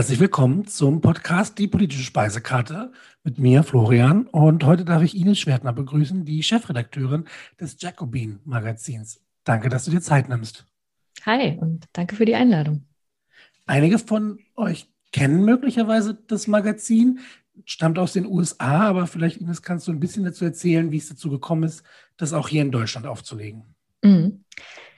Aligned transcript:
Herzlich 0.00 0.20
willkommen 0.20 0.66
zum 0.66 1.02
Podcast 1.02 1.58
Die 1.58 1.68
politische 1.68 2.04
Speisekarte 2.04 2.90
mit 3.22 3.38
mir, 3.38 3.62
Florian. 3.62 4.28
Und 4.28 4.64
heute 4.64 4.86
darf 4.86 5.02
ich 5.02 5.14
Ines 5.14 5.38
Schwertner 5.38 5.74
begrüßen, 5.74 6.24
die 6.24 6.42
Chefredakteurin 6.42 7.26
des 7.60 7.76
Jacobin 7.78 8.40
Magazins. 8.46 9.20
Danke, 9.44 9.68
dass 9.68 9.84
du 9.84 9.90
dir 9.90 10.00
Zeit 10.00 10.30
nimmst. 10.30 10.64
Hi 11.26 11.58
und 11.60 11.84
danke 11.92 12.16
für 12.16 12.24
die 12.24 12.34
Einladung. 12.34 12.86
Einige 13.66 13.98
von 13.98 14.38
euch 14.56 14.88
kennen 15.12 15.44
möglicherweise 15.44 16.14
das 16.14 16.46
Magazin, 16.46 17.18
stammt 17.66 17.98
aus 17.98 18.14
den 18.14 18.24
USA, 18.24 18.88
aber 18.88 19.06
vielleicht, 19.06 19.36
Ines, 19.36 19.60
kannst 19.60 19.86
du 19.86 19.92
ein 19.92 20.00
bisschen 20.00 20.24
dazu 20.24 20.46
erzählen, 20.46 20.90
wie 20.92 20.96
es 20.96 21.10
dazu 21.10 21.28
gekommen 21.28 21.64
ist, 21.64 21.82
das 22.16 22.32
auch 22.32 22.48
hier 22.48 22.62
in 22.62 22.70
Deutschland 22.70 23.06
aufzulegen. 23.06 23.64
Mhm. 24.02 24.44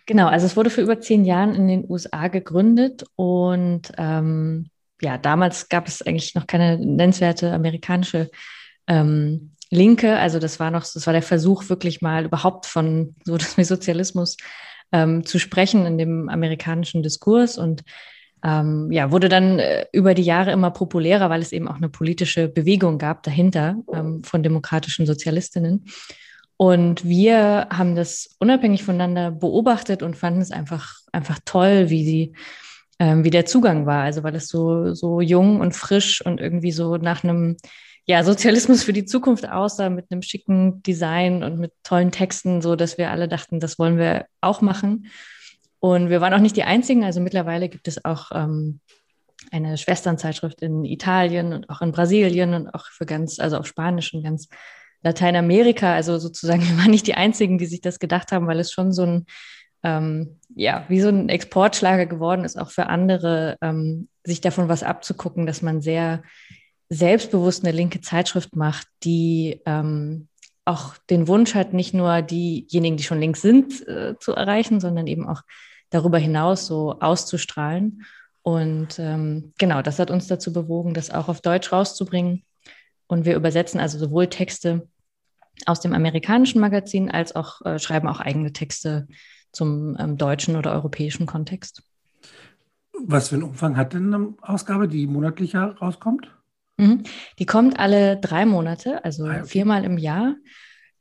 Genau, 0.06 0.28
also 0.28 0.46
es 0.46 0.56
wurde 0.56 0.70
vor 0.70 0.84
über 0.84 1.00
zehn 1.00 1.24
Jahren 1.24 1.56
in 1.56 1.66
den 1.66 1.90
USA 1.90 2.28
gegründet 2.28 3.04
und 3.16 3.92
ähm, 3.98 4.66
ja, 5.02 5.18
damals 5.18 5.68
gab 5.68 5.88
es 5.88 6.02
eigentlich 6.02 6.34
noch 6.34 6.46
keine 6.46 6.78
nennenswerte 6.78 7.52
amerikanische 7.52 8.30
ähm, 8.86 9.52
Linke. 9.70 10.16
Also 10.18 10.38
das 10.38 10.60
war 10.60 10.70
noch, 10.70 10.82
das 10.82 11.06
war 11.06 11.12
der 11.12 11.22
Versuch, 11.22 11.68
wirklich 11.68 12.02
mal 12.02 12.24
überhaupt 12.24 12.66
von 12.66 13.16
so 13.24 13.36
Sozialismus 13.62 14.36
ähm, 14.92 15.24
zu 15.24 15.38
sprechen 15.38 15.86
in 15.86 15.98
dem 15.98 16.28
amerikanischen 16.28 17.02
Diskurs 17.02 17.58
und 17.58 17.82
ähm, 18.44 18.90
ja, 18.90 19.10
wurde 19.10 19.28
dann 19.28 19.58
äh, 19.58 19.86
über 19.92 20.14
die 20.14 20.22
Jahre 20.22 20.52
immer 20.52 20.70
populärer, 20.70 21.30
weil 21.30 21.42
es 21.42 21.52
eben 21.52 21.68
auch 21.68 21.76
eine 21.76 21.88
politische 21.88 22.48
Bewegung 22.48 22.98
gab 22.98 23.22
dahinter 23.22 23.76
ähm, 23.92 24.22
von 24.24 24.42
demokratischen 24.42 25.06
Sozialistinnen. 25.06 25.86
Und 26.56 27.04
wir 27.04 27.68
haben 27.70 27.96
das 27.96 28.36
unabhängig 28.38 28.84
voneinander 28.84 29.30
beobachtet 29.30 30.02
und 30.02 30.16
fanden 30.16 30.40
es 30.40 30.50
einfach, 30.50 30.96
einfach 31.12 31.38
toll, 31.44 31.88
wie 31.88 32.04
sie 32.04 32.34
ähm, 33.02 33.24
wie 33.24 33.30
der 33.30 33.46
Zugang 33.46 33.84
war. 33.84 34.04
Also 34.04 34.22
weil 34.22 34.36
es 34.36 34.46
so, 34.46 34.94
so 34.94 35.20
jung 35.20 35.60
und 35.60 35.72
frisch 35.72 36.24
und 36.24 36.40
irgendwie 36.40 36.70
so 36.70 36.98
nach 36.98 37.24
einem 37.24 37.56
ja, 38.06 38.22
Sozialismus 38.22 38.84
für 38.84 38.92
die 38.92 39.04
Zukunft 39.04 39.48
aussah 39.48 39.90
mit 39.90 40.06
einem 40.10 40.22
schicken 40.22 40.84
Design 40.84 41.42
und 41.42 41.58
mit 41.58 41.72
tollen 41.82 42.12
Texten, 42.12 42.62
so 42.62 42.76
dass 42.76 42.98
wir 42.98 43.10
alle 43.10 43.26
dachten, 43.26 43.58
das 43.58 43.76
wollen 43.80 43.98
wir 43.98 44.26
auch 44.40 44.60
machen. 44.60 45.06
Und 45.80 46.10
wir 46.10 46.20
waren 46.20 46.32
auch 46.32 46.38
nicht 46.38 46.56
die 46.56 46.62
Einzigen. 46.62 47.02
Also 47.02 47.20
mittlerweile 47.20 47.68
gibt 47.68 47.88
es 47.88 48.04
auch 48.04 48.30
ähm, 48.32 48.78
eine 49.50 49.78
Schwesternzeitschrift 49.78 50.62
in 50.62 50.84
Italien 50.84 51.52
und 51.52 51.70
auch 51.70 51.80
in 51.80 51.90
Brasilien 51.90 52.54
und 52.54 52.68
auch 52.72 52.86
für 52.86 53.04
ganz, 53.04 53.40
also 53.40 53.56
auf 53.56 53.66
Spanisch 53.66 54.14
und 54.14 54.22
ganz 54.22 54.48
Lateinamerika. 55.02 55.92
Also 55.92 56.18
sozusagen, 56.18 56.62
wir 56.68 56.78
waren 56.78 56.92
nicht 56.92 57.08
die 57.08 57.14
Einzigen, 57.14 57.58
die 57.58 57.66
sich 57.66 57.80
das 57.80 57.98
gedacht 57.98 58.30
haben, 58.30 58.46
weil 58.46 58.60
es 58.60 58.70
schon 58.70 58.92
so 58.92 59.02
ein 59.02 59.26
ähm, 59.82 60.38
ja, 60.54 60.84
wie 60.88 61.00
so 61.00 61.08
ein 61.08 61.28
Exportschlager 61.28 62.06
geworden 62.06 62.44
ist, 62.44 62.58
auch 62.58 62.70
für 62.70 62.86
andere, 62.86 63.56
ähm, 63.60 64.08
sich 64.24 64.40
davon 64.40 64.68
was 64.68 64.82
abzugucken, 64.82 65.46
dass 65.46 65.62
man 65.62 65.80
sehr 65.80 66.22
selbstbewusst 66.88 67.64
eine 67.64 67.74
linke 67.74 68.00
Zeitschrift 68.00 68.54
macht, 68.54 68.86
die 69.02 69.60
ähm, 69.66 70.28
auch 70.64 70.96
den 71.10 71.26
Wunsch 71.26 71.54
hat, 71.54 71.72
nicht 71.72 71.94
nur 71.94 72.22
diejenigen, 72.22 72.96
die 72.96 73.02
schon 73.02 73.20
links 73.20 73.42
sind, 73.42 73.86
äh, 73.88 74.14
zu 74.20 74.32
erreichen, 74.32 74.78
sondern 74.78 75.06
eben 75.06 75.26
auch 75.26 75.42
darüber 75.90 76.18
hinaus 76.18 76.66
so 76.66 77.00
auszustrahlen. 77.00 78.04
Und 78.42 78.98
ähm, 78.98 79.52
genau, 79.58 79.82
das 79.82 79.98
hat 79.98 80.10
uns 80.10 80.26
dazu 80.26 80.52
bewogen, 80.52 80.94
das 80.94 81.10
auch 81.10 81.28
auf 81.28 81.40
Deutsch 81.40 81.72
rauszubringen. 81.72 82.44
Und 83.06 83.24
wir 83.24 83.36
übersetzen 83.36 83.80
also 83.80 83.98
sowohl 83.98 84.28
Texte 84.28 84.88
aus 85.66 85.80
dem 85.80 85.92
amerikanischen 85.94 86.60
Magazin 86.60 87.10
als 87.10 87.34
auch 87.34 87.62
äh, 87.62 87.78
schreiben 87.78 88.08
auch 88.08 88.20
eigene 88.20 88.52
Texte 88.52 89.06
zum 89.52 89.96
ähm, 89.98 90.16
deutschen 90.16 90.56
oder 90.56 90.72
europäischen 90.72 91.26
Kontext. 91.26 91.82
Was 93.04 93.28
für 93.28 93.36
einen 93.36 93.44
Umfang 93.44 93.76
hat 93.76 93.94
denn 93.94 94.14
eine 94.14 94.34
Ausgabe, 94.42 94.88
die 94.88 95.06
monatlich 95.06 95.54
rauskommt? 95.54 96.30
Mhm. 96.78 97.04
Die 97.38 97.46
kommt 97.46 97.78
alle 97.78 98.18
drei 98.18 98.46
Monate, 98.46 99.04
also 99.04 99.24
ah, 99.24 99.38
okay. 99.38 99.44
viermal 99.46 99.84
im 99.84 99.98
Jahr. 99.98 100.36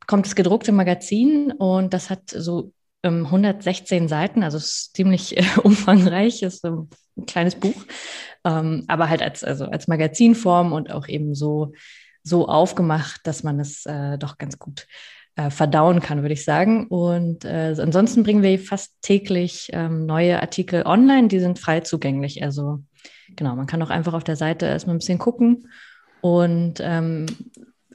Kommt 0.07 0.25
das 0.25 0.35
gedruckte 0.35 0.72
Magazin 0.72 1.51
und 1.51 1.94
das 1.94 2.09
hat 2.09 2.29
so 2.29 2.73
ähm, 3.03 3.25
116 3.25 4.07
Seiten, 4.07 4.44
also 4.44 4.57
ist 4.57 4.95
ziemlich 4.95 5.38
äh, 5.38 5.44
umfangreich, 5.63 6.44
ist 6.44 6.66
ähm, 6.66 6.90
ein 7.17 7.25
kleines 7.25 7.56
Buch, 7.56 7.85
ähm, 8.44 8.85
aber 8.88 9.09
halt 9.09 9.22
als, 9.22 9.44
also 9.44 9.66
als 9.66 9.88
Magazinform 9.88 10.73
und 10.73 10.91
auch 10.91 11.07
eben 11.07 11.35
so, 11.35 11.73
so 12.23 12.47
aufgemacht, 12.47 13.22
dass 13.25 13.44
man 13.44 13.59
es 13.59 13.85
äh, 13.85 14.17
doch 14.17 14.38
ganz 14.38 14.59
gut 14.59 14.81
äh, 14.81 14.85
verdauen 15.50 16.02
kann, 16.02 16.22
würde 16.22 16.34
ich 16.34 16.44
sagen. 16.44 16.88
Und 16.88 17.46
äh, 17.46 17.75
ansonsten 17.80 18.24
bringen 18.24 18.44
wir 18.44 18.59
fast 18.59 19.02
täglich 19.02 19.69
ähm, 19.74 20.06
neue 20.06 20.42
Artikel 20.42 20.84
online, 20.86 21.28
die 21.28 21.40
sind 21.40 21.59
frei 21.59 21.80
zugänglich. 21.81 22.44
Also 22.44 22.80
genau, 23.36 23.56
man 23.56 23.68
kann 23.68 23.81
auch 23.81 23.90
einfach 23.90 24.14
auf 24.14 24.24
der 24.24 24.36
Seite 24.36 24.66
erstmal 24.66 24.96
ein 24.96 25.00
bisschen 25.00 25.20
gucken. 25.20 25.68
Und 26.22 26.80
ähm, 26.81 27.25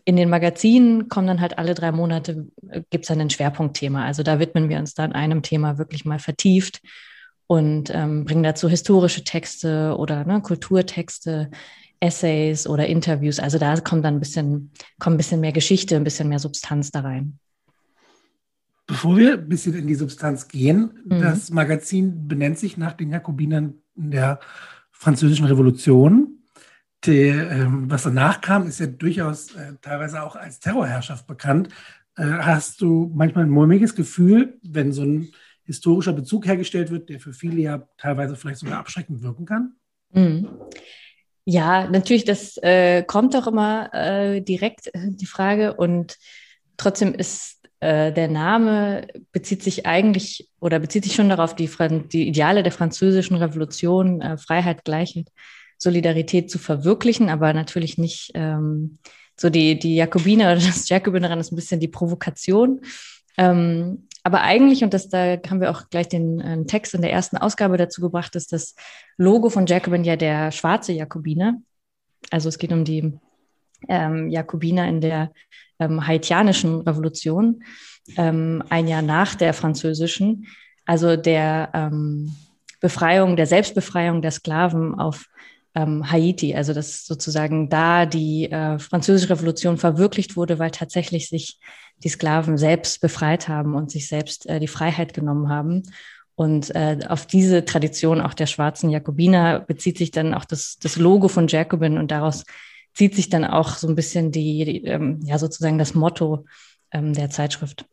in 0.05 0.17
den 0.17 0.31
Magazinen 0.31 1.09
kommen 1.09 1.27
dann 1.27 1.41
halt 1.41 1.59
alle 1.59 1.75
drei 1.75 1.93
Monate, 1.93 2.47
äh, 2.71 2.83
gibt 2.91 3.05
es 3.05 3.09
dann 3.09 3.21
ein 3.21 3.31
Schwerpunktthema. 3.31 4.05
Also 4.05 4.23
da 4.23 4.39
widmen 4.39 4.69
wir 4.69 4.79
uns 4.79 4.95
dann 4.95 5.13
einem 5.13 5.43
Thema 5.43 5.79
wirklich 5.79 6.05
mal 6.05 6.19
vertieft 6.19 6.81
und 7.49 7.95
ähm, 7.95 8.25
bringen 8.25 8.43
dazu 8.43 8.69
historische 8.69 9.25
Texte 9.25 9.97
oder 9.97 10.25
ne, 10.25 10.41
Kulturtexte, 10.41 11.51
Essays 12.01 12.67
oder 12.67 12.87
Interviews. 12.87 13.39
Also 13.39 13.59
da 13.59 13.79
kommt 13.81 14.05
dann 14.05 14.15
ein 14.15 14.21
bisschen, 14.21 14.71
kommt 14.99 15.15
ein 15.15 15.19
bisschen 15.19 15.41
mehr 15.41 15.53
Geschichte, 15.53 15.97
ein 15.97 16.05
bisschen 16.05 16.29
mehr 16.29 16.39
Substanz 16.39 16.91
da 16.91 17.01
rein. 17.01 17.39
Bevor 18.87 19.17
wir 19.17 19.35
ein 19.35 19.49
bisschen 19.49 19.75
in 19.75 19.87
die 19.87 19.97
Substanz 19.97 20.47
gehen, 20.47 20.93
mhm. 21.05 21.21
das 21.21 21.51
Magazin 21.51 22.29
benennt 22.29 22.59
sich 22.59 22.77
nach 22.77 22.93
den 22.93 23.11
Jakobinern 23.11 23.75
der 23.95 24.39
Französischen 24.93 25.47
Revolution. 25.47 26.45
Der, 27.05 27.51
ähm, 27.51 27.91
was 27.91 28.05
danach 28.05 28.41
kam, 28.41 28.67
ist 28.67 28.81
ja 28.81 28.87
durchaus 28.87 29.55
äh, 29.55 29.75
teilweise 29.81 30.23
auch 30.23 30.37
als 30.37 30.61
Terrorherrschaft 30.61 31.27
bekannt. 31.27 31.69
Äh, 32.17 32.25
hast 32.25 32.81
du 32.81 33.13
manchmal 33.15 33.45
ein 33.45 33.51
mulmiges 33.51 33.95
Gefühl, 33.95 34.59
wenn 34.63 34.93
so 34.93 35.03
ein 35.03 35.29
historischer 35.65 36.13
Bezug 36.13 36.47
hergestellt 36.47 36.91
wird, 36.91 37.09
der 37.09 37.21
für 37.21 37.33
viele 37.33 37.61
ja 37.61 37.89
teilweise 37.99 38.37
vielleicht 38.37 38.61
sogar 38.61 38.79
abschreckend 38.79 39.23
wirken 39.23 39.47
kann? 39.47 39.75
Mhm. 40.13 40.49
Ja, 41.49 41.89
natürlich, 41.89 42.25
das 42.25 42.57
äh, 42.59 43.05
kommt 43.05 43.37
auch 43.37 43.47
immer 43.47 43.95
äh, 43.95 44.41
direkt 44.41 44.89
äh, 44.89 45.13
die 45.13 45.27
Frage 45.27 45.75
und 45.75 46.17
trotzdem 46.77 47.15
ist 47.15 47.57
äh, 47.79 48.13
der 48.13 48.27
Name 48.27 49.07
bezieht 49.31 49.63
sich 49.63 49.87
eigentlich 49.87 50.51
oder 50.59 50.81
bezieht 50.81 51.05
sich 51.05 51.15
schon 51.15 51.29
darauf, 51.29 51.55
die, 51.55 51.71
die 52.13 52.27
Ideale 52.27 52.65
der 52.65 52.73
französischen 52.73 53.37
Revolution, 53.37 54.21
äh, 54.21 54.37
Freiheit, 54.39 54.85
Gleichheit, 54.85 55.29
Solidarität 55.79 56.51
zu 56.51 56.59
verwirklichen, 56.59 57.29
aber 57.29 57.53
natürlich 57.53 57.97
nicht 57.97 58.33
ähm, 58.35 58.99
so 59.37 59.49
die, 59.49 59.79
die 59.79 59.95
Jakobiner 59.95 60.47
oder 60.47 60.61
das 60.61 60.89
Jakobinerin 60.89 61.39
ist 61.39 61.53
ein 61.53 61.57
bisschen 61.57 61.79
die 61.79 61.87
Provokation. 61.87 62.81
Ähm, 63.39 64.09
aber 64.27 64.41
eigentlich, 64.41 64.83
und 64.83 64.93
das, 64.93 65.09
da 65.09 65.39
haben 65.49 65.61
wir 65.61 65.71
auch 65.71 65.89
gleich 65.89 66.09
den 66.09 66.41
äh, 66.41 66.65
Text 66.65 66.95
in 66.95 67.01
der 67.01 67.13
ersten 67.13 67.37
Ausgabe 67.37 67.77
dazu 67.77 68.01
gebracht, 68.01 68.35
ist 68.35 68.53
das 68.53 68.75
Logo 69.17 69.51
von 69.51 69.67
Jacobin 69.67 70.03
ja 70.03 70.17
der 70.17 70.51
schwarze 70.51 70.93
Jakobiner. 70.93 71.55
Also 72.33 72.49
es 72.49 72.59
geht 72.59 72.73
um 72.73 72.85
die 72.85 73.13
ähm, 73.89 74.29
Jakobiner 74.29 74.89
in 74.89 75.01
der 75.01 75.31
ähm, 75.79 76.05
haitianischen 76.05 76.81
Revolution, 76.81 77.63
ähm, 78.17 78.65
ein 78.69 78.89
Jahr 78.89 79.03
nach 79.03 79.37
der 79.37 79.55
französischen, 79.55 80.49
also 80.87 81.15
der 81.15 81.71
ähm, 81.73 82.35
Befreiung, 82.81 83.37
der 83.37 83.47
Selbstbefreiung 83.47 84.23
der 84.23 84.33
Sklaven 84.33 84.97
auf 84.97 85.27
ähm, 85.77 86.11
Haiti, 86.11 86.53
also 86.53 86.75
dass 86.75 87.07
sozusagen 87.07 87.69
da 87.69 88.07
die 88.07 88.51
äh, 88.51 88.81
französische 88.81 89.31
Revolution 89.31 89.79
verwirklicht 89.79 90.35
wurde, 90.37 90.59
weil 90.59 90.73
tatsächlich 90.73 91.29
sich 91.29 91.61
die 92.05 92.09
Sklaven 92.09 92.59
selbst 92.59 93.01
befreit 93.01 93.49
haben 93.49 93.75
und 93.75 93.91
sich 93.91 94.09
selbst 94.09 94.47
äh, 94.47 94.61
die 94.61 94.69
Freiheit 94.69 95.15
genommen 95.15 95.49
haben. 95.49 95.83
Und 96.35 96.75
äh, 96.75 96.99
auf 97.09 97.27
diese 97.27 97.65
Tradition 97.65 98.21
auch 98.21 98.35
der 98.35 98.47
schwarzen 98.47 98.91
Jakobiner 98.91 99.61
bezieht 99.61 99.97
sich 99.97 100.11
dann 100.11 100.35
auch 100.35 100.45
das, 100.45 100.77
das 100.81 100.97
Logo 100.97 101.29
von 101.29 101.49
Jacobin 101.49 101.97
und 101.97 102.11
daraus 102.11 102.45
zieht 102.93 103.15
sich 103.15 103.31
dann 103.31 103.45
auch 103.45 103.77
so 103.77 103.89
ein 103.89 103.95
bisschen 103.95 104.33
die, 104.33 104.65
die 104.65 104.85
ähm, 104.85 105.21
ja 105.25 105.39
sozusagen 105.39 105.79
das 105.79 105.95
Motto 105.95 106.45
ähm, 106.93 107.15
der 107.15 107.31
Zeitschrift. 107.31 107.87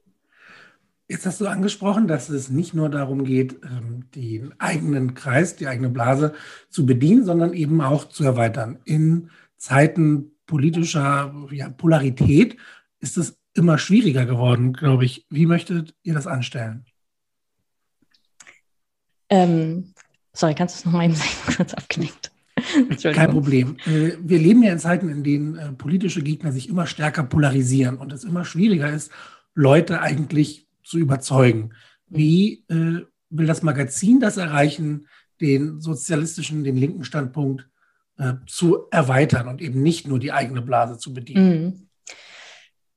Jetzt 1.07 1.25
hast 1.25 1.41
du 1.41 1.47
angesprochen, 1.47 2.07
dass 2.07 2.29
es 2.29 2.49
nicht 2.49 2.73
nur 2.73 2.89
darum 2.89 3.23
geht, 3.23 3.59
ähm, 3.63 4.09
den 4.15 4.59
eigenen 4.59 5.13
Kreis, 5.13 5.55
die 5.55 5.67
eigene 5.67 5.89
Blase 5.89 6.33
zu 6.69 6.85
bedienen, 6.85 7.25
sondern 7.25 7.53
eben 7.53 7.81
auch 7.81 8.09
zu 8.09 8.23
erweitern. 8.23 8.79
In 8.83 9.29
Zeiten 9.57 10.31
politischer 10.45 11.33
Polarität 11.77 12.57
ist 12.99 13.17
es 13.17 13.37
immer 13.53 13.77
schwieriger 13.77 14.25
geworden, 14.25 14.73
glaube 14.73 15.05
ich. 15.05 15.25
Wie 15.29 15.45
möchtet 15.45 15.95
ihr 16.03 16.13
das 16.13 16.27
anstellen? 16.27 16.85
Ähm, 19.29 19.93
sorry, 20.33 20.55
kannst 20.55 20.75
du 20.75 20.79
es 20.79 20.85
nochmal 20.85 21.05
eben 21.05 21.15
sagen? 21.15 21.55
Kurz 21.57 21.73
abgenickt. 21.73 22.31
Kein 23.01 23.31
Problem. 23.31 23.77
Äh, 23.85 24.13
wir 24.19 24.39
leben 24.39 24.63
ja 24.63 24.71
in 24.71 24.79
Zeiten, 24.79 25.09
in 25.09 25.23
denen 25.23 25.57
äh, 25.57 25.71
politische 25.73 26.21
Gegner 26.21 26.51
sich 26.51 26.69
immer 26.69 26.85
stärker 26.85 27.23
polarisieren 27.23 27.97
und 27.97 28.13
es 28.13 28.23
immer 28.23 28.45
schwieriger 28.45 28.89
ist, 28.91 29.11
Leute 29.55 30.01
eigentlich 30.01 30.67
zu 30.83 30.97
überzeugen. 30.99 31.73
Wie 32.07 32.63
äh, 32.69 33.01
will 33.29 33.47
das 33.47 33.63
Magazin 33.63 34.19
das 34.19 34.37
erreichen, 34.37 35.07
den 35.41 35.81
sozialistischen, 35.81 36.63
den 36.63 36.77
linken 36.77 37.03
Standpunkt 37.03 37.67
äh, 38.17 38.33
zu 38.45 38.87
erweitern 38.91 39.47
und 39.47 39.61
eben 39.61 39.81
nicht 39.81 40.07
nur 40.07 40.19
die 40.19 40.31
eigene 40.31 40.61
Blase 40.61 40.97
zu 40.97 41.13
bedienen. 41.13 41.89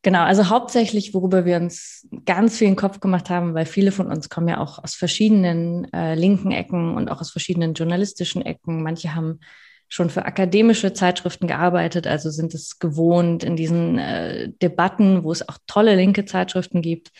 Genau, 0.06 0.22
also 0.22 0.50
hauptsächlich, 0.50 1.14
worüber 1.14 1.44
wir 1.44 1.56
uns 1.56 2.06
ganz 2.26 2.58
viel 2.58 2.68
in 2.68 2.74
den 2.74 2.78
Kopf 2.78 3.00
gemacht 3.00 3.28
haben, 3.28 3.54
weil 3.54 3.66
viele 3.66 3.90
von 3.90 4.06
uns 4.06 4.28
kommen 4.28 4.46
ja 4.46 4.60
auch 4.60 4.78
aus 4.78 4.94
verschiedenen 4.94 5.92
äh, 5.92 6.14
linken 6.14 6.52
Ecken 6.52 6.94
und 6.94 7.08
auch 7.08 7.20
aus 7.20 7.32
verschiedenen 7.32 7.74
journalistischen 7.74 8.40
Ecken. 8.46 8.84
Manche 8.84 9.16
haben 9.16 9.40
schon 9.88 10.08
für 10.08 10.24
akademische 10.24 10.92
Zeitschriften 10.92 11.48
gearbeitet, 11.48 12.06
also 12.06 12.30
sind 12.30 12.54
es 12.54 12.78
gewohnt 12.78 13.42
in 13.42 13.56
diesen 13.56 13.98
äh, 13.98 14.52
Debatten, 14.62 15.24
wo 15.24 15.32
es 15.32 15.48
auch 15.48 15.58
tolle 15.66 15.96
linke 15.96 16.24
Zeitschriften 16.24 16.82
gibt, 16.82 17.10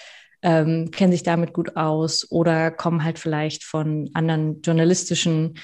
ähm, 0.43 0.93
kennen 0.93 1.11
sich 1.11 1.25
damit 1.25 1.55
gut 1.55 1.77
aus 1.77 2.31
oder 2.31 2.71
kommen 2.71 3.03
halt 3.03 3.19
vielleicht 3.19 3.65
von 3.65 4.11
anderen 4.15 4.62
journalistischen 4.62 5.59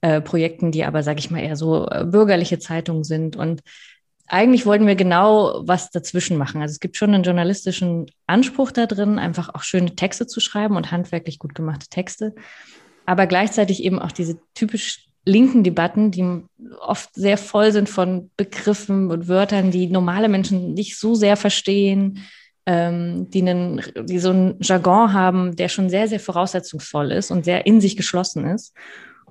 äh, 0.00 0.20
Projekten, 0.20 0.72
die 0.72 0.84
aber, 0.84 1.04
sage 1.04 1.20
ich 1.20 1.30
mal, 1.30 1.40
eher 1.40 1.54
so 1.54 1.86
äh, 1.86 2.04
bürgerliche 2.04 2.58
Zeitungen 2.58 3.04
sind 3.04 3.36
und 3.36 3.62
eigentlich 4.26 4.64
wollten 4.66 4.86
wir 4.86 4.94
genau 4.94 5.62
was 5.66 5.90
dazwischen 5.90 6.38
machen. 6.38 6.62
Also 6.62 6.72
es 6.72 6.80
gibt 6.80 6.96
schon 6.96 7.14
einen 7.14 7.24
journalistischen 7.24 8.06
Anspruch 8.26 8.70
da 8.70 8.86
drin, 8.86 9.18
einfach 9.18 9.54
auch 9.54 9.62
schöne 9.62 9.94
Texte 9.94 10.26
zu 10.26 10.40
schreiben 10.40 10.76
und 10.76 10.90
handwerklich 10.90 11.38
gut 11.38 11.54
gemachte 11.54 11.88
Texte. 11.88 12.34
Aber 13.06 13.26
gleichzeitig 13.26 13.82
eben 13.82 13.98
auch 13.98 14.12
diese 14.12 14.38
typisch 14.54 15.08
linken 15.26 15.62
Debatten, 15.62 16.10
die 16.10 16.42
oft 16.80 17.14
sehr 17.14 17.38
voll 17.38 17.72
sind 17.72 17.88
von 17.88 18.30
Begriffen 18.36 19.10
und 19.10 19.28
Wörtern, 19.28 19.70
die 19.70 19.88
normale 19.88 20.28
Menschen 20.28 20.74
nicht 20.74 20.98
so 20.98 21.14
sehr 21.14 21.36
verstehen, 21.36 22.24
ähm, 22.66 23.30
die, 23.30 23.42
einen, 23.42 23.82
die 24.04 24.18
so 24.18 24.30
einen 24.30 24.56
Jargon 24.60 25.12
haben, 25.12 25.56
der 25.56 25.68
schon 25.68 25.90
sehr, 25.90 26.08
sehr 26.08 26.20
voraussetzungsvoll 26.20 27.12
ist 27.12 27.30
und 27.30 27.44
sehr 27.44 27.66
in 27.66 27.80
sich 27.80 27.96
geschlossen 27.96 28.46
ist. 28.46 28.74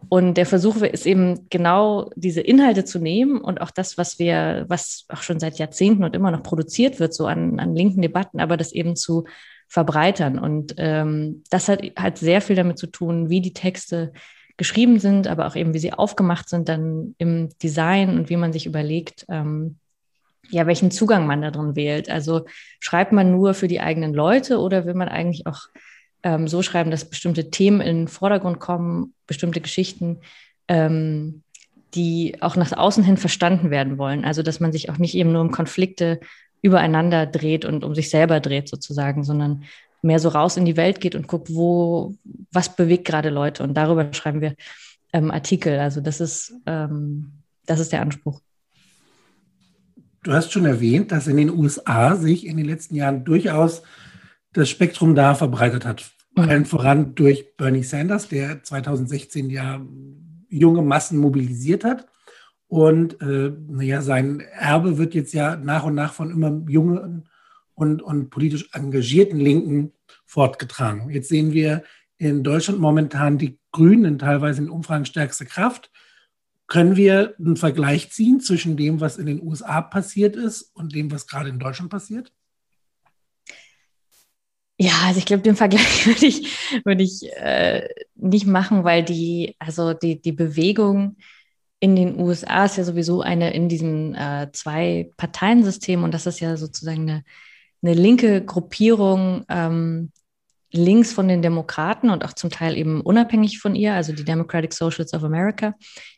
Und 0.10 0.36
der 0.36 0.46
Versuch 0.46 0.78
ist 0.78 1.06
eben 1.06 1.50
genau 1.50 2.10
diese 2.16 2.42
Inhalte 2.42 2.86
zu 2.86 3.00
nehmen 3.00 3.40
und 3.40 3.62
auch 3.62 3.72
das, 3.72 3.98
was 3.98 4.20
wir, 4.20 4.66
was 4.68 5.06
auch 5.10 5.22
schon 5.22 5.40
seit 5.40 5.60
Jahrzehnten 5.60 6.04
und 6.04 6.16
immer 6.16 6.32
noch 6.32 6.44
produziert 6.44 7.00
wird, 7.00 7.14
so 7.14 7.28
an, 7.28 7.60
an 7.60 7.76
linken 7.76 8.02
Debatten, 8.02 8.40
aber 8.40 8.58
das 8.58 8.72
eben 8.72 8.96
zu 8.96 9.26
verbreitern. 9.68 10.38
Und 10.38 10.76
ähm, 10.78 11.44
das 11.50 11.68
hat, 11.68 11.82
hat 11.96 12.18
sehr 12.18 12.42
viel 12.42 12.56
damit 12.56 12.78
zu 12.78 12.88
tun, 12.88 13.30
wie 13.30 13.42
die 13.42 13.54
Texte 13.54 14.14
geschrieben 14.58 15.00
sind, 15.00 15.28
aber 15.28 15.48
auch 15.48 15.56
eben, 15.56 15.74
wie 15.74 15.80
sie 15.80 15.94
aufgemacht 15.94 16.48
sind 16.48 16.70
dann 16.70 17.16
im 17.18 17.50
Design 17.58 18.10
und 18.18 18.30
wie 18.30 18.38
man 18.38 18.54
sich 18.54 18.66
überlegt, 18.66 19.26
ähm, 19.30 19.78
ja, 20.50 20.68
welchen 20.68 20.92
Zugang 20.92 21.26
man 21.26 21.42
da 21.42 21.52
drin 21.52 21.76
wählt. 21.76 22.10
Also 22.10 22.46
schreibt 22.80 23.12
man 23.12 23.32
nur 23.32 23.54
für 23.54 23.68
die 23.68 23.80
eigenen 23.80 24.14
Leute 24.14 24.60
oder 24.60 24.86
will 24.86 24.94
man 24.94 25.10
eigentlich 25.10 25.48
auch 25.48 25.68
ähm, 26.24 26.48
so 26.48 26.62
schreiben, 26.62 26.92
dass 26.92 27.06
bestimmte 27.06 27.52
Themen 27.52 27.81
in 27.81 27.98
den 27.98 28.08
Vordergrund 28.08 28.60
kommen, 28.60 29.14
bestimmte 29.28 29.62
Geschichten, 29.62 30.20
ähm, 30.68 31.44
die 31.94 32.42
auch 32.42 32.56
nach 32.56 32.72
außen 32.72 33.04
hin 33.04 33.18
verstanden 33.18 33.70
werden 33.70 33.98
wollen. 33.98 34.25
Also 34.25 34.42
dass 34.42 34.60
man 34.60 34.72
sich 34.72 34.90
auch 34.90 34.98
nicht 34.98 35.16
eben 35.16 35.31
nur 35.31 35.42
um 35.42 35.52
Konflikte 35.52 36.20
übereinander 36.62 37.25
dreht 37.25 37.66
und 37.66 37.84
um 37.84 37.94
sich 37.94 38.10
selber 38.10 38.40
dreht 38.40 38.70
sozusagen, 38.70 39.24
sondern 39.24 39.66
mehr 40.02 40.20
so 40.20 40.30
raus 40.30 40.58
in 40.58 40.66
die 40.66 40.78
Welt 40.78 41.02
geht 41.02 41.16
und 41.16 41.28
guckt, 41.28 41.54
wo, 41.54 42.16
was 42.52 42.76
bewegt 42.76 43.06
gerade 43.06 43.30
Leute. 43.30 43.64
Und 43.64 43.74
darüber 43.76 44.12
schreiben 44.14 44.42
wir 44.42 44.56
ähm, 45.12 45.30
Artikel. 45.30 45.80
Also 45.80 46.02
das 46.02 46.19
ist, 46.19 46.54
ähm, 46.66 47.34
das 47.66 47.80
ist 47.80 47.92
der 47.92 48.02
Anspruch. 48.02 48.42
Du 50.24 50.31
hast 50.31 50.52
schon 50.54 50.66
erwähnt, 50.66 51.12
dass 51.12 51.28
in 51.28 51.38
den 51.38 51.50
USA 51.50 52.16
sich 52.16 52.46
in 52.46 52.58
den 52.58 52.66
letzten 52.66 52.96
Jahren 52.96 53.26
durchaus 53.26 53.84
das 54.54 54.69
Spektrum 54.69 55.16
da 55.16 55.36
verbreitet 55.36 55.86
hat. 55.86 56.12
Mhm. 56.35 56.44
Allen 56.44 56.65
voran 56.65 57.15
durch 57.15 57.56
Bernie 57.57 57.83
Sanders, 57.83 58.27
der 58.30 58.63
2016 58.63 59.50
ja 59.50 59.85
junge 60.50 60.81
Massen 60.81 61.18
mobilisiert 61.18 61.83
hat. 61.83 62.07
Und 62.68 63.21
äh, 63.21 63.51
naja, 63.68 64.01
sein 64.01 64.39
Erbe 64.39 64.97
wird 64.97 65.13
jetzt 65.13 65.33
ja 65.33 65.56
nach 65.56 65.83
und 65.83 65.95
nach 65.95 66.13
von 66.13 66.31
immer 66.31 66.63
jungen 66.68 67.30
und, 67.75 68.01
und 68.01 68.30
politisch 68.30 68.69
engagierten 68.74 69.39
Linken 69.39 69.94
fortgetragen. 70.25 71.09
Jetzt 71.09 71.30
sehen 71.30 71.53
wir 71.53 71.83
in 72.18 72.44
Deutschland 72.44 72.80
momentan 72.80 73.38
die 73.38 73.59
Grünen 73.71 74.18
teilweise 74.18 74.62
in 74.62 74.69
Umfragen 74.69 75.06
stärkste 75.06 75.45
Kraft. 75.45 75.91
Können 76.68 76.95
wir 76.95 77.35
einen 77.38 77.57
Vergleich 77.57 78.12
ziehen 78.12 78.39
zwischen 78.39 78.77
dem, 78.77 79.01
was 79.01 79.18
in 79.18 79.25
den 79.25 79.41
USA 79.44 79.81
passiert 79.81 80.35
ist 80.35 80.71
und 80.74 80.95
dem, 80.95 81.12
was 81.12 81.27
gerade 81.27 81.50
in 81.50 81.59
Deutschland 81.59 81.91
passiert? 81.91 82.31
Ja, 84.83 85.03
also 85.06 85.19
ich 85.19 85.25
glaube, 85.25 85.44
den 85.44 85.56
Vergleich 85.56 86.06
würde 86.06 86.25
ich, 86.25 86.81
würde 86.83 87.03
ich 87.03 87.24
äh, 87.38 87.88
nicht 88.15 88.45
machen, 88.45 88.83
weil 88.83 89.01
die, 89.03 89.56
also 89.57 89.94
die, 89.94 90.21
die 90.21 90.33
Bewegung 90.33 91.15
in 91.80 91.95
den 91.95 92.19
USA 92.19 92.65
ist 92.65 92.75
ja 92.77 92.83
sowieso 92.83 93.21
eine 93.21 93.53
in 93.53 93.69
diesem 93.69 94.13
äh, 94.13 94.51
Zwei-Parteien-System 94.51 96.03
und 96.03 96.13
das 96.13 96.25
ist 96.25 96.41
ja 96.41 96.57
sozusagen 96.57 97.09
eine, 97.09 97.24
eine 97.81 97.94
linke 97.94 98.44
Gruppierung 98.44 99.45
ähm, 99.47 100.12
links 100.74 101.14
von 101.14 101.28
den 101.28 101.44
Demokraten 101.44 102.10
und 102.10 102.25
auch 102.25 102.34
zum 102.34 102.50
Teil 102.50 102.75
eben 102.75 103.02
unabhängig 103.02 103.60
von 103.60 103.75
ihr, 103.75 103.94
also 103.94 104.12
die 104.12 104.25
Democratic 104.25 104.74
Socialists 104.74 105.14
of 105.14 105.24
America, 105.24 105.75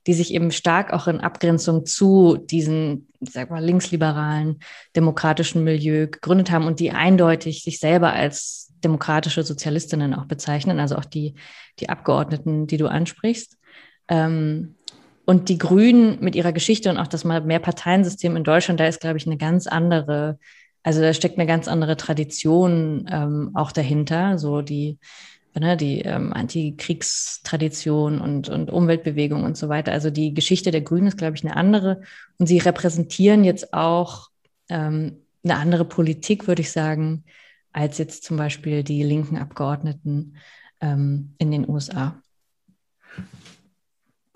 die 0.07 0.13
sich 0.13 0.33
eben 0.33 0.51
stark 0.51 0.93
auch 0.93 1.07
in 1.07 1.19
Abgrenzung 1.19 1.85
zu 1.85 2.37
diesen, 2.37 3.09
sag 3.19 3.51
mal, 3.51 3.63
linksliberalen 3.63 4.59
demokratischen 4.95 5.65
Milieu 5.65 6.07
gegründet 6.07 6.51
haben 6.51 6.67
und 6.67 6.79
die 6.79 6.91
eindeutig 6.91 7.63
sich 7.63 7.79
selber 7.79 8.13
als 8.13 8.71
demokratische 8.83 9.43
Sozialistinnen 9.43 10.13
auch 10.13 10.25
bezeichnen, 10.25 10.79
also 10.79 10.95
auch 10.95 11.05
die, 11.05 11.35
die 11.79 11.89
Abgeordneten, 11.89 12.65
die 12.65 12.77
du 12.77 12.87
ansprichst. 12.87 13.57
Ähm, 14.07 14.75
und 15.25 15.49
die 15.49 15.57
Grünen 15.57 16.19
mit 16.21 16.35
ihrer 16.35 16.53
Geschichte 16.53 16.89
und 16.89 16.97
auch 16.97 17.07
das 17.07 17.25
Mehrparteiensystem 17.25 18.35
in 18.37 18.43
Deutschland, 18.43 18.79
da 18.79 18.85
ist, 18.85 19.01
glaube 19.01 19.17
ich, 19.17 19.25
eine 19.25 19.37
ganz 19.37 19.65
andere 19.67 20.37
also 20.85 21.01
da 21.01 21.15
steckt 21.15 21.39
eine 21.39 21.47
ganz 21.47 21.67
andere 21.67 21.97
Tradition 21.97 23.09
ähm, 23.11 23.49
auch 23.55 23.71
dahinter, 23.71 24.37
so 24.37 24.61
die, 24.61 24.99
ne, 25.55 25.75
die 25.75 26.01
ähm, 26.01 26.31
Antikriegstradition 26.31 28.21
und, 28.21 28.49
und 28.49 28.69
Umweltbewegung 28.69 29.43
und 29.43 29.57
so 29.57 29.67
weiter. 29.67 29.93
Also 29.93 30.11
die 30.11 30.35
Geschichte 30.35 30.69
der 30.69 30.81
Grünen 30.81 31.07
ist, 31.07 31.17
glaube 31.17 31.35
ich, 31.35 31.43
eine 31.43 31.55
andere. 31.55 32.01
Und 32.37 32.45
sie 32.45 32.59
repräsentieren 32.59 33.43
jetzt 33.43 33.73
auch 33.73 34.29
ähm, 34.69 35.23
eine 35.43 35.55
andere 35.55 35.85
Politik, 35.85 36.47
würde 36.47 36.61
ich 36.61 36.71
sagen, 36.71 37.23
als 37.71 37.97
jetzt 37.97 38.23
zum 38.23 38.37
Beispiel 38.37 38.83
die 38.83 39.01
linken 39.01 39.37
Abgeordneten 39.37 40.35
ähm, 40.81 41.33
in 41.39 41.49
den 41.49 41.67
USA. 41.67 42.21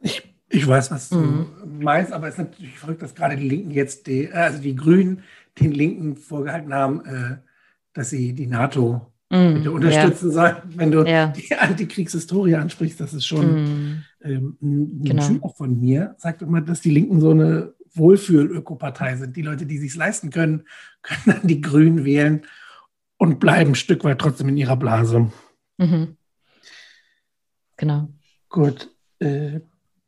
Ich, 0.01 0.23
ich 0.49 0.67
weiß, 0.67 0.89
was 0.89 1.11
mhm. 1.11 1.45
du 1.61 1.83
meinst, 1.83 2.11
aber 2.11 2.27
es 2.27 2.33
ist 2.33 2.39
natürlich 2.39 2.79
verrückt, 2.79 3.03
dass 3.03 3.13
gerade 3.13 3.37
die 3.37 3.47
Linken 3.47 3.69
jetzt, 3.69 4.07
die, 4.07 4.31
also 4.31 4.59
die 4.59 4.75
Grünen, 4.75 5.21
den 5.59 5.71
Linken 5.71 6.15
vorgehalten 6.15 6.73
haben, 6.73 7.05
äh, 7.05 7.37
dass 7.93 8.09
sie 8.09 8.33
die 8.33 8.47
NATO 8.47 9.11
mm, 9.29 9.67
unterstützen 9.67 10.27
ja. 10.27 10.33
sollen. 10.33 10.55
Wenn 10.75 10.91
du 10.91 11.03
ja. 11.03 11.27
die 11.27 11.55
Antikriegshistorie 11.55 12.55
ansprichst, 12.55 12.99
das 12.99 13.13
ist 13.13 13.25
schon 13.25 13.63
mm. 13.63 14.03
ähm, 14.23 14.57
ein 14.61 15.03
genau. 15.03 15.23
Schüler 15.23 15.49
von 15.49 15.79
mir, 15.79 16.15
sagt 16.17 16.41
immer, 16.41 16.61
dass 16.61 16.81
die 16.81 16.91
Linken 16.91 17.19
so 17.19 17.31
eine 17.31 17.73
Wohlfühl-Ökopartei 17.93 19.15
sind. 19.17 19.35
Die 19.35 19.41
Leute, 19.41 19.65
die 19.65 19.77
sich 19.77 19.95
leisten 19.95 20.29
können, 20.29 20.65
können 21.01 21.37
dann 21.37 21.47
die 21.47 21.61
Grünen 21.61 22.05
wählen 22.05 22.43
und 23.17 23.39
bleiben 23.39 23.71
ein 23.71 23.75
Stück 23.75 24.03
weit 24.03 24.19
trotzdem 24.19 24.49
in 24.49 24.57
ihrer 24.57 24.77
Blase. 24.77 25.31
Mhm. 25.77 26.15
Genau. 27.77 28.09
Gut. 28.49 28.89
Äh, 29.19 29.61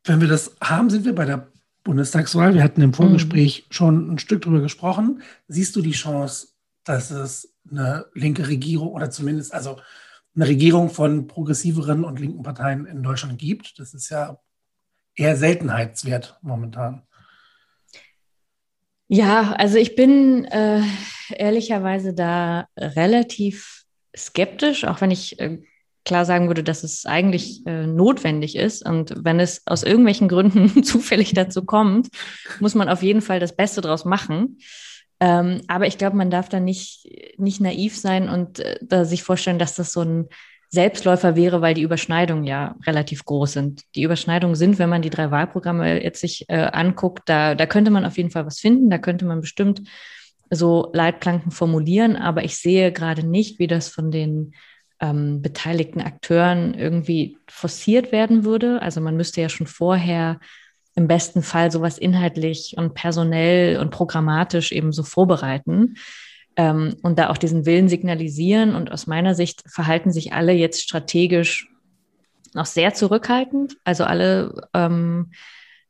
wenn 0.04 0.20
wir 0.20 0.28
das 0.28 0.56
haben, 0.60 0.90
sind 0.90 1.04
wir 1.04 1.14
bei 1.14 1.24
der 1.24 1.51
Bundestagswahl. 1.84 2.54
Wir 2.54 2.62
hatten 2.62 2.82
im 2.82 2.94
Vorgespräch 2.94 3.66
mhm. 3.68 3.72
schon 3.72 4.12
ein 4.12 4.18
Stück 4.18 4.42
darüber 4.42 4.60
gesprochen. 4.60 5.22
Siehst 5.48 5.74
du 5.76 5.82
die 5.82 5.92
Chance, 5.92 6.48
dass 6.84 7.10
es 7.10 7.54
eine 7.70 8.06
linke 8.14 8.48
Regierung 8.48 8.88
oder 8.88 9.10
zumindest 9.10 9.52
also 9.52 9.78
eine 10.34 10.46
Regierung 10.46 10.90
von 10.90 11.26
progressiveren 11.26 12.04
und 12.04 12.20
linken 12.20 12.42
Parteien 12.42 12.86
in 12.86 13.02
Deutschland 13.02 13.38
gibt? 13.38 13.78
Das 13.78 13.94
ist 13.94 14.10
ja 14.10 14.38
eher 15.14 15.36
Seltenheitswert 15.36 16.38
momentan. 16.42 17.02
Ja, 19.08 19.52
also 19.52 19.76
ich 19.76 19.94
bin 19.94 20.46
äh, 20.46 20.80
ehrlicherweise 21.30 22.14
da 22.14 22.66
relativ 22.78 23.84
skeptisch, 24.16 24.84
auch 24.84 25.00
wenn 25.00 25.10
ich 25.10 25.38
äh, 25.38 25.58
klar 26.04 26.24
sagen 26.24 26.48
würde, 26.48 26.62
dass 26.62 26.82
es 26.82 27.06
eigentlich 27.06 27.66
äh, 27.66 27.86
notwendig 27.86 28.56
ist. 28.56 28.86
Und 28.86 29.14
wenn 29.16 29.40
es 29.40 29.62
aus 29.66 29.82
irgendwelchen 29.82 30.28
Gründen 30.28 30.82
zufällig 30.84 31.32
dazu 31.34 31.64
kommt, 31.64 32.08
muss 32.60 32.74
man 32.74 32.88
auf 32.88 33.02
jeden 33.02 33.22
Fall 33.22 33.40
das 33.40 33.54
Beste 33.54 33.80
draus 33.80 34.04
machen. 34.04 34.58
Ähm, 35.20 35.60
aber 35.68 35.86
ich 35.86 35.98
glaube, 35.98 36.16
man 36.16 36.30
darf 36.30 36.48
da 36.48 36.58
nicht, 36.58 37.06
nicht 37.38 37.60
naiv 37.60 37.96
sein 37.96 38.28
und 38.28 38.58
äh, 38.58 38.78
da 38.82 39.04
sich 39.04 39.22
vorstellen, 39.22 39.58
dass 39.58 39.74
das 39.74 39.92
so 39.92 40.02
ein 40.02 40.28
Selbstläufer 40.68 41.36
wäre, 41.36 41.60
weil 41.60 41.74
die 41.74 41.82
Überschneidungen 41.82 42.44
ja 42.44 42.76
relativ 42.86 43.24
groß 43.26 43.52
sind. 43.52 43.82
Die 43.94 44.02
Überschneidungen 44.02 44.56
sind, 44.56 44.78
wenn 44.78 44.88
man 44.88 45.02
die 45.02 45.10
drei 45.10 45.30
Wahlprogramme 45.30 46.02
jetzt 46.02 46.22
sich 46.22 46.46
äh, 46.48 46.56
anguckt, 46.56 47.28
da, 47.28 47.54
da 47.54 47.66
könnte 47.66 47.90
man 47.90 48.06
auf 48.06 48.16
jeden 48.16 48.30
Fall 48.30 48.46
was 48.46 48.58
finden, 48.58 48.88
da 48.88 48.96
könnte 48.96 49.26
man 49.26 49.42
bestimmt 49.42 49.82
so 50.50 50.90
Leitplanken 50.92 51.50
formulieren, 51.50 52.16
aber 52.16 52.44
ich 52.44 52.56
sehe 52.56 52.90
gerade 52.90 53.26
nicht, 53.26 53.58
wie 53.58 53.66
das 53.66 53.88
von 53.88 54.10
den 54.10 54.54
ähm, 55.02 55.42
beteiligten 55.42 56.00
Akteuren 56.00 56.74
irgendwie 56.74 57.36
forciert 57.48 58.12
werden 58.12 58.44
würde. 58.44 58.80
Also 58.80 59.00
man 59.02 59.16
müsste 59.16 59.42
ja 59.42 59.48
schon 59.48 59.66
vorher 59.66 60.38
im 60.94 61.08
besten 61.08 61.42
Fall 61.42 61.70
sowas 61.70 61.98
inhaltlich 61.98 62.74
und 62.78 62.94
personell 62.94 63.78
und 63.78 63.90
programmatisch 63.90 64.72
eben 64.72 64.92
so 64.92 65.02
vorbereiten 65.02 65.96
ähm, 66.56 66.94
und 67.02 67.18
da 67.18 67.30
auch 67.30 67.38
diesen 67.38 67.66
Willen 67.66 67.88
signalisieren. 67.88 68.76
Und 68.76 68.92
aus 68.92 69.06
meiner 69.06 69.34
Sicht 69.34 69.64
verhalten 69.66 70.12
sich 70.12 70.32
alle 70.32 70.52
jetzt 70.52 70.82
strategisch 70.82 71.68
noch 72.54 72.66
sehr 72.66 72.94
zurückhaltend. 72.94 73.76
Also 73.84 74.04
alle 74.04 74.68
ähm, 74.72 75.32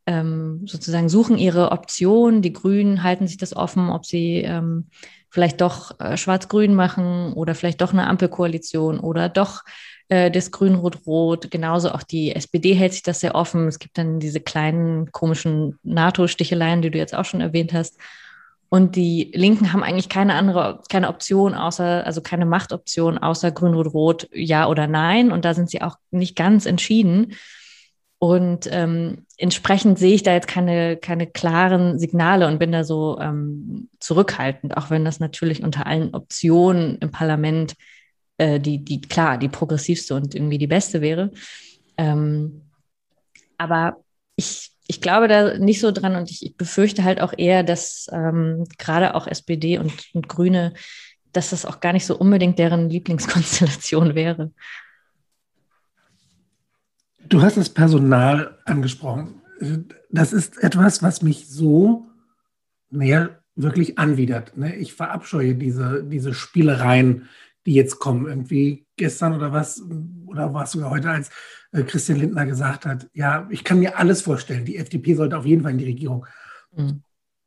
ähm, 0.07 0.63
sozusagen 0.67 1.11
suchen 1.11 1.37
ihre 1.37 1.71
Option. 1.71 2.41
Die 2.41 2.53
Grünen 2.53 3.03
halten 3.03 3.27
sich 3.27 3.37
das 3.37 3.55
offen, 3.55 3.91
ob 3.91 4.07
sie 4.07 4.39
ähm, 4.39 4.87
vielleicht 5.33 5.63
doch 5.63 5.99
äh, 5.99 6.19
Schwarz-Grün 6.19 6.75
machen 6.75 7.33
oder 7.33 7.55
vielleicht 7.55 7.81
doch 7.81 7.95
eine 7.95 8.07
Ampelkoalition 8.07 9.01
oder 9.01 9.31
doch 9.31 9.63
äh, 10.09 10.31
das 10.31 10.51
Grün-Rot-Rot. 10.51 11.51
Genauso 11.51 11.91
auch 11.93 12.03
die 12.03 12.35
SPD 12.35 12.75
hält 12.75 12.93
sich 12.93 13.03
das 13.03 13.21
sehr 13.21 13.35
offen. 13.35 13.67
Es 13.67 13.79
gibt 13.79 13.97
dann 13.97 14.21
diese 14.21 14.41
kleinen 14.41 15.11
komischen 15.11 15.79
NATO-Sticheleien, 15.85 16.83
die 16.83 16.91
du 16.91 16.99
jetzt 16.99 17.15
auch 17.15 17.25
schon 17.25 17.41
erwähnt 17.41 17.73
hast. 17.73 17.99
Und 18.69 18.95
die 18.95 19.31
Linken 19.35 19.73
haben 19.73 19.83
eigentlich 19.83 20.11
keine 20.11 20.35
andere, 20.35 20.81
keine 20.91 21.09
Option 21.09 21.55
außer, 21.55 22.05
also 22.05 22.21
keine 22.21 22.45
Machtoption 22.45 23.17
außer 23.17 23.53
Grün-Rot-Rot, 23.53 24.29
ja 24.35 24.69
oder 24.69 24.87
nein. 24.87 25.33
Und 25.33 25.47
da 25.47 25.55
sind 25.55 25.71
sie 25.71 25.81
auch 25.81 25.97
nicht 26.11 26.37
ganz 26.37 26.67
entschieden. 26.67 27.33
Und 28.23 28.69
ähm, 28.71 29.27
entsprechend 29.37 29.99
sehe 29.99 30.15
ich 30.15 30.23
da 30.23 30.33
jetzt 30.33 30.47
keine, 30.47 30.97
keine 30.97 31.27
klaren 31.27 31.99
Signale 31.99 32.47
und 32.47 32.61
bin 32.61 32.71
da 32.71 32.85
so 32.85 33.19
ähm, 33.19 33.89
zurückhaltend, 33.99 34.77
auch 34.77 34.91
wenn 34.91 35.05
das 35.05 35.19
natürlich 35.19 35.65
unter 35.65 35.89
allen 35.89 36.15
Optionen 36.15 36.99
im 36.99 37.11
Parlament 37.11 37.75
äh, 38.39 38.61
die, 38.61 38.79
die, 38.79 39.01
klar, 39.01 39.39
die 39.39 39.49
progressivste 39.49 40.15
und 40.15 40.37
irgendwie 40.37 40.59
die 40.59 40.69
beste 40.69 41.01
wäre. 41.01 41.33
Ähm, 41.97 42.63
aber 43.59 43.97
ich, 44.37 44.71
ich 44.87 45.01
glaube 45.01 45.27
da 45.27 45.59
nicht 45.59 45.81
so 45.81 45.91
dran 45.91 46.15
und 46.15 46.31
ich, 46.31 46.47
ich 46.47 46.57
befürchte 46.57 47.03
halt 47.03 47.21
auch 47.21 47.33
eher, 47.37 47.65
dass 47.65 48.07
ähm, 48.13 48.69
gerade 48.79 49.17
auch 49.17 49.27
SPD 49.27 49.79
und, 49.79 50.15
und 50.15 50.29
Grüne, 50.29 50.75
dass 51.33 51.51
das 51.51 51.67
auch 51.67 51.81
gar 51.81 51.93
nicht 51.93 52.07
so 52.07 52.17
unbedingt 52.17 52.61
deren 52.61 52.89
Lieblingskonstellation 52.89 54.15
wäre. 54.15 54.53
Du 57.29 57.43
hast 57.43 57.57
das 57.57 57.71
Personal 57.71 58.59
angesprochen. 58.65 59.41
Das 60.11 60.33
ist 60.33 60.63
etwas, 60.63 61.03
was 61.03 61.23
mich 61.23 61.49
so 61.49 62.07
mehr 62.91 63.43
wirklich 63.55 63.99
anwidert. 63.99 64.57
Ne? 64.57 64.77
Ich 64.77 64.95
verabscheue 64.95 65.55
diese, 65.55 66.05
diese 66.05 66.35
Spielereien, 66.35 67.29
die 67.67 67.75
jetzt 67.75 67.99
kommen. 67.99 68.27
Irgendwie 68.27 68.87
gestern 68.97 69.35
oder 69.35 69.53
was, 69.53 69.83
oder 70.27 70.53
war 70.53 70.65
es 70.65 70.73
sogar 70.73 70.91
heute, 70.91 71.11
als 71.11 71.31
äh, 71.73 71.83
Christian 71.83 72.19
Lindner 72.19 72.47
gesagt 72.47 72.87
hat, 72.87 73.09
ja, 73.13 73.47
ich 73.51 73.65
kann 73.65 73.79
mir 73.79 73.99
alles 73.99 74.23
vorstellen. 74.23 74.65
Die 74.65 74.77
FDP 74.77 75.15
sollte 75.15 75.39
auf 75.39 75.47
jeden 75.47 75.63
Fall 75.63 75.73
in 75.73 75.79
die 75.79 75.87
Regierung. 75.87 76.27
Mhm. 76.77 77.03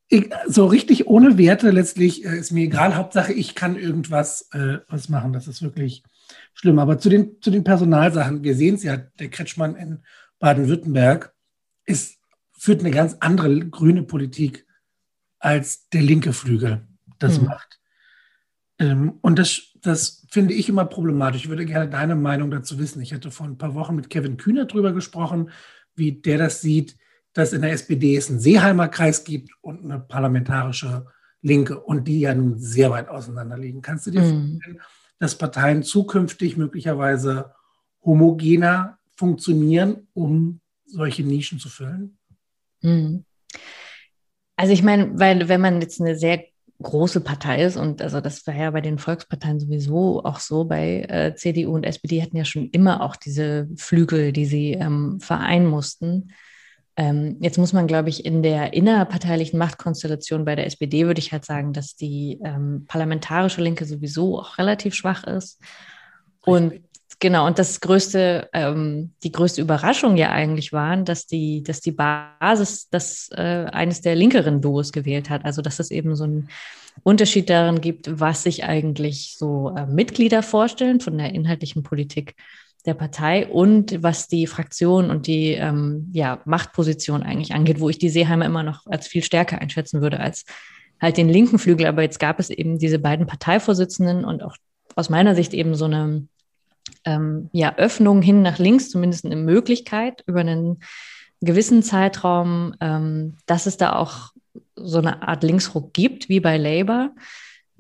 Ich, 0.08 0.30
so 0.48 0.68
richtig 0.68 1.08
ohne 1.08 1.38
Werte 1.38 1.72
letztlich 1.72 2.26
äh, 2.26 2.38
ist 2.38 2.52
mir 2.52 2.66
egal. 2.66 2.96
Hauptsache, 2.96 3.34
ich 3.34 3.56
kann 3.56 3.76
irgendwas 3.76 4.50
äh, 4.52 4.80
was 4.88 5.10
machen. 5.10 5.34
Das 5.34 5.48
ist 5.48 5.64
wirklich 5.64 6.04
schlimm. 6.54 6.80
Aber 6.80 6.98
zu 6.98 7.10
den, 7.10 7.42
zu 7.42 7.52
den 7.52 7.64
Personalsachen, 7.64 8.44
wir 8.44 8.56
sehen 8.56 8.76
es 8.76 8.84
ja, 8.84 8.98
der 8.98 9.30
Kretschmann 9.30 9.76
in 9.76 10.04
Baden-Württemberg 10.40 11.34
führt 12.58 12.80
eine 12.80 12.92
ganz 12.92 13.16
andere 13.20 13.60
grüne 13.60 14.02
Politik 14.02 14.66
als 15.38 15.88
der 15.90 16.02
linke 16.02 16.34
Flügel 16.34 16.88
das 17.20 17.40
mhm. 17.40 17.46
macht. 17.46 17.80
Ähm, 18.80 19.20
und 19.22 19.38
das, 19.38 19.74
das 19.82 20.26
finde 20.32 20.56
ich 20.56 20.68
immer 20.68 20.86
problematisch. 20.86 21.44
Ich 21.44 21.50
würde 21.50 21.66
gerne 21.66 21.90
deine 21.90 22.16
Meinung 22.16 22.50
dazu 22.50 22.80
wissen. 22.80 23.02
Ich 23.02 23.14
hatte 23.14 23.30
vor 23.30 23.46
ein 23.46 23.60
paar 23.60 23.76
Wochen 23.76 23.96
mit 23.96 24.10
Kevin 24.10 24.38
Kühner 24.38 24.66
darüber 24.66 24.94
gesprochen, 24.94 25.52
wie 25.96 26.14
der 26.14 26.40
das 26.40 26.62
sieht, 26.62 26.98
dass 27.34 27.54
in 27.54 27.62
der 27.62 27.72
SPD 27.72 28.16
es 28.16 28.30
einen 28.30 28.40
Seeheimer 28.40 28.88
Kreis 28.88 29.24
gibt 29.24 29.52
und 29.62 29.84
eine 29.84 30.00
parlamentarische 30.00 31.06
Linke 31.42 31.80
und 31.80 32.08
die 32.08 32.22
ja 32.22 32.34
nun 32.34 32.58
sehr 32.58 32.90
weit 32.90 33.10
auseinander 33.10 33.58
liegen. 33.58 33.84
Kannst 33.84 34.08
du 34.08 34.12
dir 34.12 34.22
mhm. 34.22 34.54
vorstellen, 34.54 34.82
dass 35.20 35.38
Parteien 35.38 35.84
zukünftig 35.84 36.58
möglicherweise 36.58 37.54
homogener 38.04 39.00
funktionieren, 39.16 40.08
um 40.14 40.60
solche 40.86 41.24
Nischen 41.24 41.60
zu 41.60 41.70
füllen? 41.70 42.18
Mhm. 42.82 43.26
Also 44.56 44.74
ich 44.74 44.84
meine, 44.84 45.18
weil 45.20 45.48
wenn 45.50 45.62
man 45.62 45.82
jetzt 45.82 46.00
eine 46.00 46.16
sehr 46.16 46.46
große 46.82 47.22
Partei 47.22 47.64
ist 47.64 47.78
und 47.78 48.02
also 48.02 48.20
das 48.20 48.46
war 48.48 48.56
ja 48.56 48.70
bei 48.72 48.82
den 48.82 49.00
Volksparteien 49.00 49.60
sowieso 49.60 50.24
auch 50.24 50.40
so, 50.40 50.66
bei 50.66 51.02
äh, 51.04 51.36
CDU 51.36 51.74
und 51.74 51.86
SPD 51.86 52.22
hatten 52.22 52.38
ja 52.38 52.46
schon 52.46 52.70
immer 52.70 53.02
auch 53.02 53.16
diese 53.16 53.70
Flügel, 53.78 54.34
die 54.34 54.46
sie 54.46 54.74
ähm, 54.74 55.20
vereinen 55.20 55.68
mussten. 55.68 56.34
Ähm, 56.98 57.38
jetzt 57.42 57.58
muss 57.58 57.74
man, 57.74 57.88
glaube 57.88 58.10
ich, 58.10 58.26
in 58.26 58.42
der 58.42 58.74
innerparteilichen 58.74 59.60
Machtkonstellation 59.60 60.46
bei 60.46 60.56
der 60.56 60.66
SPD 60.66 61.06
würde 61.06 61.20
ich 61.20 61.34
halt 61.34 61.44
sagen, 61.44 61.74
dass 61.74 61.96
die 61.96 62.40
ähm, 62.44 62.86
parlamentarische 62.88 63.62
Linke 63.62 63.86
sowieso 63.86 64.40
auch 64.40 64.58
relativ 64.58 64.96
schwach 64.96 65.26
ist. 65.26 65.60
Und 66.46 66.82
genau, 67.20 67.48
und 67.48 67.60
das 67.60 67.82
größte, 67.82 68.50
ähm, 68.54 69.12
die 69.24 69.32
größte 69.32 69.62
Überraschung 69.62 70.16
ja 70.16 70.32
eigentlich 70.32 70.72
waren, 70.72 71.04
dass 71.04 71.26
die, 71.28 71.64
dass 71.64 71.82
die 71.82 71.92
Basis 71.92 72.88
das 72.90 73.30
äh, 73.34 73.66
eines 73.72 74.02
der 74.02 74.16
linkeren 74.16 74.62
Duos 74.62 74.94
gewählt 74.94 75.30
hat. 75.30 75.44
Also 75.44 75.62
dass 75.62 75.80
es 75.80 75.92
eben 75.92 76.16
so 76.16 76.24
einen 76.24 76.50
Unterschied 77.04 77.50
darin 77.50 77.82
gibt, 77.82 78.20
was 78.22 78.44
sich 78.44 78.64
eigentlich 78.64 79.36
so 79.38 79.76
äh, 79.76 79.86
Mitglieder 79.86 80.44
vorstellen 80.44 81.02
von 81.02 81.18
der 81.18 81.34
inhaltlichen 81.34 81.84
Politik 81.84 82.36
der 82.86 82.94
Partei 82.94 83.48
und 83.48 84.04
was 84.04 84.28
die 84.28 84.48
Fraktion 84.48 85.10
und 85.10 85.28
die 85.28 85.52
ähm, 85.54 86.10
ja, 86.14 86.40
Machtposition 86.46 87.24
eigentlich 87.24 87.54
angeht, 87.54 87.80
wo 87.80 87.90
ich 87.90 87.98
die 87.98 88.10
Seeheimer 88.10 88.46
immer 88.46 88.64
noch 88.64 88.86
als 88.86 89.08
viel 89.08 89.24
stärker 89.24 89.60
einschätzen 89.60 90.02
würde 90.02 90.20
als 90.20 90.46
halt 91.02 91.18
den 91.18 91.30
linken 91.30 91.60
Flügel. 91.60 91.88
Aber 91.88 92.04
jetzt 92.04 92.20
gab 92.20 92.40
es 92.40 92.50
eben 92.50 92.78
diese 92.78 93.00
beiden 93.00 93.26
Parteivorsitzenden 93.26 94.24
und 94.24 94.44
auch 94.44 94.56
aus 94.96 95.10
meiner 95.10 95.36
Sicht 95.36 95.54
eben 95.54 95.76
so 95.76 95.86
eine 95.86 96.28
ähm, 97.06 97.50
ja, 97.52 97.76
Öffnung 97.78 98.22
hin 98.22 98.42
nach 98.42 98.60
links, 98.60 98.90
zumindest 98.90 99.26
eine 99.26 99.36
Möglichkeit 99.36 100.24
über 100.28 100.42
einen 100.42 100.80
gewissen 101.42 101.84
Zeitraum, 101.84 102.76
ähm, 102.82 103.38
dass 103.46 103.66
es 103.66 103.78
da 103.78 103.96
auch 103.96 104.32
so 104.76 105.00
eine 105.00 105.28
Art 105.28 105.44
Linksruck 105.44 105.94
gibt, 105.94 106.30
wie 106.30 106.40
bei 106.40 106.58
Labour. 106.58 107.12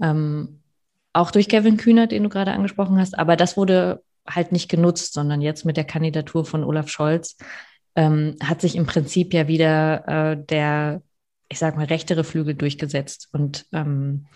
Ähm, 0.01 0.62
auch 1.13 1.31
durch 1.31 1.47
Kevin 1.47 1.77
Kühner, 1.77 2.07
den 2.07 2.24
du 2.24 2.29
gerade 2.29 2.51
angesprochen 2.51 3.00
hast. 3.00 3.17
Aber 3.17 3.38
das 3.38 3.55
wurde 3.55 4.03
halt 4.27 4.51
nicht 4.51 4.70
genutzt, 4.70 5.13
sondern 5.13 5.41
jetzt 5.41 5.65
mit 5.65 5.77
der 5.77 5.84
Kandidatur 5.84 6.46
von 6.46 6.63
Olaf 6.63 6.89
Scholz 6.89 7.38
ähm, 7.96 8.36
hat 8.44 8.62
sich 8.62 8.75
im 8.75 8.86
Prinzip 8.86 9.34
ja 9.34 9.48
wieder 9.48 10.08
äh, 10.08 10.46
der, 10.46 11.01
ich 11.50 11.60
sag 11.60 11.77
mal, 11.77 11.86
rechtere 11.86 12.24
Flügel 12.24 12.55
durchgesetzt 12.55 13.29
und 13.32 13.65
ähm, 13.72 14.27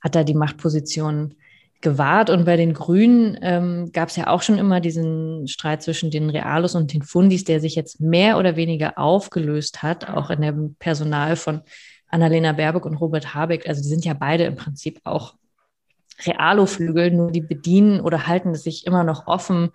hat 0.00 0.14
da 0.14 0.24
die 0.24 0.34
Machtposition 0.34 1.34
gewahrt. 1.80 2.30
Und 2.30 2.44
bei 2.44 2.56
den 2.56 2.74
Grünen 2.74 3.38
ähm, 3.42 3.90
gab 3.92 4.10
es 4.10 4.16
ja 4.16 4.28
auch 4.28 4.42
schon 4.42 4.58
immer 4.58 4.80
diesen 4.80 5.48
Streit 5.48 5.82
zwischen 5.82 6.10
den 6.10 6.30
Realos 6.30 6.74
und 6.74 6.92
den 6.92 7.02
Fundis, 7.02 7.44
der 7.44 7.60
sich 7.60 7.74
jetzt 7.74 8.00
mehr 8.00 8.38
oder 8.38 8.56
weniger 8.56 8.98
aufgelöst 8.98 9.82
hat, 9.82 10.08
auch 10.08 10.30
in 10.30 10.42
dem 10.42 10.74
Personal 10.78 11.36
von 11.36 11.62
Annalena 12.08 12.52
Baerbock 12.52 12.86
und 12.86 12.96
Robert 12.96 13.34
Habeck. 13.34 13.68
Also 13.68 13.82
die 13.82 13.88
sind 13.88 14.04
ja 14.04 14.14
beide 14.14 14.44
im 14.44 14.56
Prinzip 14.56 15.00
auch 15.04 15.34
Realo-Flügel, 16.26 17.10
nur 17.10 17.30
die 17.30 17.40
bedienen 17.40 18.00
oder 18.00 18.26
halten 18.26 18.50
es 18.50 18.62
sich 18.62 18.86
immer 18.86 19.04
noch 19.04 19.26
offen, 19.26 19.70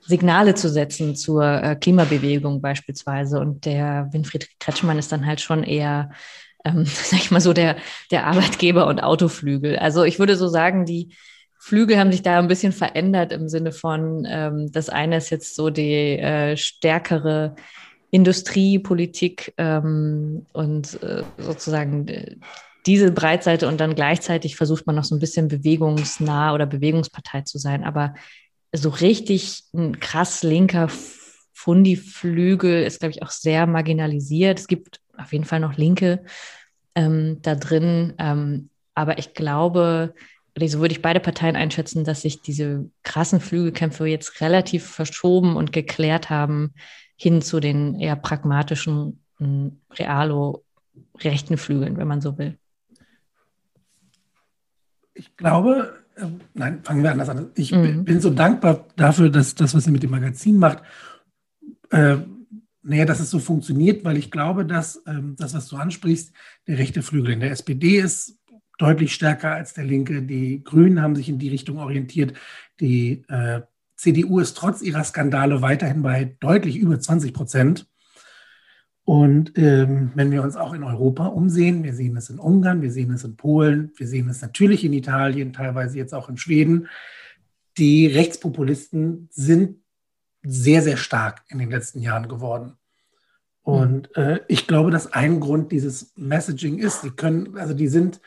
Signale 0.00 0.54
zu 0.54 0.68
setzen 0.68 1.16
zur 1.16 1.44
äh, 1.44 1.76
Klimabewegung 1.76 2.60
beispielsweise. 2.60 3.40
Und 3.40 3.66
der 3.66 4.08
Winfried 4.12 4.48
Kretschmann 4.58 4.98
ist 4.98 5.12
dann 5.12 5.26
halt 5.26 5.40
schon 5.40 5.64
eher, 5.64 6.10
ähm, 6.64 6.84
sag 6.86 7.18
ich 7.20 7.30
mal 7.30 7.40
so, 7.40 7.52
der, 7.52 7.76
der 8.10 8.26
Arbeitgeber 8.26 8.86
und 8.86 9.00
Autoflügel. 9.00 9.78
Also 9.78 10.04
ich 10.04 10.18
würde 10.18 10.36
so 10.36 10.48
sagen, 10.48 10.86
die 10.86 11.14
Flügel 11.58 11.98
haben 11.98 12.12
sich 12.12 12.22
da 12.22 12.38
ein 12.38 12.48
bisschen 12.48 12.72
verändert 12.72 13.32
im 13.32 13.48
Sinne 13.48 13.72
von, 13.72 14.26
ähm, 14.28 14.70
das 14.72 14.88
eine 14.88 15.16
ist 15.16 15.30
jetzt 15.30 15.56
so 15.56 15.70
die 15.70 16.18
äh, 16.18 16.56
stärkere 16.56 17.56
Industriepolitik 18.10 19.52
ähm, 19.58 20.46
und 20.52 21.02
äh, 21.02 21.24
sozusagen 21.36 22.40
diese 22.88 23.12
Breitseite 23.12 23.68
und 23.68 23.78
dann 23.78 23.94
gleichzeitig 23.94 24.56
versucht 24.56 24.86
man 24.86 24.96
noch 24.96 25.04
so 25.04 25.14
ein 25.14 25.18
bisschen 25.18 25.48
bewegungsnah 25.48 26.54
oder 26.54 26.64
Bewegungspartei 26.64 27.42
zu 27.42 27.58
sein. 27.58 27.84
Aber 27.84 28.14
so 28.74 28.88
richtig 28.88 29.64
ein 29.74 30.00
krass 30.00 30.42
linker 30.42 30.88
Fundi-Flügel 31.52 32.82
ist, 32.84 33.00
glaube 33.00 33.10
ich, 33.10 33.22
auch 33.22 33.30
sehr 33.30 33.66
marginalisiert. 33.66 34.58
Es 34.58 34.68
gibt 34.68 35.02
auf 35.18 35.34
jeden 35.34 35.44
Fall 35.44 35.60
noch 35.60 35.76
Linke 35.76 36.24
ähm, 36.94 37.42
da 37.42 37.56
drin. 37.56 38.14
Ähm, 38.16 38.70
aber 38.94 39.18
ich 39.18 39.34
glaube, 39.34 40.14
so 40.58 40.80
würde 40.80 40.92
ich 40.92 41.02
beide 41.02 41.20
Parteien 41.20 41.56
einschätzen, 41.56 42.04
dass 42.04 42.22
sich 42.22 42.40
diese 42.40 42.90
krassen 43.02 43.40
Flügelkämpfe 43.40 44.06
jetzt 44.06 44.40
relativ 44.40 44.86
verschoben 44.86 45.56
und 45.56 45.72
geklärt 45.72 46.30
haben 46.30 46.72
hin 47.16 47.42
zu 47.42 47.60
den 47.60 48.00
eher 48.00 48.16
pragmatischen, 48.16 49.20
realo 49.90 50.64
rechten 51.20 51.58
Flügeln, 51.58 51.98
wenn 51.98 52.08
man 52.08 52.22
so 52.22 52.38
will 52.38 52.58
ich 55.18 55.36
glaube, 55.36 55.94
äh, 56.16 56.26
nein, 56.54 56.80
fangen 56.84 57.02
wir 57.02 57.10
anders 57.10 57.28
an. 57.28 57.50
Ich 57.54 57.72
mhm. 57.72 58.04
bin 58.04 58.20
so 58.20 58.30
dankbar 58.30 58.86
dafür, 58.96 59.30
dass 59.30 59.54
das, 59.54 59.74
was 59.74 59.86
ihr 59.86 59.92
mit 59.92 60.02
dem 60.02 60.10
Magazin 60.10 60.58
macht, 60.58 60.82
äh, 61.90 62.16
naja, 62.82 63.04
dass 63.04 63.20
es 63.20 63.30
so 63.30 63.38
funktioniert, 63.38 64.04
weil 64.04 64.16
ich 64.16 64.30
glaube, 64.30 64.64
dass 64.64 65.02
ähm, 65.06 65.36
das, 65.36 65.52
was 65.54 65.68
du 65.68 65.76
ansprichst, 65.76 66.32
der 66.66 66.78
rechte 66.78 67.02
Flügel 67.02 67.32
in 67.32 67.40
der 67.40 67.50
SPD 67.50 67.98
ist 67.98 68.38
deutlich 68.78 69.12
stärker 69.12 69.52
als 69.52 69.74
der 69.74 69.84
linke. 69.84 70.22
Die 70.22 70.62
Grünen 70.62 71.02
haben 71.02 71.16
sich 71.16 71.28
in 71.28 71.38
die 71.38 71.48
Richtung 71.48 71.78
orientiert. 71.78 72.34
Die 72.80 73.24
äh, 73.28 73.62
CDU 73.96 74.38
ist 74.38 74.56
trotz 74.56 74.80
ihrer 74.80 75.02
Skandale 75.02 75.60
weiterhin 75.60 76.02
bei 76.02 76.36
deutlich 76.38 76.76
über 76.76 76.98
20 76.98 77.34
Prozent. 77.34 77.88
Und 79.08 79.56
ähm, 79.56 80.12
wenn 80.16 80.30
wir 80.30 80.42
uns 80.42 80.54
auch 80.54 80.74
in 80.74 80.82
Europa 80.82 81.28
umsehen, 81.28 81.82
wir 81.82 81.94
sehen 81.94 82.14
es 82.18 82.28
in 82.28 82.38
Ungarn, 82.38 82.82
wir 82.82 82.92
sehen 82.92 83.10
es 83.10 83.24
in 83.24 83.36
Polen, 83.36 83.90
wir 83.96 84.06
sehen 84.06 84.28
es 84.28 84.42
natürlich 84.42 84.84
in 84.84 84.92
Italien, 84.92 85.54
teilweise 85.54 85.96
jetzt 85.96 86.12
auch 86.12 86.28
in 86.28 86.36
Schweden, 86.36 86.88
die 87.78 88.06
Rechtspopulisten 88.06 89.30
sind 89.32 89.78
sehr, 90.42 90.82
sehr 90.82 90.98
stark 90.98 91.40
in 91.48 91.58
den 91.58 91.70
letzten 91.70 92.00
Jahren 92.00 92.28
geworden. 92.28 92.74
Und 93.62 94.14
äh, 94.14 94.40
ich 94.46 94.66
glaube, 94.66 94.90
dass 94.90 95.10
ein 95.10 95.40
Grund 95.40 95.72
dieses 95.72 96.12
Messaging 96.14 96.78
ist, 96.78 97.00
sie 97.00 97.10
können, 97.10 97.56
also 97.56 97.72
die 97.72 97.88
sind, 97.88 98.20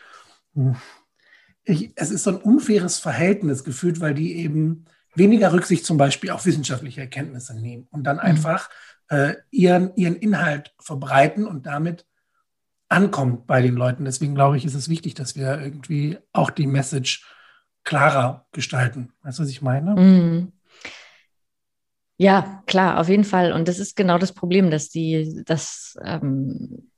ich, 1.63 1.91
es 1.95 2.09
ist 2.09 2.23
so 2.23 2.31
ein 2.31 2.37
unfaires 2.37 2.97
Verhältnis 2.97 3.63
gefühlt, 3.63 3.99
weil 3.99 4.15
die 4.15 4.35
eben 4.37 4.85
weniger 5.13 5.53
Rücksicht 5.53 5.85
zum 5.85 5.97
Beispiel 5.97 6.31
auf 6.31 6.47
wissenschaftliche 6.47 7.01
Erkenntnisse 7.01 7.53
nehmen 7.53 7.87
und 7.91 8.03
dann 8.05 8.17
mhm. 8.17 8.23
Äh, 9.11 9.35
ihren, 9.51 9.93
ihren 9.95 10.15
Inhalt 10.15 10.73
verbreiten 10.79 11.45
und 11.45 11.65
damit 11.65 12.05
ankommt 12.87 13.45
bei 13.45 13.61
den 13.61 13.75
Leuten. 13.75 14.05
Deswegen 14.05 14.35
glaube 14.35 14.55
ich, 14.55 14.63
ist 14.63 14.73
es 14.73 14.87
wichtig, 14.87 15.15
dass 15.15 15.35
wir 15.35 15.59
irgendwie 15.59 16.17
auch 16.31 16.49
die 16.49 16.65
Message 16.65 17.25
klarer 17.83 18.47
gestalten. 18.53 19.11
Weißt 19.21 19.39
du, 19.39 19.43
was 19.43 19.49
ich 19.49 19.61
meine? 19.61 19.95
Mhm. 19.95 20.53
Ja, 22.17 22.63
klar, 22.67 22.99
auf 22.99 23.09
jeden 23.09 23.23
Fall. 23.25 23.51
Und 23.51 23.67
das 23.67 23.79
ist 23.79 23.95
genau 23.95 24.17
das 24.17 24.31
Problem, 24.31 24.71
dass 24.71 24.89
die, 24.89 25.43
dass 25.45 25.97
ähm, 26.03 26.91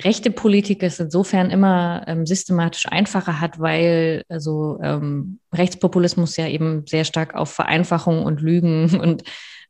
rechte 0.00 0.32
Politik 0.32 0.82
es 0.82 0.98
insofern 0.98 1.50
immer 1.50 2.04
ähm, 2.08 2.26
systematisch 2.26 2.86
einfacher 2.86 3.40
hat, 3.40 3.60
weil 3.60 4.24
also 4.28 4.80
ähm, 4.82 5.38
Rechtspopulismus 5.52 6.36
ja 6.36 6.48
eben 6.48 6.86
sehr 6.86 7.04
stark 7.04 7.34
auf 7.34 7.52
Vereinfachung 7.52 8.24
und 8.24 8.40
Lügen 8.40 8.98
und 9.00 9.22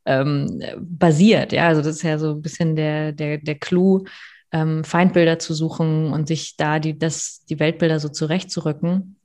ähm, 0.05 0.61
basiert. 0.79 1.51
Ja, 1.51 1.67
also 1.67 1.81
das 1.81 1.97
ist 1.97 2.03
ja 2.03 2.17
so 2.17 2.31
ein 2.31 2.41
bisschen 2.41 2.75
der, 2.75 3.11
der, 3.11 3.37
der 3.37 3.55
Clou, 3.55 4.03
ähm, 4.51 4.83
Feindbilder 4.83 5.39
zu 5.39 5.53
suchen 5.53 6.11
und 6.11 6.27
sich 6.27 6.57
da 6.57 6.79
die, 6.79 6.97
das, 6.97 7.45
die 7.45 7.59
Weltbilder 7.59 7.99
so 7.99 8.09
zurechtzurücken. 8.09 9.15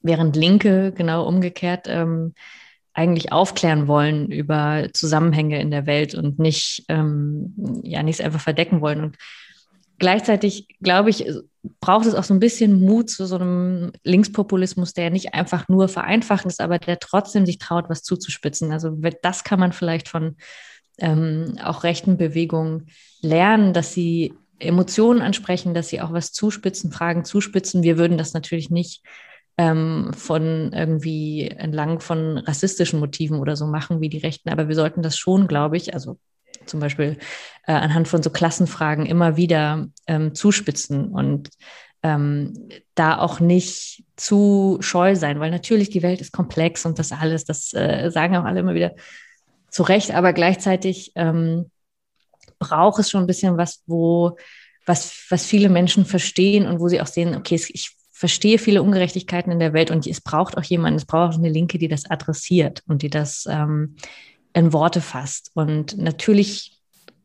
Während 0.00 0.36
Linke 0.36 0.92
genau 0.92 1.26
umgekehrt 1.26 1.86
ähm, 1.88 2.34
eigentlich 2.94 3.32
aufklären 3.32 3.86
wollen 3.86 4.30
über 4.30 4.88
Zusammenhänge 4.92 5.60
in 5.60 5.70
der 5.70 5.86
Welt 5.86 6.14
und 6.14 6.38
nicht, 6.38 6.84
ähm, 6.88 7.54
ja, 7.84 8.02
nichts 8.02 8.20
einfach 8.20 8.40
verdecken 8.40 8.80
wollen. 8.80 9.02
Und 9.02 9.16
gleichzeitig, 9.98 10.68
glaube 10.80 11.10
ich, 11.10 11.26
braucht 11.80 12.06
es 12.06 12.14
auch 12.14 12.24
so 12.24 12.34
ein 12.34 12.40
bisschen 12.40 12.80
Mut 12.80 13.10
zu 13.10 13.26
so 13.26 13.36
einem 13.36 13.92
Linkspopulismus, 14.04 14.92
der 14.92 15.10
nicht 15.10 15.34
einfach 15.34 15.68
nur 15.68 15.88
vereinfachend 15.88 16.52
ist, 16.52 16.60
aber 16.60 16.78
der 16.78 16.98
trotzdem 16.98 17.46
sich 17.46 17.58
traut, 17.58 17.88
was 17.88 18.02
zuzuspitzen. 18.02 18.72
Also 18.72 18.96
das 19.22 19.44
kann 19.44 19.60
man 19.60 19.72
vielleicht 19.72 20.08
von 20.08 20.36
ähm, 20.98 21.56
auch 21.62 21.84
rechten 21.84 22.16
Bewegungen 22.16 22.86
lernen, 23.20 23.72
dass 23.72 23.92
sie 23.92 24.34
Emotionen 24.58 25.22
ansprechen, 25.22 25.74
dass 25.74 25.88
sie 25.88 26.00
auch 26.00 26.12
was 26.12 26.32
zuspitzen, 26.32 26.90
Fragen 26.90 27.24
zuspitzen. 27.24 27.82
Wir 27.82 27.98
würden 27.98 28.18
das 28.18 28.34
natürlich 28.34 28.70
nicht 28.70 29.02
ähm, 29.56 30.12
von 30.16 30.72
irgendwie 30.72 31.48
entlang 31.48 32.00
von 32.00 32.38
rassistischen 32.38 33.00
Motiven 33.00 33.38
oder 33.38 33.56
so 33.56 33.66
machen 33.66 34.00
wie 34.00 34.08
die 34.08 34.18
Rechten, 34.18 34.48
aber 34.48 34.68
wir 34.68 34.74
sollten 34.74 35.02
das 35.02 35.16
schon, 35.16 35.46
glaube 35.46 35.76
ich, 35.76 35.94
also 35.94 36.18
zum 36.68 36.80
Beispiel 36.80 37.18
äh, 37.66 37.72
anhand 37.72 38.08
von 38.08 38.22
so 38.22 38.30
Klassenfragen 38.30 39.06
immer 39.06 39.36
wieder 39.36 39.88
ähm, 40.06 40.34
zuspitzen 40.34 41.08
und 41.08 41.50
ähm, 42.02 42.68
da 42.94 43.18
auch 43.18 43.40
nicht 43.40 44.04
zu 44.16 44.78
scheu 44.80 45.16
sein, 45.16 45.40
weil 45.40 45.50
natürlich 45.50 45.90
die 45.90 46.02
Welt 46.02 46.20
ist 46.20 46.32
komplex 46.32 46.86
und 46.86 46.98
das 46.98 47.12
alles, 47.12 47.44
das 47.44 47.72
äh, 47.74 48.10
sagen 48.10 48.36
auch 48.36 48.44
alle 48.44 48.60
immer 48.60 48.74
wieder 48.74 48.94
zu 49.70 49.82
Recht, 49.82 50.12
aber 50.12 50.32
gleichzeitig 50.32 51.12
ähm, 51.16 51.70
braucht 52.58 53.00
es 53.00 53.10
schon 53.10 53.22
ein 53.22 53.26
bisschen 53.26 53.56
was, 53.56 53.82
wo 53.86 54.36
was, 54.88 55.26
was 55.28 55.44
viele 55.44 55.68
Menschen 55.68 56.06
verstehen 56.06 56.66
und 56.66 56.80
wo 56.80 56.88
sie 56.88 57.00
auch 57.00 57.06
sehen, 57.06 57.36
okay, 57.36 57.54
ich 57.54 57.90
verstehe 58.10 58.58
viele 58.58 58.82
Ungerechtigkeiten 58.82 59.52
in 59.52 59.60
der 59.60 59.72
Welt 59.72 59.90
und 59.90 60.06
es 60.06 60.20
braucht 60.20 60.56
auch 60.56 60.64
jemanden, 60.64 60.96
es 60.96 61.04
braucht 61.04 61.34
auch 61.34 61.38
eine 61.38 61.50
Linke, 61.50 61.78
die 61.78 61.86
das 61.88 62.10
adressiert 62.10 62.82
und 62.88 63.02
die 63.02 63.10
das 63.10 63.46
ähm, 63.48 63.96
in 64.58 64.72
Worte 64.72 65.00
fasst. 65.00 65.50
Und 65.54 65.96
natürlich 65.96 66.78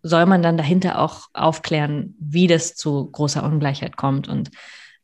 soll 0.03 0.25
man 0.25 0.43
dann 0.43 0.57
dahinter 0.57 0.99
auch 0.99 1.27
aufklären, 1.33 2.15
wie 2.19 2.47
das 2.47 2.75
zu 2.75 3.09
großer 3.09 3.43
Ungleichheit 3.43 3.97
kommt 3.97 4.27
und, 4.27 4.51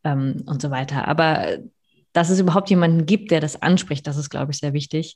ähm, 0.03 0.43
und 0.45 0.61
so 0.61 0.69
weiter. 0.71 1.07
Aber 1.07 1.57
dass 2.13 2.29
es 2.29 2.39
überhaupt 2.39 2.69
jemanden 2.69 3.05
gibt, 3.05 3.31
der 3.31 3.39
das 3.39 3.61
anspricht, 3.61 4.05
das 4.05 4.17
ist, 4.17 4.29
glaube 4.29 4.51
ich, 4.51 4.59
sehr 4.59 4.73
wichtig. 4.73 5.15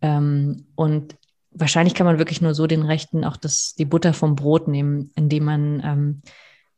Ähm, 0.00 0.66
und 0.74 1.16
wahrscheinlich 1.50 1.94
kann 1.94 2.06
man 2.06 2.18
wirklich 2.18 2.40
nur 2.40 2.54
so 2.54 2.66
den 2.66 2.82
Rechten 2.82 3.24
auch 3.24 3.36
das, 3.36 3.74
die 3.74 3.84
Butter 3.84 4.12
vom 4.12 4.36
Brot 4.36 4.68
nehmen, 4.68 5.10
indem 5.16 5.44
man 5.44 5.82
ähm, 5.84 6.22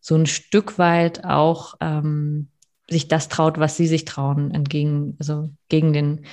so 0.01 0.15
ein 0.15 0.27
Stück 0.27 0.79
weit 0.79 1.25
auch 1.25 1.75
ähm, 1.81 2.49
sich 2.89 3.09
das 3.09 3.29
traut, 3.29 3.59
was 3.59 3.77
sie 3.77 3.89
sich 3.89 4.05
trauen, 4.05 4.53
entgegen, 4.53 5.17
also 5.19 5.51
gegen 5.69 5.93
den 5.93 6.27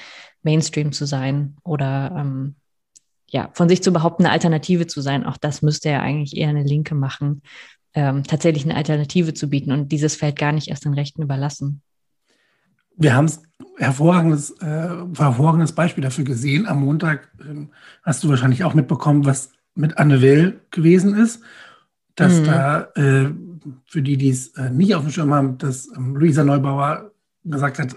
Mainstream 0.44 0.92
zu 0.92 1.06
sein 1.06 1.58
oder 1.64 2.16
ähm, 2.16 2.56
ja, 3.34 3.50
von 3.54 3.68
sich 3.68 3.82
zu 3.82 3.92
behaupten, 3.92 4.24
eine 4.24 4.32
Alternative 4.32 4.86
zu 4.86 5.02
sein, 5.02 5.26
auch 5.26 5.38
das 5.38 5.64
müsste 5.64 5.90
ja 5.90 6.02
eigentlich 6.02 6.38
eher 6.38 6.50
eine 6.50 6.64
Linke 6.64 6.94
machen, 6.94 7.42
ähm, 7.96 8.24
tatsächlich 8.24 8.64
eine 8.64 8.76
Alternative 8.76 9.34
zu 9.34 9.50
bieten 9.50 9.72
und 9.72 9.92
dieses 9.92 10.16
Feld 10.16 10.38
gar 10.38 10.52
nicht 10.52 10.68
erst 10.68 10.86
den 10.86 10.94
Rechten 10.94 11.24
überlassen. 11.24 11.82
Wir 12.96 13.16
haben 13.16 13.26
es 13.26 13.42
hervorragendes, 13.78 14.52
äh, 14.62 14.90
hervorragendes 15.18 15.74
Beispiel 15.74 16.04
dafür 16.04 16.26
gesehen. 16.26 16.68
Am 16.68 16.82
Montag 16.82 17.32
äh, 17.40 17.66
hast 18.04 18.24
du 18.24 18.30
wahrscheinlich 18.30 18.64
auch 18.64 18.76
mitbekommen, 18.76 19.26
was 19.26 19.52
mit 19.74 19.98
Anne 19.98 20.22
Will 20.22 20.62
gewesen 20.70 21.16
ist, 21.16 21.42
dass 22.14 22.40
mhm. 22.40 22.46
da 22.46 22.82
äh, 22.96 23.32
für 23.86 24.04
die, 24.04 24.18
die 24.18 24.30
es 24.30 24.50
äh, 24.50 24.70
nicht 24.70 24.94
auf 24.94 25.02
dem 25.02 25.12
Schirm 25.12 25.34
haben, 25.34 25.58
dass 25.58 25.88
ähm, 25.96 26.16
Luisa 26.16 26.44
Neubauer 26.44 27.12
gesagt 27.44 27.80
hat, 27.80 27.96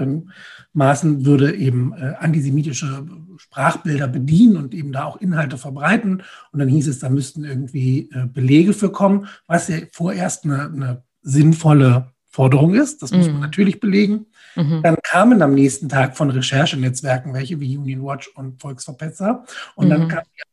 ähm, 0.00 0.30
Maaßen 0.72 1.24
würde 1.24 1.54
eben 1.54 1.92
äh, 1.92 2.14
antisemitische 2.18 3.06
Sprachbilder 3.36 4.08
bedienen 4.08 4.56
und 4.56 4.74
eben 4.74 4.92
da 4.92 5.04
auch 5.04 5.16
Inhalte 5.16 5.58
verbreiten. 5.58 6.22
Und 6.52 6.58
dann 6.58 6.68
hieß 6.68 6.88
es, 6.88 6.98
da 6.98 7.08
müssten 7.08 7.44
irgendwie 7.44 8.10
äh, 8.12 8.26
Belege 8.26 8.72
für 8.72 8.90
kommen, 8.90 9.26
was 9.46 9.68
ja 9.68 9.78
vorerst 9.92 10.44
eine, 10.44 10.64
eine 10.64 11.02
sinnvolle 11.22 12.12
Forderung 12.30 12.74
ist. 12.74 13.02
Das 13.02 13.10
muss 13.10 13.26
man 13.26 13.36
mhm. 13.36 13.42
natürlich 13.42 13.80
belegen. 13.80 14.26
Mhm. 14.54 14.82
Dann 14.82 14.96
kamen 15.02 15.42
am 15.42 15.54
nächsten 15.54 15.88
Tag 15.88 16.16
von 16.16 16.30
Recherchenetzwerken 16.30 17.34
welche 17.34 17.58
wie 17.60 17.76
Union 17.76 18.04
Watch 18.04 18.28
und 18.36 18.60
Volksverpetzer. 18.60 19.44
Und 19.74 19.86
mhm. 19.86 19.90
dann 19.90 20.08
kam 20.08 20.22
die 20.36 20.47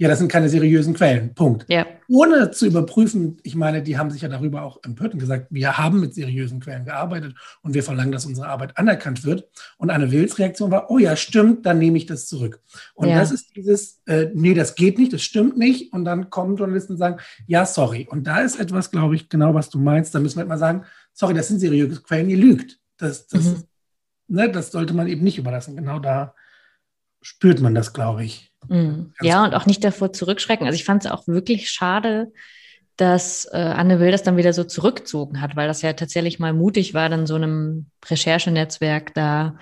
ja, 0.00 0.06
das 0.06 0.20
sind 0.20 0.30
keine 0.30 0.48
seriösen 0.48 0.94
Quellen. 0.94 1.34
Punkt. 1.34 1.66
Ja. 1.68 1.84
Ohne 2.08 2.52
zu 2.52 2.66
überprüfen, 2.66 3.38
ich 3.42 3.56
meine, 3.56 3.82
die 3.82 3.98
haben 3.98 4.12
sich 4.12 4.22
ja 4.22 4.28
darüber 4.28 4.62
auch 4.62 4.78
empört 4.84 5.12
und 5.12 5.18
gesagt, 5.18 5.48
wir 5.50 5.76
haben 5.76 5.98
mit 5.98 6.14
seriösen 6.14 6.60
Quellen 6.60 6.84
gearbeitet 6.84 7.34
und 7.62 7.74
wir 7.74 7.82
verlangen, 7.82 8.12
dass 8.12 8.24
unsere 8.24 8.46
Arbeit 8.46 8.78
anerkannt 8.78 9.24
wird. 9.24 9.48
Und 9.76 9.90
eine 9.90 10.12
Wills-Reaktion 10.12 10.70
war, 10.70 10.88
oh 10.88 10.98
ja, 10.98 11.16
stimmt, 11.16 11.66
dann 11.66 11.80
nehme 11.80 11.98
ich 11.98 12.06
das 12.06 12.28
zurück. 12.28 12.60
Und 12.94 13.08
ja. 13.08 13.18
das 13.18 13.32
ist 13.32 13.56
dieses, 13.56 14.00
äh, 14.06 14.30
nee, 14.34 14.54
das 14.54 14.76
geht 14.76 14.98
nicht, 14.98 15.12
das 15.12 15.22
stimmt 15.22 15.58
nicht. 15.58 15.92
Und 15.92 16.04
dann 16.04 16.30
kommen 16.30 16.56
Journalisten 16.56 16.92
und 16.92 16.98
sagen, 16.98 17.16
ja, 17.48 17.66
sorry. 17.66 18.06
Und 18.08 18.28
da 18.28 18.38
ist 18.40 18.60
etwas, 18.60 18.92
glaube 18.92 19.16
ich, 19.16 19.28
genau 19.28 19.52
was 19.54 19.68
du 19.68 19.80
meinst. 19.80 20.14
Da 20.14 20.20
müssen 20.20 20.36
wir 20.36 20.42
halt 20.42 20.48
mal 20.48 20.58
sagen, 20.58 20.84
sorry, 21.12 21.34
das 21.34 21.48
sind 21.48 21.58
seriöse 21.58 22.00
Quellen, 22.02 22.30
ihr 22.30 22.38
lügt. 22.38 22.78
Das, 22.98 23.26
das, 23.26 23.44
mhm. 23.44 23.64
ne, 24.28 24.48
das 24.48 24.70
sollte 24.70 24.94
man 24.94 25.08
eben 25.08 25.24
nicht 25.24 25.38
überlassen. 25.38 25.74
Genau 25.74 25.98
da 25.98 26.36
spürt 27.28 27.60
man 27.60 27.74
das, 27.74 27.92
glaube 27.92 28.24
ich. 28.24 28.50
Mhm. 28.68 29.12
Ja, 29.20 29.44
und 29.44 29.54
auch 29.54 29.66
nicht 29.66 29.84
davor 29.84 30.12
zurückschrecken. 30.12 30.66
Also 30.66 30.76
ich 30.76 30.84
fand 30.84 31.04
es 31.04 31.10
auch 31.10 31.26
wirklich 31.28 31.70
schade, 31.70 32.32
dass 32.96 33.44
äh, 33.52 33.56
Anne 33.58 34.00
Will 34.00 34.10
das 34.10 34.22
dann 34.22 34.38
wieder 34.38 34.52
so 34.52 34.64
zurückgezogen 34.64 35.40
hat, 35.40 35.54
weil 35.54 35.68
das 35.68 35.82
ja 35.82 35.92
tatsächlich 35.92 36.38
mal 36.38 36.54
mutig 36.54 36.94
war, 36.94 37.08
dann 37.08 37.26
so 37.26 37.34
einem 37.34 37.86
Recherchenetzwerk 38.04 39.12
da, 39.14 39.58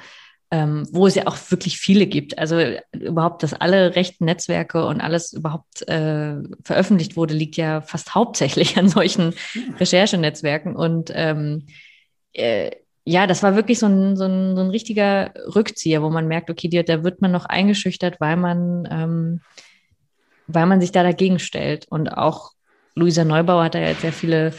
ähm, 0.52 0.88
wo 0.92 1.08
es 1.08 1.16
ja 1.16 1.26
auch 1.26 1.36
wirklich 1.50 1.78
viele 1.78 2.06
gibt. 2.06 2.38
Also 2.38 2.58
überhaupt, 2.92 3.42
dass 3.42 3.52
alle 3.52 3.96
rechten 3.96 4.24
Netzwerke 4.26 4.86
und 4.86 5.00
alles 5.00 5.32
überhaupt 5.32 5.86
äh, 5.88 6.36
veröffentlicht 6.62 7.16
wurde, 7.16 7.34
liegt 7.34 7.56
ja 7.56 7.80
fast 7.80 8.14
hauptsächlich 8.14 8.78
an 8.78 8.88
solchen 8.88 9.34
Recherchenetzwerken. 9.78 10.76
Und 10.76 11.10
ähm, 11.12 11.66
äh, 12.32 12.70
ja, 13.06 13.26
das 13.26 13.42
war 13.42 13.54
wirklich 13.54 13.78
so 13.78 13.86
ein, 13.86 14.16
so 14.16 14.24
ein, 14.24 14.56
so 14.56 14.62
ein 14.62 14.70
richtiger 14.70 15.32
Rückzieher, 15.54 16.02
wo 16.02 16.10
man 16.10 16.26
merkt, 16.26 16.50
okay, 16.50 16.68
da 16.68 17.04
wird 17.04 17.22
man 17.22 17.30
noch 17.30 17.46
eingeschüchtert, 17.46 18.20
weil 18.20 18.36
man, 18.36 18.88
ähm, 18.90 19.40
weil 20.48 20.66
man 20.66 20.80
sich 20.80 20.90
da 20.90 21.04
dagegen 21.04 21.38
stellt. 21.38 21.86
Und 21.88 22.08
auch 22.08 22.52
Luisa 22.96 23.24
Neubauer 23.24 23.64
hat 23.64 23.74
da 23.76 23.78
jetzt 23.78 24.00
sehr 24.00 24.12
viele 24.12 24.52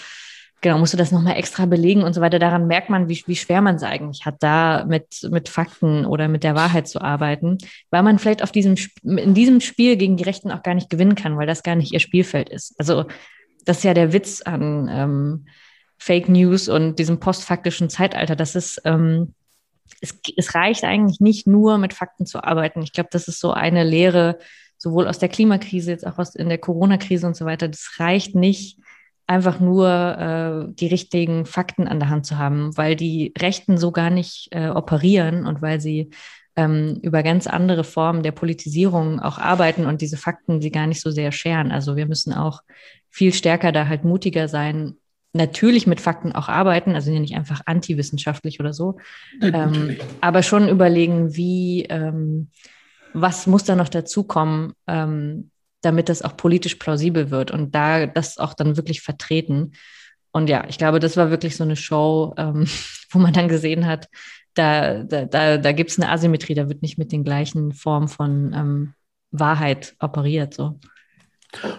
genau, 0.61 0.79
musste 0.79 0.97
das 0.97 1.11
nochmal 1.11 1.37
extra 1.37 1.65
belegen 1.65 2.03
und 2.03 2.13
so 2.13 2.21
weiter. 2.21 2.39
Daran 2.39 2.67
merkt 2.67 2.89
man, 2.89 3.09
wie, 3.09 3.21
wie 3.27 3.35
schwer 3.35 3.61
man 3.61 3.75
es 3.75 3.83
eigentlich 3.83 4.25
hat, 4.25 4.35
da 4.39 4.85
mit, 4.87 5.27
mit 5.29 5.49
Fakten 5.49 6.05
oder 6.05 6.27
mit 6.27 6.43
der 6.43 6.55
Wahrheit 6.55 6.87
zu 6.87 7.01
arbeiten, 7.01 7.57
weil 7.91 8.03
man 8.03 8.17
vielleicht 8.17 8.43
auf 8.43 8.51
diesem, 8.51 8.75
in 9.03 9.33
diesem 9.33 9.61
Spiel 9.61 9.97
gegen 9.97 10.17
die 10.17 10.23
Rechten 10.23 10.51
auch 10.51 10.63
gar 10.63 10.73
nicht 10.73 10.89
gewinnen 10.89 11.15
kann, 11.15 11.37
weil 11.37 11.47
das 11.47 11.63
gar 11.63 11.75
nicht 11.75 11.93
ihr 11.93 11.99
Spielfeld 11.99 12.49
ist. 12.49 12.75
Also 12.79 13.05
das 13.65 13.77
ist 13.79 13.83
ja 13.83 13.93
der 13.93 14.13
Witz 14.13 14.41
an 14.41 14.89
ähm, 14.89 15.45
Fake 15.97 16.29
News 16.29 16.69
und 16.69 16.99
diesem 16.99 17.19
postfaktischen 17.19 17.89
Zeitalter. 17.89 18.35
Das 18.35 18.55
ist, 18.55 18.81
ähm, 18.85 19.33
es, 20.01 20.19
es 20.35 20.55
reicht 20.55 20.83
eigentlich 20.83 21.19
nicht 21.19 21.47
nur 21.47 21.77
mit 21.77 21.93
Fakten 21.93 22.25
zu 22.25 22.43
arbeiten. 22.43 22.81
Ich 22.81 22.93
glaube, 22.93 23.09
das 23.11 23.27
ist 23.27 23.39
so 23.39 23.51
eine 23.51 23.83
Lehre, 23.83 24.37
sowohl 24.77 25.07
aus 25.07 25.19
der 25.19 25.29
Klimakrise, 25.29 25.91
jetzt 25.91 26.05
auch 26.05 26.17
aus 26.19 26.35
in 26.35 26.49
der 26.49 26.59
Corona-Krise 26.59 27.25
und 27.25 27.35
so 27.35 27.45
weiter. 27.45 27.67
Das 27.67 27.95
reicht 27.97 28.35
nicht, 28.35 28.79
einfach 29.27 29.59
nur 29.59 29.89
äh, 29.89 30.73
die 30.73 30.87
richtigen 30.87 31.45
Fakten 31.45 31.87
an 31.87 31.99
der 31.99 32.09
Hand 32.09 32.25
zu 32.25 32.37
haben, 32.37 32.75
weil 32.77 32.95
die 32.95 33.33
Rechten 33.37 33.77
so 33.77 33.91
gar 33.91 34.09
nicht 34.09 34.47
äh, 34.51 34.69
operieren 34.69 35.45
und 35.45 35.61
weil 35.61 35.81
sie 35.81 36.11
ähm, 36.55 36.99
über 37.01 37.23
ganz 37.23 37.45
andere 37.45 37.83
Formen 37.83 38.23
der 38.23 38.31
Politisierung 38.31 39.19
auch 39.19 39.37
arbeiten 39.37 39.85
und 39.85 40.01
diese 40.01 40.17
Fakten 40.17 40.61
sie 40.61 40.71
gar 40.71 40.87
nicht 40.87 41.01
so 41.01 41.11
sehr 41.11 41.33
scheren. 41.33 41.71
Also 41.71 41.97
wir 41.97 42.07
müssen 42.07 42.33
auch 42.33 42.61
viel 43.09 43.33
stärker 43.33 43.73
da 43.73 43.87
halt 43.87 44.05
mutiger 44.05 44.47
sein, 44.47 44.95
natürlich 45.37 45.87
mit 45.87 46.01
Fakten 46.01 46.33
auch 46.33 46.49
arbeiten, 46.49 46.95
also 46.95 47.11
nicht 47.11 47.35
einfach 47.35 47.61
antiwissenschaftlich 47.65 48.59
oder 48.59 48.73
so, 48.73 48.97
ähm, 49.41 49.97
aber 50.21 50.43
schon 50.43 50.67
überlegen, 50.67 51.35
wie, 51.35 51.85
ähm, 51.89 52.49
was 53.13 53.47
muss 53.47 53.63
da 53.63 53.75
noch 53.75 53.89
dazukommen, 53.89 54.73
ähm, 54.87 55.51
damit 55.81 56.09
das 56.09 56.21
auch 56.21 56.35
politisch 56.35 56.75
plausibel 56.75 57.31
wird 57.31 57.51
und 57.51 57.73
da 57.73 58.07
das 58.07 58.37
auch 58.37 58.53
dann 58.53 58.77
wirklich 58.77 59.01
vertreten. 59.01 59.73
Und 60.31 60.49
ja, 60.49 60.65
ich 60.67 60.77
glaube, 60.77 60.99
das 60.99 61.17
war 61.17 61.29
wirklich 61.29 61.55
so 61.55 61.63
eine 61.63 61.75
Show, 61.75 62.33
ähm, 62.37 62.67
wo 63.11 63.19
man 63.19 63.33
dann 63.33 63.47
gesehen 63.47 63.85
hat, 63.85 64.09
da, 64.53 65.03
da, 65.03 65.25
da, 65.25 65.57
da 65.57 65.71
gibt 65.71 65.91
es 65.91 65.99
eine 65.99 66.11
Asymmetrie, 66.11 66.55
da 66.55 66.67
wird 66.67 66.81
nicht 66.81 66.97
mit 66.97 67.11
den 67.11 67.23
gleichen 67.23 67.73
Formen 67.73 68.07
von 68.07 68.53
ähm, 68.53 68.93
Wahrheit 69.31 69.95
operiert. 69.99 70.53
So. 70.53 70.79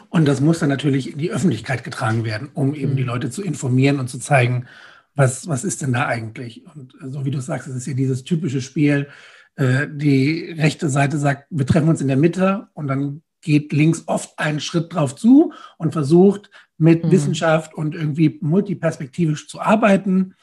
Und 0.08 0.26
das 0.26 0.40
muss 0.40 0.58
dann 0.58 0.68
natürlich 0.68 1.12
in 1.12 1.18
die 1.18 1.30
Öffentlichkeit 1.30 1.84
getragen 1.84 2.24
werden, 2.24 2.48
um 2.54 2.74
eben 2.74 2.96
die 2.96 3.02
mhm. 3.02 3.08
Leute 3.08 3.30
zu 3.30 3.42
informieren 3.42 4.00
und 4.00 4.08
zu 4.08 4.18
zeigen, 4.18 4.66
was, 5.14 5.48
was 5.48 5.64
ist 5.64 5.82
denn 5.82 5.92
da 5.92 6.06
eigentlich? 6.06 6.64
Und 6.74 6.94
so 7.12 7.24
wie 7.24 7.30
du 7.30 7.40
sagst, 7.40 7.68
es 7.68 7.74
ist 7.74 7.86
ja 7.86 7.94
dieses 7.94 8.24
typische 8.24 8.60
Spiel, 8.60 9.08
äh, 9.56 9.88
die 9.90 10.52
rechte 10.56 10.88
Seite 10.88 11.18
sagt, 11.18 11.46
wir 11.50 11.66
treffen 11.66 11.88
uns 11.88 12.00
in 12.00 12.08
der 12.08 12.16
Mitte 12.16 12.68
und 12.74 12.86
dann 12.86 13.22
geht 13.40 13.72
links 13.72 14.04
oft 14.06 14.38
einen 14.38 14.60
Schritt 14.60 14.94
drauf 14.94 15.16
zu 15.16 15.52
und 15.76 15.92
versucht 15.92 16.50
mit 16.76 17.04
mhm. 17.04 17.10
Wissenschaft 17.10 17.74
und 17.74 17.94
irgendwie 17.94 18.38
multiperspektivisch 18.40 19.48
zu 19.48 19.60
arbeiten. 19.60 20.34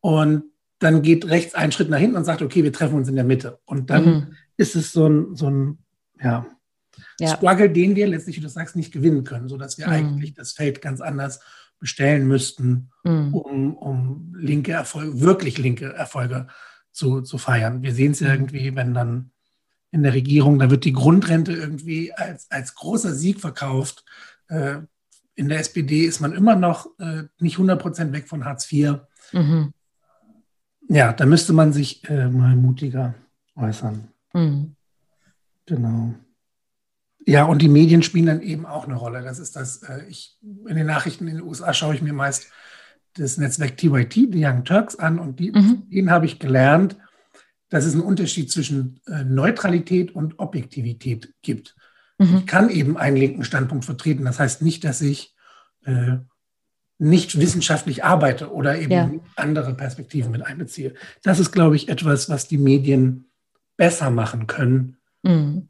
Und 0.00 0.44
dann 0.78 1.02
geht 1.02 1.28
rechts 1.28 1.54
einen 1.54 1.72
Schritt 1.72 1.90
nach 1.90 1.98
hinten 1.98 2.16
und 2.16 2.24
sagt, 2.24 2.42
okay, 2.42 2.64
wir 2.64 2.72
treffen 2.72 2.96
uns 2.96 3.08
in 3.08 3.16
der 3.16 3.24
Mitte. 3.24 3.58
Und 3.64 3.90
dann 3.90 4.04
mhm. 4.04 4.36
ist 4.56 4.76
es 4.76 4.92
so 4.92 5.06
ein, 5.06 5.34
so 5.34 5.50
ein 5.50 5.78
ja, 6.22 6.46
ja. 7.20 7.36
Struggle, 7.36 7.70
den 7.70 7.96
wir 7.96 8.06
letztlich, 8.06 8.36
wie 8.36 8.40
du 8.40 8.48
sagst, 8.48 8.76
nicht 8.76 8.92
gewinnen 8.92 9.24
können, 9.24 9.48
sodass 9.48 9.78
wir 9.78 9.86
mhm. 9.86 9.92
eigentlich 9.92 10.34
das 10.34 10.52
Feld 10.52 10.80
ganz 10.82 11.00
anders 11.00 11.40
bestellen 11.78 12.26
müssten, 12.26 12.90
mhm. 13.04 13.34
um, 13.34 13.76
um 13.76 14.34
linke 14.36 14.72
Erfolge, 14.72 15.20
wirklich 15.20 15.58
linke 15.58 15.92
Erfolge 15.92 16.46
zu, 16.92 17.20
zu 17.22 17.38
feiern. 17.38 17.82
Wir 17.82 17.94
sehen 17.94 18.12
es 18.12 18.20
ja 18.20 18.28
mhm. 18.28 18.34
irgendwie, 18.34 18.74
wenn 18.76 18.94
dann 18.94 19.30
in 19.90 20.02
der 20.02 20.14
Regierung, 20.14 20.58
da 20.58 20.70
wird 20.70 20.84
die 20.84 20.92
Grundrente 20.92 21.52
irgendwie 21.52 22.12
als, 22.12 22.50
als 22.50 22.74
großer 22.74 23.14
Sieg 23.14 23.40
verkauft. 23.40 24.04
Äh, 24.48 24.78
in 25.36 25.48
der 25.48 25.60
SPD 25.60 26.04
ist 26.04 26.20
man 26.20 26.32
immer 26.32 26.56
noch 26.56 26.86
äh, 26.98 27.24
nicht 27.38 27.54
100 27.54 27.80
Prozent 27.80 28.12
weg 28.12 28.28
von 28.28 28.44
Hartz 28.44 28.70
IV. 28.72 29.00
Mhm. 29.32 29.72
Ja, 30.88 31.12
da 31.12 31.26
müsste 31.26 31.52
man 31.52 31.72
sich 31.72 32.08
äh, 32.08 32.28
mal 32.28 32.56
mutiger 32.56 33.14
äußern. 33.56 34.08
Mhm. 34.32 34.74
Genau. 35.66 36.14
Ja, 37.26 37.44
und 37.44 37.62
die 37.62 37.68
Medien 37.68 38.02
spielen 38.02 38.26
dann 38.26 38.42
eben 38.42 38.66
auch 38.66 38.84
eine 38.84 38.96
Rolle. 38.96 39.22
Das 39.22 39.38
ist 39.38 39.56
das, 39.56 39.82
äh, 39.82 40.04
ich, 40.08 40.36
in 40.42 40.76
den 40.76 40.86
Nachrichten 40.86 41.26
in 41.26 41.36
den 41.36 41.46
USA 41.46 41.72
schaue 41.72 41.94
ich 41.94 42.02
mir 42.02 42.12
meist 42.12 42.48
das 43.14 43.38
Netzwerk 43.38 43.76
TYT, 43.76 44.14
die 44.34 44.44
Young 44.44 44.64
Turks, 44.64 44.96
an 44.96 45.18
und 45.18 45.38
die, 45.38 45.52
mhm. 45.52 45.88
denen 45.88 46.10
habe 46.10 46.26
ich 46.26 46.38
gelernt, 46.38 46.96
dass 47.70 47.84
es 47.84 47.94
einen 47.94 48.02
Unterschied 48.02 48.50
zwischen 48.50 49.00
äh, 49.06 49.24
Neutralität 49.24 50.14
und 50.14 50.38
Objektivität 50.38 51.32
gibt. 51.42 51.76
Mhm. 52.18 52.38
Ich 52.38 52.46
kann 52.46 52.70
eben 52.70 52.96
einen 52.96 53.16
linken 53.16 53.44
Standpunkt 53.44 53.84
vertreten. 53.84 54.24
Das 54.24 54.38
heißt 54.38 54.62
nicht, 54.62 54.84
dass 54.84 55.00
ich 55.00 55.34
äh, 55.84 56.18
nicht 56.98 57.38
wissenschaftlich 57.38 58.04
arbeite 58.04 58.52
oder 58.52 58.78
eben 58.78 58.92
ja. 58.92 59.10
andere 59.36 59.74
Perspektiven 59.74 60.30
mit 60.30 60.42
einbeziehe. 60.42 60.94
Das 61.22 61.38
ist, 61.38 61.52
glaube 61.52 61.76
ich, 61.76 61.88
etwas, 61.88 62.28
was 62.28 62.48
die 62.48 62.58
Medien 62.58 63.26
besser 63.76 64.10
machen 64.10 64.46
können. 64.46 64.98
Mhm. 65.22 65.64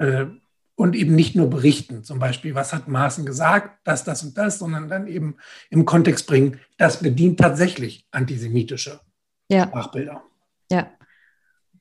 Und 0.77 0.97
eben 0.97 1.15
nicht 1.15 1.37
nur 1.37 1.49
berichten, 1.49 2.03
zum 2.03 2.19
Beispiel, 2.19 2.57
was 2.57 2.73
hat 2.73 2.89
Maaßen 2.89 3.25
gesagt, 3.25 3.79
das, 3.85 4.03
das 4.03 4.25
und 4.25 4.37
das, 4.37 4.59
sondern 4.59 4.89
dann 4.89 5.07
eben 5.07 5.37
im 5.71 5.85
Kontext 5.85 6.27
bringen, 6.27 6.59
das 6.79 7.01
bedient 7.01 7.39
tatsächlich 7.39 8.07
antisemitische 8.11 8.99
ja. 9.49 9.69
Sprachbilder. 9.69 10.23
Ja. 10.73 10.89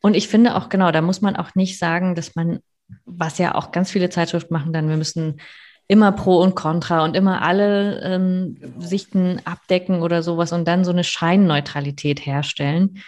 Und 0.02 0.16
ich 0.16 0.28
finde 0.28 0.56
auch, 0.56 0.70
genau, 0.70 0.92
da 0.92 1.02
muss 1.02 1.22
man 1.22 1.36
auch 1.36 1.56
nicht 1.56 1.80
sagen, 1.80 2.14
dass 2.14 2.36
man, 2.36 2.60
was 3.06 3.40
ja 3.40 3.56
auch 3.56 3.72
ganz 3.72 3.90
viele 3.90 4.10
Zeitschriften 4.10 4.54
machen, 4.54 4.74
dann 4.74 4.90
wir 4.90 4.98
müssen 4.98 5.40
immer 5.88 6.12
Pro 6.12 6.40
und 6.40 6.56
Contra 6.56 7.04
und 7.04 7.16
immer 7.16 7.42
alle 7.42 8.02
ähm, 8.04 8.58
genau. 8.60 8.80
Sichten 8.80 9.42
abdecken 9.46 10.02
oder 10.02 10.24
sowas 10.24 10.52
und 10.52 10.68
dann 10.68 10.86
so 10.86 10.92
eine 10.92 11.04
Scheinneutralität 11.04 12.26
herstellen 12.26 13.02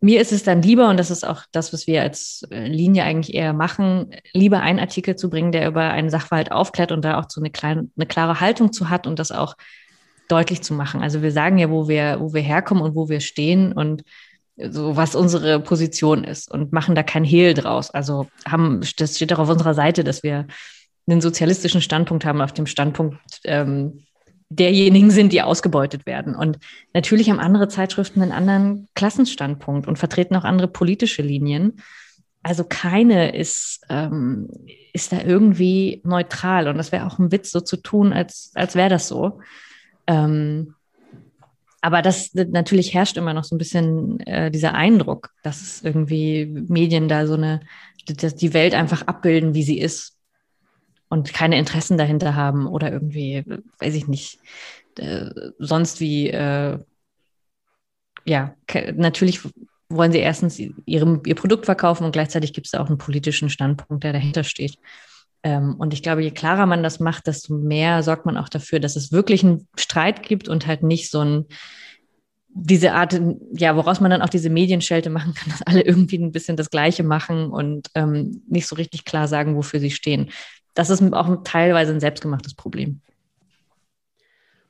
mir 0.00 0.20
ist 0.20 0.32
es 0.32 0.42
dann 0.42 0.62
lieber, 0.62 0.88
und 0.88 0.96
das 0.96 1.10
ist 1.10 1.26
auch 1.26 1.42
das, 1.52 1.72
was 1.72 1.86
wir 1.86 2.02
als 2.02 2.42
äh, 2.50 2.66
Linie 2.66 3.04
eigentlich 3.04 3.34
eher 3.34 3.52
machen, 3.52 4.14
lieber 4.32 4.60
einen 4.60 4.78
Artikel 4.78 5.16
zu 5.16 5.28
bringen, 5.28 5.52
der 5.52 5.68
über 5.68 5.90
einen 5.90 6.10
Sachverhalt 6.10 6.52
aufklärt 6.52 6.90
und 6.90 7.04
da 7.04 7.18
auch 7.18 7.26
so 7.28 7.40
eine, 7.40 7.50
kleine, 7.50 7.88
eine 7.96 8.06
klare 8.06 8.40
Haltung 8.40 8.72
zu 8.72 8.88
hat 8.88 9.06
und 9.06 9.18
das 9.18 9.30
auch 9.30 9.56
deutlich 10.28 10.62
zu 10.62 10.74
machen. 10.74 11.02
Also 11.02 11.22
wir 11.22 11.32
sagen 11.32 11.58
ja, 11.58 11.70
wo 11.70 11.88
wir, 11.88 12.18
wo 12.20 12.32
wir 12.32 12.40
herkommen 12.40 12.82
und 12.82 12.94
wo 12.94 13.08
wir 13.08 13.20
stehen 13.20 13.72
und 13.72 14.04
so 14.56 14.96
was 14.96 15.14
unsere 15.14 15.60
Position 15.60 16.24
ist 16.24 16.50
und 16.50 16.72
machen 16.72 16.94
da 16.94 17.02
kein 17.02 17.24
Hehl 17.24 17.54
draus. 17.54 17.90
Also 17.90 18.26
haben, 18.46 18.80
das 18.98 19.16
steht 19.16 19.32
auch 19.32 19.38
auf 19.38 19.48
unserer 19.48 19.74
Seite, 19.74 20.04
dass 20.04 20.22
wir 20.22 20.46
einen 21.08 21.20
sozialistischen 21.20 21.80
Standpunkt 21.80 22.24
haben, 22.24 22.40
auf 22.40 22.52
dem 22.52 22.66
Standpunkt 22.66 23.18
ähm, 23.44 24.04
derjenigen 24.50 25.10
sind, 25.10 25.32
die 25.32 25.42
ausgebeutet 25.42 26.06
werden. 26.06 26.34
Und 26.34 26.58
natürlich 26.92 27.30
haben 27.30 27.38
andere 27.38 27.68
Zeitschriften 27.68 28.20
einen 28.20 28.32
anderen 28.32 28.88
Klassenstandpunkt 28.94 29.86
und 29.86 29.98
vertreten 29.98 30.36
auch 30.36 30.44
andere 30.44 30.68
politische 30.68 31.22
Linien. 31.22 31.80
Also 32.42 32.64
keine 32.64 33.34
ist, 33.36 33.80
ähm, 33.88 34.48
ist 34.92 35.12
da 35.12 35.22
irgendwie 35.22 36.00
neutral. 36.04 36.66
Und 36.66 36.78
das 36.78 36.90
wäre 36.90 37.06
auch 37.06 37.18
ein 37.18 37.30
Witz, 37.30 37.52
so 37.52 37.60
zu 37.60 37.76
tun, 37.76 38.12
als, 38.12 38.50
als 38.54 38.74
wäre 38.74 38.88
das 38.88 39.06
so. 39.06 39.40
Ähm, 40.08 40.74
aber 41.80 42.02
das 42.02 42.34
natürlich 42.34 42.92
herrscht 42.92 43.16
immer 43.16 43.32
noch 43.32 43.44
so 43.44 43.54
ein 43.54 43.58
bisschen 43.58 44.20
äh, 44.20 44.50
dieser 44.50 44.74
Eindruck, 44.74 45.30
dass 45.44 45.80
irgendwie 45.82 46.46
Medien 46.46 47.08
da 47.08 47.26
so 47.26 47.34
eine, 47.34 47.60
dass 48.06 48.34
die 48.34 48.52
Welt 48.52 48.74
einfach 48.74 49.02
abbilden, 49.02 49.54
wie 49.54 49.62
sie 49.62 49.78
ist 49.78 50.19
und 51.10 51.34
keine 51.34 51.58
Interessen 51.58 51.98
dahinter 51.98 52.34
haben 52.34 52.66
oder 52.66 52.90
irgendwie, 52.90 53.44
weiß 53.80 53.94
ich 53.94 54.06
nicht, 54.06 54.38
äh, 54.96 55.28
sonst 55.58 56.00
wie, 56.00 56.30
äh, 56.30 56.78
ja, 58.24 58.54
natürlich 58.94 59.40
wollen 59.88 60.12
sie 60.12 60.18
erstens 60.18 60.60
ihrem, 60.86 61.20
ihr 61.26 61.34
Produkt 61.34 61.66
verkaufen 61.66 62.04
und 62.04 62.12
gleichzeitig 62.12 62.52
gibt 62.52 62.68
es 62.68 62.74
auch 62.74 62.86
einen 62.86 62.98
politischen 62.98 63.50
Standpunkt, 63.50 64.04
der 64.04 64.12
dahinter 64.12 64.44
steht. 64.44 64.78
Ähm, 65.42 65.74
und 65.78 65.92
ich 65.92 66.02
glaube, 66.02 66.22
je 66.22 66.30
klarer 66.30 66.66
man 66.66 66.84
das 66.84 67.00
macht, 67.00 67.26
desto 67.26 67.54
mehr 67.54 68.04
sorgt 68.04 68.24
man 68.24 68.36
auch 68.36 68.48
dafür, 68.48 68.78
dass 68.78 68.94
es 68.94 69.10
wirklich 69.10 69.42
einen 69.42 69.66
Streit 69.76 70.22
gibt 70.22 70.48
und 70.48 70.68
halt 70.68 70.84
nicht 70.84 71.10
so 71.10 71.24
ein, 71.24 71.46
diese 72.52 72.92
Art, 72.92 73.20
ja, 73.52 73.74
woraus 73.74 74.00
man 74.00 74.12
dann 74.12 74.22
auch 74.22 74.28
diese 74.28 74.50
Medienschelte 74.50 75.10
machen 75.10 75.34
kann, 75.34 75.50
dass 75.50 75.62
alle 75.62 75.82
irgendwie 75.82 76.18
ein 76.18 76.30
bisschen 76.30 76.56
das 76.56 76.70
Gleiche 76.70 77.02
machen 77.02 77.50
und 77.50 77.88
ähm, 77.96 78.42
nicht 78.48 78.68
so 78.68 78.76
richtig 78.76 79.04
klar 79.04 79.26
sagen, 79.26 79.56
wofür 79.56 79.80
sie 79.80 79.90
stehen 79.90 80.30
das 80.74 80.90
ist 80.90 81.02
auch 81.12 81.42
teilweise 81.44 81.92
ein 81.92 82.00
selbstgemachtes 82.00 82.54
Problem. 82.54 83.00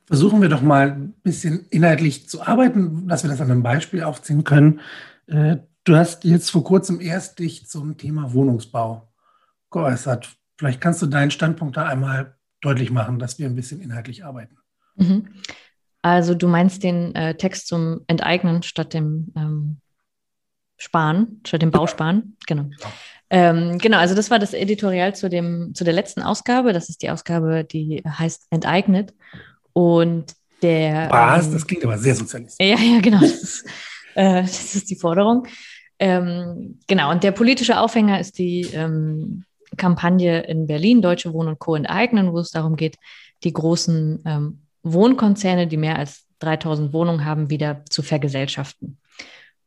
Versuchen 0.07 0.43
wir 0.43 0.49
doch 0.49 0.63
mal 0.63 0.91
ein 0.91 1.13
bisschen 1.23 1.67
inhaltlich 1.71 2.29
zu 2.29 2.43
arbeiten, 2.43 3.07
dass 3.07 3.23
wir 3.23 3.31
das 3.31 3.41
an 3.41 3.51
einem 3.51 3.63
Beispiel 3.63 4.03
aufziehen 4.03 4.43
können. 4.43 4.81
Äh, 5.27 5.59
du 5.85 5.97
hast 5.97 6.25
jetzt 6.25 6.51
vor 6.51 6.65
kurzem 6.65 7.01
erst 7.01 7.39
dich 7.39 7.69
zum 7.69 7.97
Thema 7.97 8.33
Wohnungsbau 8.33 9.09
geäußert. 9.71 10.29
Vielleicht 10.59 10.81
kannst 10.81 11.01
du 11.01 11.07
deinen 11.07 11.31
Standpunkt 11.31 11.77
da 11.77 11.87
einmal 11.87 12.37
deutlich 12.61 12.91
machen, 12.91 13.19
dass 13.19 13.39
wir 13.39 13.47
ein 13.47 13.55
bisschen 13.55 13.81
inhaltlich 13.81 14.25
arbeiten. 14.25 14.57
Mhm. 14.97 15.29
Also 16.03 16.35
du 16.35 16.49
meinst 16.49 16.83
den 16.83 17.15
äh, 17.15 17.37
Text 17.37 17.69
zum 17.69 18.01
Enteignen 18.07 18.63
statt 18.63 18.95
dem 18.95 19.33
ähm, 19.37 19.77
Sparen, 20.77 21.41
statt 21.47 21.63
dem 21.63 21.71
Bausparen? 21.71 22.37
Genau. 22.47 22.65
genau. 22.65 22.93
Ähm, 23.31 23.79
genau, 23.79 23.99
also 23.99 24.15
das 24.15 24.31
war 24.31 24.39
das 24.39 24.53
Editorial 24.53 25.15
zu, 25.15 25.29
dem, 25.29 25.73
zu 25.75 25.85
der 25.85 25.93
letzten 25.93 26.23
Ausgabe. 26.23 26.73
Das 26.73 26.89
ist 26.89 27.03
die 27.03 27.11
Ausgabe, 27.11 27.65
die 27.65 28.03
heißt 28.07 28.49
Enteignet. 28.51 29.15
Und 29.73 30.35
Der, 30.63 31.09
Was? 31.11 31.47
Ähm, 31.47 31.53
das 31.53 31.67
klingt 31.67 31.85
aber 31.85 31.97
sehr 31.97 32.15
sozialistisch. 32.15 32.67
Ja, 32.67 32.77
ja, 32.79 33.01
genau. 33.01 33.21
Das 33.21 33.43
ist, 33.43 33.67
äh, 34.15 34.43
das 34.43 34.75
ist 34.75 34.91
die 34.91 34.97
Forderung. 34.97 35.47
Ähm, 35.99 36.79
genau, 36.87 37.11
und 37.11 37.23
der 37.23 37.33
politische 37.33 37.79
Aufhänger 37.79 38.21
ist 38.21 38.39
die 38.39 38.63
ähm, 38.73 39.45
Kampagne 39.77 40.41
in 40.43 40.67
Berlin, 40.67 41.03
Deutsche 41.03 41.33
Wohnen 41.33 41.51
und 41.51 41.59
Co. 41.59 41.77
enteignen, 41.77 42.33
wo 42.33 42.39
es 42.39 42.51
darum 42.51 42.77
geht, 42.77 42.97
die 43.45 43.53
großen 43.53 44.23
ähm, 44.27 44.63
Wohnkonzerne, 44.83 45.67
die 45.67 45.77
mehr 45.77 45.99
als 45.99 46.27
3000 46.41 46.93
Wohnungen 46.93 47.25
haben, 47.25 47.51
wieder 47.51 47.85
zu 47.89 48.03
vergesellschaften. 48.03 48.99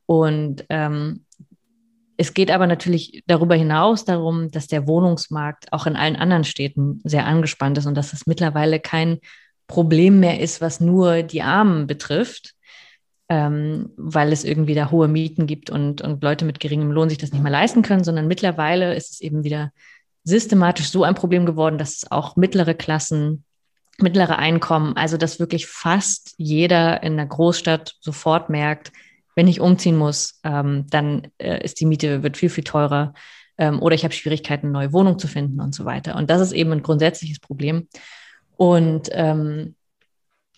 Und 0.05 0.65
ähm, 0.69 1.25
es 2.23 2.33
geht 2.33 2.51
aber 2.51 2.67
natürlich 2.67 3.21
darüber 3.27 3.55
hinaus 3.55 4.05
darum, 4.05 4.49
dass 4.49 4.67
der 4.67 4.87
Wohnungsmarkt 4.87 5.73
auch 5.73 5.85
in 5.85 5.97
allen 5.97 6.15
anderen 6.15 6.45
Städten 6.45 7.01
sehr 7.03 7.25
angespannt 7.25 7.77
ist 7.77 7.85
und 7.85 7.95
dass 7.95 8.13
es 8.13 8.25
mittlerweile 8.25 8.79
kein 8.79 9.19
Problem 9.67 10.21
mehr 10.21 10.39
ist, 10.39 10.61
was 10.61 10.79
nur 10.79 11.23
die 11.23 11.41
Armen 11.41 11.85
betrifft, 11.85 12.53
ähm, 13.27 13.89
weil 13.97 14.31
es 14.31 14.45
irgendwie 14.45 14.73
da 14.73 14.89
hohe 14.89 15.09
Mieten 15.09 15.47
gibt 15.47 15.69
und, 15.69 15.99
und 15.99 16.23
Leute 16.23 16.45
mit 16.45 16.61
geringem 16.61 16.91
Lohn 16.91 17.09
sich 17.09 17.17
das 17.17 17.33
nicht 17.33 17.43
mehr 17.43 17.51
leisten 17.51 17.81
können, 17.81 18.05
sondern 18.05 18.29
mittlerweile 18.29 18.95
ist 18.95 19.11
es 19.11 19.19
eben 19.19 19.43
wieder 19.43 19.73
systematisch 20.23 20.89
so 20.89 21.03
ein 21.03 21.15
Problem 21.15 21.45
geworden, 21.45 21.77
dass 21.77 21.97
es 21.97 22.09
auch 22.09 22.37
mittlere 22.37 22.73
Klassen, 22.73 23.43
mittlere 23.97 24.37
Einkommen, 24.37 24.95
also 24.95 25.17
dass 25.17 25.41
wirklich 25.41 25.67
fast 25.67 26.35
jeder 26.37 27.03
in 27.03 27.17
der 27.17 27.25
Großstadt 27.25 27.95
sofort 27.99 28.49
merkt, 28.49 28.93
wenn 29.35 29.47
ich 29.47 29.61
umziehen 29.61 29.97
muss, 29.97 30.39
ähm, 30.43 30.85
dann 30.89 31.27
äh, 31.37 31.63
ist 31.63 31.79
die 31.79 31.85
Miete 31.85 32.23
wird 32.23 32.37
viel, 32.37 32.49
viel 32.49 32.63
teurer 32.63 33.13
ähm, 33.57 33.81
oder 33.81 33.95
ich 33.95 34.03
habe 34.03 34.13
Schwierigkeiten, 34.13 34.67
eine 34.67 34.73
neue 34.73 34.93
Wohnung 34.93 35.19
zu 35.19 35.27
finden 35.27 35.59
und 35.59 35.75
so 35.75 35.85
weiter. 35.85 36.15
Und 36.15 36.29
das 36.29 36.41
ist 36.41 36.51
eben 36.51 36.71
ein 36.71 36.83
grundsätzliches 36.83 37.39
Problem. 37.39 37.87
Und 38.55 39.09
ähm, 39.11 39.75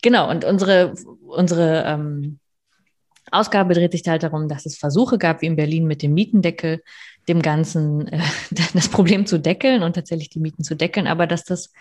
genau, 0.01 0.29
und 0.29 0.45
unsere, 0.45 0.93
unsere 1.25 1.83
ähm, 1.85 2.39
Ausgabe 3.31 3.73
dreht 3.73 3.91
sich 3.91 4.07
halt 4.07 4.23
darum, 4.23 4.47
dass 4.47 4.65
es 4.65 4.77
Versuche 4.77 5.17
gab, 5.17 5.41
wie 5.41 5.47
in 5.47 5.55
Berlin 5.55 5.87
mit 5.87 6.01
dem 6.01 6.13
Mietendeckel, 6.13 6.83
dem 7.27 7.41
Ganzen 7.41 8.07
äh, 8.07 8.21
das 8.73 8.89
Problem 8.89 9.25
zu 9.25 9.39
deckeln 9.39 9.83
und 9.83 9.93
tatsächlich 9.93 10.29
die 10.29 10.39
Mieten 10.39 10.63
zu 10.63 10.75
deckeln, 10.75 11.07
aber 11.07 11.27
dass 11.27 11.43
das 11.43 11.71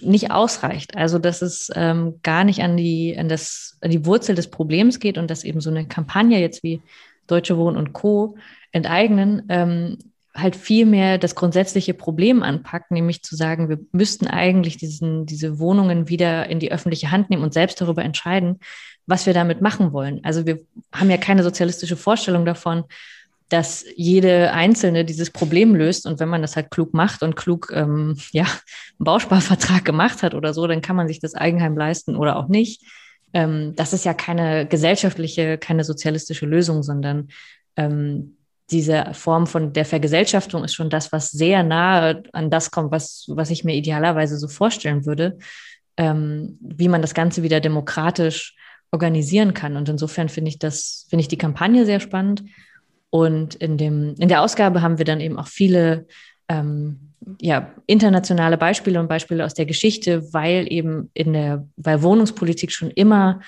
nicht 0.00 0.30
ausreicht. 0.30 0.96
Also 0.96 1.18
dass 1.18 1.42
es 1.42 1.70
ähm, 1.74 2.20
gar 2.22 2.44
nicht 2.44 2.62
an 2.62 2.76
die, 2.76 3.16
an, 3.18 3.28
das, 3.28 3.78
an 3.80 3.90
die 3.90 4.06
Wurzel 4.06 4.34
des 4.34 4.48
Problems 4.48 5.00
geht 5.00 5.18
und 5.18 5.30
dass 5.30 5.44
eben 5.44 5.60
so 5.60 5.70
eine 5.70 5.86
Kampagne 5.86 6.38
jetzt 6.40 6.62
wie 6.62 6.80
Deutsche 7.26 7.56
Wohnen 7.56 7.76
und 7.76 7.92
Co. 7.92 8.36
enteignen 8.72 9.46
ähm, 9.48 9.98
halt 10.34 10.56
viel 10.56 10.86
mehr 10.86 11.18
das 11.18 11.34
grundsätzliche 11.34 11.94
Problem 11.94 12.42
anpackt, 12.42 12.90
nämlich 12.90 13.22
zu 13.22 13.34
sagen, 13.34 13.68
wir 13.68 13.78
müssten 13.92 14.26
eigentlich 14.26 14.76
diesen, 14.76 15.26
diese 15.26 15.58
Wohnungen 15.58 16.08
wieder 16.08 16.48
in 16.48 16.60
die 16.60 16.72
öffentliche 16.72 17.10
Hand 17.10 17.30
nehmen 17.30 17.42
und 17.42 17.52
selbst 17.52 17.80
darüber 17.80 18.04
entscheiden, 18.04 18.60
was 19.06 19.26
wir 19.26 19.34
damit 19.34 19.60
machen 19.60 19.92
wollen. 19.92 20.20
Also 20.22 20.46
wir 20.46 20.60
haben 20.92 21.10
ja 21.10 21.16
keine 21.16 21.42
sozialistische 21.42 21.96
Vorstellung 21.96 22.44
davon, 22.44 22.84
dass 23.50 23.84
jede 23.96 24.52
Einzelne 24.52 25.04
dieses 25.04 25.30
Problem 25.30 25.74
löst. 25.74 26.06
Und 26.06 26.20
wenn 26.20 26.28
man 26.28 26.40
das 26.40 26.56
halt 26.56 26.70
klug 26.70 26.94
macht 26.94 27.22
und 27.22 27.34
klug 27.34 27.70
ähm, 27.74 28.16
ja, 28.30 28.44
einen 28.44 29.04
Bausparvertrag 29.04 29.84
gemacht 29.84 30.22
hat 30.22 30.34
oder 30.34 30.54
so, 30.54 30.66
dann 30.66 30.80
kann 30.80 30.96
man 30.96 31.08
sich 31.08 31.18
das 31.18 31.34
Eigenheim 31.34 31.76
leisten 31.76 32.16
oder 32.16 32.36
auch 32.36 32.48
nicht. 32.48 32.82
Ähm, 33.34 33.74
das 33.74 33.92
ist 33.92 34.04
ja 34.04 34.14
keine 34.14 34.66
gesellschaftliche, 34.66 35.58
keine 35.58 35.82
sozialistische 35.82 36.46
Lösung, 36.46 36.84
sondern 36.84 37.28
ähm, 37.76 38.36
diese 38.70 39.06
Form 39.14 39.48
von 39.48 39.72
der 39.72 39.84
Vergesellschaftung 39.84 40.62
ist 40.62 40.74
schon 40.74 40.90
das, 40.90 41.10
was 41.10 41.30
sehr 41.30 41.64
nahe 41.64 42.22
an 42.32 42.50
das 42.50 42.70
kommt, 42.70 42.92
was, 42.92 43.24
was 43.28 43.50
ich 43.50 43.64
mir 43.64 43.74
idealerweise 43.74 44.38
so 44.38 44.46
vorstellen 44.46 45.06
würde, 45.06 45.38
ähm, 45.96 46.56
wie 46.60 46.88
man 46.88 47.02
das 47.02 47.14
Ganze 47.14 47.42
wieder 47.42 47.60
demokratisch 47.60 48.54
organisieren 48.92 49.54
kann. 49.54 49.76
Und 49.76 49.88
insofern 49.88 50.28
finde 50.28 50.50
ich 50.50 50.60
das, 50.60 51.06
finde 51.10 51.22
ich 51.22 51.28
die 51.28 51.38
Kampagne 51.38 51.84
sehr 51.84 51.98
spannend 51.98 52.44
und 53.10 53.56
in, 53.56 53.76
dem, 53.76 54.14
in 54.18 54.28
der 54.28 54.42
Ausgabe 54.42 54.82
haben 54.82 54.98
wir 54.98 55.04
dann 55.04 55.20
eben 55.20 55.38
auch 55.38 55.48
viele 55.48 56.06
ähm, 56.48 57.10
ja, 57.40 57.72
internationale 57.86 58.56
Beispiele 58.56 58.98
und 59.00 59.08
Beispiele 59.08 59.44
aus 59.44 59.54
der 59.54 59.66
Geschichte, 59.66 60.32
weil 60.32 60.72
eben 60.72 61.10
in 61.14 61.32
der, 61.32 61.66
weil 61.76 62.02
Wohnungspolitik 62.02 62.72
schon 62.72 62.90
immer 62.90 63.40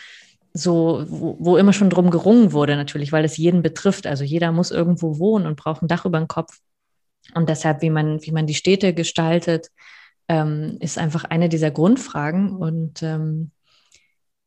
so, 0.53 1.05
wo, 1.09 1.37
wo, 1.38 1.57
immer 1.57 1.72
schon 1.72 1.88
drum 1.88 2.11
gerungen 2.11 2.53
wurde, 2.53 2.77
natürlich, 2.77 3.12
weil 3.12 3.25
es 3.25 3.38
jeden 3.38 3.62
betrifft. 3.62 4.07
Also 4.07 4.25
jeder 4.25 4.53
muss 4.53 4.70
irgendwo 4.70 5.18
wohnen 5.18 5.46
und 5.46 5.57
braucht 5.57 5.83
ein 5.83 5.88
Dach 5.88 6.05
über 6.05 6.18
dem 6.18 6.29
Kopf. 6.29 6.59
Und 7.35 7.48
deshalb, 7.48 7.81
wie 7.81 7.90
man, 7.90 8.20
wie 8.22 8.33
man 8.33 8.46
die 8.46 8.55
Städte 8.55 8.92
gestaltet, 8.92 9.68
ähm, 10.29 10.77
ist 10.81 10.98
einfach 10.98 11.25
eine 11.25 11.48
dieser 11.48 11.70
Grundfragen. 11.70 12.55
Und 12.55 13.03
ähm, 13.03 13.53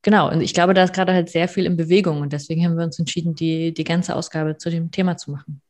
Genau, 0.06 0.32
und 0.32 0.42
ich 0.42 0.54
glaube, 0.54 0.76
da 0.76 0.84
ist 0.84 0.94
gerade 0.94 1.14
halt 1.14 1.32
sehr 1.32 1.48
viel 1.48 1.66
in 1.66 1.78
Bewegung 1.78 2.22
und 2.22 2.32
deswegen 2.32 2.64
haben 2.64 2.78
wir 2.78 2.86
uns 2.86 3.00
entschieden, 3.00 3.34
die, 3.34 3.74
die 3.74 3.84
ganze 3.84 4.16
Ausgabe 4.16 4.56
zu 4.56 4.70
dem 4.70 4.92
Thema 4.92 5.18
zu 5.18 5.32
machen. 5.32 5.62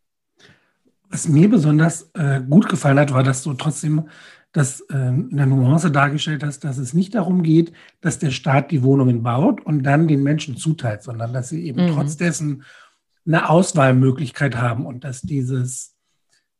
Was 1.10 1.30
mir 1.30 1.50
besonders 1.50 2.12
äh, 2.15 2.41
gut 2.41 2.67
gefallen 2.67 3.00
hat, 3.00 3.13
war, 3.13 3.24
dass 3.24 3.43
du 3.43 3.54
trotzdem 3.54 4.10
das 4.52 4.82
äh, 4.91 5.08
in 5.08 5.38
der 5.38 5.45
Nuance 5.45 5.89
dargestellt 5.89 6.43
hast, 6.43 6.65
dass 6.65 6.78
es 6.78 6.93
nicht 6.93 7.15
darum 7.15 7.43
geht, 7.43 7.71
dass 8.02 8.19
der 8.19 8.32
Staat 8.32 8.71
die 8.71 8.84
Wohnungen 8.84 9.24
baut 9.24 9.65
und 9.65 9.84
dann 9.84 10.06
den 10.06 10.21
Menschen 10.21 10.58
zuteilt, 10.58 11.02
sondern 11.02 11.32
dass 11.32 11.48
sie 11.48 11.65
eben 11.65 11.86
mhm. 11.86 11.93
trotz 11.93 12.17
dessen 12.17 12.63
eine 13.26 13.50
Auswahlmöglichkeit 13.50 14.58
haben 14.58 14.86
und 14.86 15.06
dass 15.06 15.21
dieses 15.21 15.94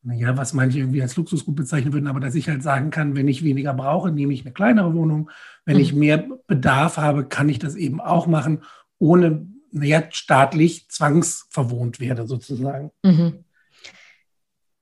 naja, 0.06 0.38
was 0.38 0.54
manche 0.54 0.80
irgendwie 0.80 1.02
als 1.02 1.16
Luxusgut 1.16 1.56
bezeichnen 1.56 1.92
würden, 1.92 2.08
aber 2.08 2.20
dass 2.20 2.36
ich 2.36 2.48
halt 2.48 2.62
sagen 2.62 2.92
kann, 2.92 3.16
wenn 3.16 3.28
ich 3.28 3.44
weniger 3.44 3.74
brauche, 3.74 4.12
nehme 4.12 4.34
ich 4.34 4.46
eine 4.46 4.54
kleinere 4.54 4.94
Wohnung. 4.94 5.32
Wenn 5.66 5.78
mhm. 5.78 5.82
ich 5.82 5.94
mehr 5.94 6.26
Bedarf 6.48 6.98
habe, 6.98 7.26
kann 7.26 7.50
ich 7.50 7.58
das 7.58 7.76
eben 7.76 8.00
auch 8.00 8.28
machen, 8.28 8.62
ohne 9.00 9.48
naja, 9.72 10.04
staatlich 10.12 10.88
zwangsverwohnt 10.90 12.00
werde, 12.00 12.28
sozusagen. 12.28 12.92
Mhm. 13.04 13.44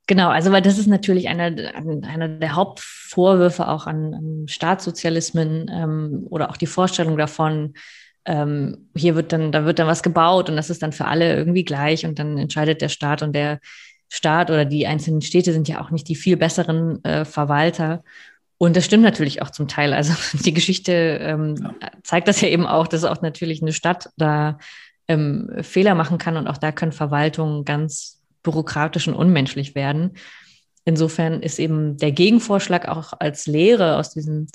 Genau, 0.05 0.29
also 0.29 0.51
weil 0.51 0.61
das 0.61 0.77
ist 0.77 0.87
natürlich 0.87 1.29
einer, 1.29 1.45
einer 1.45 2.27
der 2.27 2.55
Hauptvorwürfe 2.55 3.69
auch 3.69 3.87
an, 3.87 4.13
an 4.13 4.47
Staatssozialismen 4.47 5.71
ähm, 5.73 6.27
oder 6.29 6.49
auch 6.49 6.57
die 6.57 6.67
Vorstellung 6.67 7.17
davon, 7.17 7.73
ähm, 8.25 8.89
hier 8.95 9.15
wird 9.15 9.31
dann, 9.31 9.51
da 9.51 9.65
wird 9.65 9.79
dann 9.79 9.87
was 9.87 10.03
gebaut 10.03 10.49
und 10.49 10.57
das 10.57 10.69
ist 10.69 10.83
dann 10.83 10.91
für 10.91 11.05
alle 11.05 11.35
irgendwie 11.35 11.63
gleich 11.63 12.05
und 12.05 12.19
dann 12.19 12.37
entscheidet 12.37 12.81
der 12.81 12.89
Staat 12.89 13.21
und 13.21 13.33
der 13.33 13.59
Staat 14.15 14.51
oder 14.51 14.63
die 14.63 14.85
einzelnen 14.85 15.23
Städte 15.23 15.53
sind 15.53 15.67
ja 15.67 15.81
auch 15.81 15.89
nicht 15.89 16.07
die 16.07 16.13
viel 16.13 16.37
besseren 16.37 17.03
äh, 17.03 17.25
Verwalter. 17.25 18.03
Und 18.59 18.75
das 18.75 18.85
stimmt 18.85 19.01
natürlich 19.01 19.41
auch 19.41 19.49
zum 19.49 19.67
Teil. 19.67 19.91
Also 19.91 20.13
die 20.45 20.53
Geschichte 20.53 20.91
ähm, 21.19 21.55
ja. 21.59 21.91
zeigt 22.03 22.27
das 22.27 22.39
ja 22.39 22.49
eben 22.49 22.67
auch, 22.67 22.87
dass 22.87 23.05
auch 23.05 23.23
natürlich 23.23 23.63
eine 23.63 23.73
Stadt 23.73 24.11
da 24.15 24.59
ähm, 25.07 25.49
Fehler 25.61 25.95
machen 25.95 26.19
kann 26.19 26.37
und 26.37 26.47
auch 26.47 26.59
da 26.59 26.71
können 26.71 26.91
Verwaltungen 26.91 27.65
ganz 27.65 28.21
bürokratisch 28.43 29.07
und 29.07 29.15
unmenschlich 29.15 29.73
werden. 29.73 30.11
Insofern 30.85 31.41
ist 31.41 31.57
eben 31.57 31.97
der 31.97 32.11
Gegenvorschlag 32.11 32.87
auch 32.87 33.13
als 33.19 33.47
Lehre 33.47 33.97
aus 33.97 34.11
diesen 34.11 34.47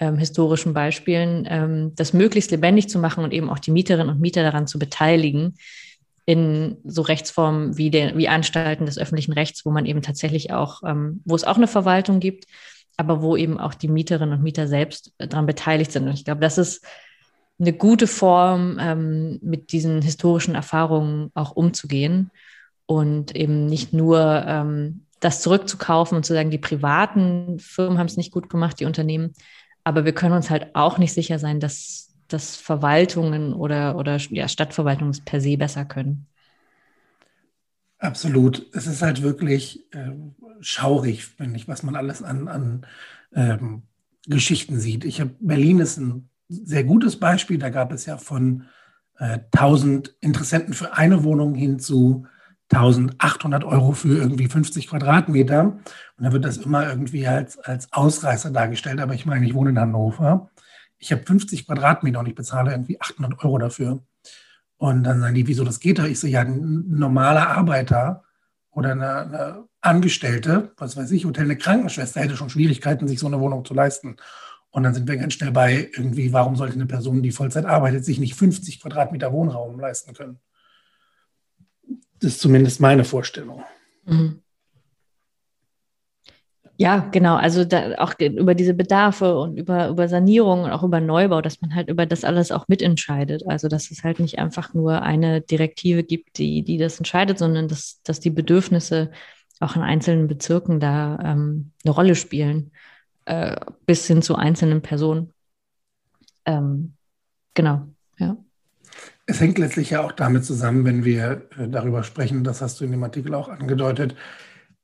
ähm, 0.00 0.16
historischen 0.16 0.72
Beispielen, 0.72 1.46
ähm, 1.50 1.92
das 1.96 2.14
möglichst 2.14 2.50
lebendig 2.50 2.88
zu 2.88 2.98
machen 2.98 3.24
und 3.24 3.34
eben 3.34 3.50
auch 3.50 3.58
die 3.58 3.72
Mieterinnen 3.72 4.08
und 4.08 4.22
Mieter 4.22 4.42
daran 4.42 4.66
zu 4.66 4.78
beteiligen, 4.78 5.56
in 6.24 6.78
so 6.84 7.02
Rechtsformen 7.02 7.76
wie, 7.76 7.90
der, 7.90 8.16
wie 8.16 8.28
Anstalten 8.28 8.86
des 8.86 8.98
öffentlichen 8.98 9.32
Rechts, 9.32 9.64
wo 9.64 9.70
man 9.70 9.86
eben 9.86 10.02
tatsächlich 10.02 10.52
auch, 10.52 10.82
ähm, 10.84 11.20
wo 11.24 11.34
es 11.34 11.44
auch 11.44 11.56
eine 11.56 11.66
Verwaltung 11.66 12.20
gibt, 12.20 12.46
aber 12.96 13.22
wo 13.22 13.36
eben 13.36 13.58
auch 13.58 13.74
die 13.74 13.88
Mieterinnen 13.88 14.38
und 14.38 14.42
Mieter 14.42 14.68
selbst 14.68 15.12
daran 15.18 15.46
beteiligt 15.46 15.92
sind. 15.92 16.06
Und 16.06 16.14
ich 16.14 16.24
glaube, 16.24 16.40
das 16.40 16.58
ist 16.58 16.84
eine 17.58 17.72
gute 17.72 18.06
Form, 18.06 18.78
ähm, 18.80 19.38
mit 19.42 19.72
diesen 19.72 20.02
historischen 20.02 20.54
Erfahrungen 20.54 21.30
auch 21.34 21.52
umzugehen 21.52 22.30
und 22.86 23.34
eben 23.34 23.66
nicht 23.66 23.92
nur 23.92 24.44
ähm, 24.46 25.06
das 25.20 25.40
zurückzukaufen 25.42 26.16
und 26.16 26.24
zu 26.24 26.34
sagen, 26.34 26.50
die 26.50 26.58
privaten 26.58 27.58
Firmen 27.58 27.98
haben 27.98 28.06
es 28.06 28.16
nicht 28.16 28.32
gut 28.32 28.48
gemacht, 28.48 28.80
die 28.80 28.84
Unternehmen, 28.84 29.32
aber 29.84 30.04
wir 30.04 30.12
können 30.12 30.34
uns 30.34 30.50
halt 30.50 30.74
auch 30.74 30.98
nicht 30.98 31.12
sicher 31.12 31.38
sein, 31.38 31.60
dass 31.60 32.11
dass 32.32 32.56
Verwaltungen 32.56 33.52
oder, 33.52 33.96
oder 33.96 34.16
ja, 34.16 34.48
Stadtverwaltungen 34.48 35.16
per 35.24 35.40
se 35.40 35.56
besser 35.56 35.84
können. 35.84 36.26
Absolut. 37.98 38.66
Es 38.72 38.86
ist 38.86 39.02
halt 39.02 39.22
wirklich 39.22 39.84
äh, 39.92 40.10
schaurig, 40.60 41.24
finde 41.24 41.56
ich, 41.56 41.68
was 41.68 41.82
man 41.82 41.94
alles 41.94 42.22
an, 42.22 42.48
an 42.48 42.86
ähm, 43.32 43.82
Geschichten 44.26 44.80
sieht. 44.80 45.04
Ich 45.04 45.20
habe 45.20 45.30
Berlin 45.38 45.78
ist 45.78 45.98
ein 45.98 46.28
sehr 46.48 46.84
gutes 46.84 47.18
Beispiel. 47.18 47.58
Da 47.58 47.70
gab 47.70 47.92
es 47.92 48.06
ja 48.06 48.16
von 48.16 48.64
äh, 49.18 49.38
1000 49.52 50.16
Interessenten 50.20 50.74
für 50.74 50.96
eine 50.96 51.22
Wohnung 51.22 51.54
hin 51.54 51.78
zu 51.78 52.26
1800 52.70 53.64
Euro 53.64 53.92
für 53.92 54.16
irgendwie 54.16 54.48
50 54.48 54.88
Quadratmeter. 54.88 55.64
Und 55.64 56.24
da 56.24 56.32
wird 56.32 56.44
das 56.44 56.56
immer 56.56 56.88
irgendwie 56.88 57.26
als, 57.26 57.58
als 57.58 57.92
Ausreißer 57.92 58.50
dargestellt. 58.50 59.00
Aber 59.00 59.14
ich 59.14 59.26
meine, 59.26 59.46
ich 59.46 59.54
wohne 59.54 59.70
in 59.70 59.78
Hannover 59.78 60.50
ich 61.02 61.10
habe 61.10 61.24
50 61.24 61.66
Quadratmeter 61.66 62.20
und 62.20 62.28
ich 62.28 62.34
bezahle 62.36 62.70
irgendwie 62.70 63.00
800 63.00 63.44
Euro 63.44 63.58
dafür. 63.58 64.04
Und 64.76 65.02
dann 65.02 65.20
sagen 65.20 65.34
die, 65.34 65.48
wieso 65.48 65.64
das 65.64 65.80
geht 65.80 65.98
da? 65.98 66.06
Ich 66.06 66.20
so, 66.20 66.28
ja, 66.28 66.42
ein 66.42 66.84
normaler 66.88 67.48
Arbeiter 67.48 68.22
oder 68.70 68.92
eine, 68.92 69.16
eine 69.16 69.64
Angestellte, 69.80 70.72
was 70.76 70.96
weiß 70.96 71.10
ich, 71.10 71.24
Hotel, 71.24 71.44
eine 71.44 71.56
Krankenschwester 71.56 72.20
hätte 72.20 72.36
schon 72.36 72.50
Schwierigkeiten, 72.50 73.08
sich 73.08 73.18
so 73.18 73.26
eine 73.26 73.40
Wohnung 73.40 73.64
zu 73.64 73.74
leisten. 73.74 74.16
Und 74.70 74.84
dann 74.84 74.94
sind 74.94 75.08
wir 75.08 75.16
ganz 75.16 75.34
schnell 75.34 75.50
bei 75.50 75.90
irgendwie, 75.92 76.32
warum 76.32 76.54
sollte 76.54 76.74
eine 76.74 76.86
Person, 76.86 77.22
die 77.22 77.32
Vollzeit 77.32 77.66
arbeitet, 77.66 78.04
sich 78.04 78.20
nicht 78.20 78.36
50 78.36 78.80
Quadratmeter 78.80 79.32
Wohnraum 79.32 79.80
leisten 79.80 80.14
können? 80.14 80.38
Das 82.20 82.34
ist 82.34 82.40
zumindest 82.40 82.80
meine 82.80 83.04
Vorstellung. 83.04 83.64
Mhm. 84.04 84.40
Ja, 86.82 86.98
genau. 87.12 87.36
Also 87.36 87.64
da, 87.64 87.94
auch 87.98 88.14
über 88.18 88.56
diese 88.56 88.74
Bedarfe 88.74 89.38
und 89.38 89.56
über, 89.56 89.88
über 89.88 90.08
Sanierung 90.08 90.64
und 90.64 90.72
auch 90.72 90.82
über 90.82 91.00
Neubau, 91.00 91.40
dass 91.40 91.60
man 91.60 91.76
halt 91.76 91.88
über 91.88 92.06
das 92.06 92.24
alles 92.24 92.50
auch 92.50 92.66
mitentscheidet. 92.66 93.46
Also 93.46 93.68
dass 93.68 93.92
es 93.92 94.02
halt 94.02 94.18
nicht 94.18 94.40
einfach 94.40 94.74
nur 94.74 95.00
eine 95.00 95.40
Direktive 95.42 96.02
gibt, 96.02 96.38
die, 96.38 96.64
die 96.64 96.78
das 96.78 96.98
entscheidet, 96.98 97.38
sondern 97.38 97.68
dass, 97.68 98.02
dass 98.02 98.18
die 98.18 98.30
Bedürfnisse 98.30 99.12
auch 99.60 99.76
in 99.76 99.82
einzelnen 99.82 100.26
Bezirken 100.26 100.80
da 100.80 101.20
ähm, 101.22 101.70
eine 101.84 101.94
Rolle 101.94 102.16
spielen, 102.16 102.72
äh, 103.26 103.60
bis 103.86 104.08
hin 104.08 104.20
zu 104.20 104.34
einzelnen 104.34 104.82
Personen. 104.82 105.32
Ähm, 106.46 106.94
genau, 107.54 107.86
ja. 108.18 108.36
Es 109.26 109.40
hängt 109.40 109.58
letztlich 109.58 109.90
ja 109.90 110.02
auch 110.02 110.10
damit 110.10 110.44
zusammen, 110.44 110.84
wenn 110.84 111.04
wir 111.04 111.46
äh, 111.56 111.68
darüber 111.68 112.02
sprechen, 112.02 112.42
das 112.42 112.60
hast 112.60 112.80
du 112.80 112.84
in 112.84 112.90
dem 112.90 113.04
Artikel 113.04 113.34
auch 113.36 113.48
angedeutet, 113.48 114.16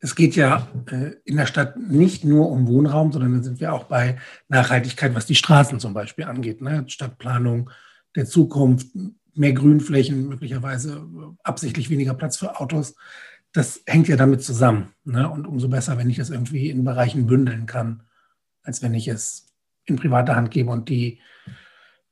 es 0.01 0.15
geht 0.15 0.37
ja 0.37 0.69
äh, 0.91 1.13
in 1.25 1.37
der 1.37 1.47
Stadt 1.47 1.77
nicht 1.77 2.25
nur 2.25 2.51
um 2.51 2.69
Wohnraum, 2.69 3.13
sondern 3.13 3.33
dann 3.33 3.43
sind 3.43 3.61
wir 3.61 3.73
auch 3.73 3.85
bei 3.85 4.19
Nachhaltigkeit, 4.49 5.15
was 5.15 5.27
die 5.27 5.35
Straßen 5.35 5.81
zum 5.81 5.93
Beispiel 5.93 6.25
angeht. 6.25 6.61
Ne? 6.61 6.85
Stadtplanung 6.87 7.71
der 8.15 8.27
Zukunft, 8.27 8.89
mehr 9.35 9.53
Grünflächen, 9.53 10.29
möglicherweise 10.29 11.07
absichtlich 11.43 11.91
weniger 11.91 12.15
Platz 12.15 12.37
für 12.37 12.61
Autos. 12.61 12.95
Das 13.53 13.83
hängt 13.87 14.09
ja 14.09 14.17
damit 14.17 14.43
zusammen. 14.43 14.91
Ne? 15.05 15.29
Und 15.29 15.47
umso 15.47 15.69
besser, 15.69 15.99
wenn 15.99 16.11
ich 16.11 16.17
das 16.17 16.31
irgendwie 16.31 16.71
in 16.71 16.85
Bereichen 16.85 17.27
bündeln 17.27 17.67
kann, 17.67 18.03
als 18.63 18.83
wenn 18.83 18.95
ich 18.95 19.09
es 19.09 19.47
in 19.85 19.97
private 19.97 20.37
Hand 20.37 20.51
gebe 20.51 20.71
und 20.71 20.89
die 20.89 21.21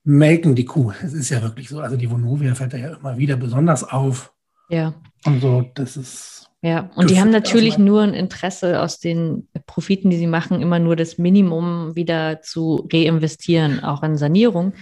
melken 0.03 0.55
die 0.55 0.65
Kuh. 0.65 0.93
Es 1.03 1.13
ist 1.13 1.31
ja 1.31 1.43
wirklich 1.43 1.69
so. 1.69 1.81
Also 1.81 1.97
die 1.97 2.11
Vonovia 2.11 2.55
fällt 2.55 2.73
da 2.73 2.79
ja 2.79 2.95
immer 2.95 3.19
wieder 3.19 3.37
besonders 3.37 3.85
auf. 3.85 4.33
Ja. 4.69 4.95
Und 5.25 5.41
so, 5.41 5.71
das 5.75 5.97
ist 5.97 6.49
ja, 6.67 6.91
und 6.97 7.11
die 7.11 7.21
haben 7.21 7.31
natürlich 7.31 7.79
nur 7.79 8.03
ein 8.03 8.13
Interesse 8.13 8.83
aus 8.83 8.99
den 8.99 9.47
Profiten, 9.67 10.11
die 10.11 10.17
sie 10.17 10.27
machen, 10.27 10.61
immer 10.61 10.81
nur 10.81 10.97
das 10.97 11.17
Minimum 11.17 11.95
wieder 11.95 12.43
zu 12.43 12.89
reinvestieren, 12.93 13.85
auch 13.85 14.03
in 14.03 14.17
Sanierung. 14.17 14.73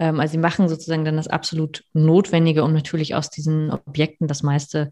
Ähm, 0.00 0.18
also 0.18 0.32
sie 0.32 0.38
machen 0.38 0.68
sozusagen 0.68 1.04
dann 1.04 1.16
das 1.16 1.28
absolut 1.28 1.84
Notwendige, 1.92 2.64
um 2.64 2.72
natürlich 2.72 3.14
aus 3.14 3.30
diesen 3.30 3.70
Objekten 3.70 4.26
das 4.26 4.42
meiste 4.42 4.90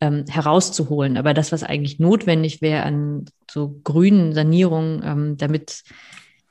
ähm, 0.00 0.26
herauszuholen. 0.28 1.16
Aber 1.16 1.34
das, 1.34 1.50
was 1.50 1.64
eigentlich 1.64 1.98
notwendig 1.98 2.62
wäre 2.62 2.84
an 2.84 3.24
so 3.50 3.80
grünen 3.82 4.32
Sanierungen, 4.32 5.02
ähm, 5.04 5.36
damit 5.38 5.82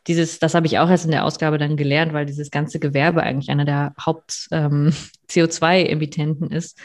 dieses, 0.08 0.40
das 0.40 0.54
habe 0.54 0.68
ich 0.68 0.80
auch 0.80 0.90
erst 0.90 1.06
in 1.06 1.12
der 1.12 1.24
Ausgabe 1.24 1.58
dann 1.58 1.78
gelernt, 1.78 2.12
weil 2.12 2.26
dieses 2.26 2.52
ganze 2.52 2.78
Gewerbe 2.80 3.24
eigentlich 3.24 3.52
einer 3.52 3.64
der 3.64 3.94
Haupt-CO2-Emittenten 4.06 6.52
ähm, 6.52 6.54
ist, 6.58 6.78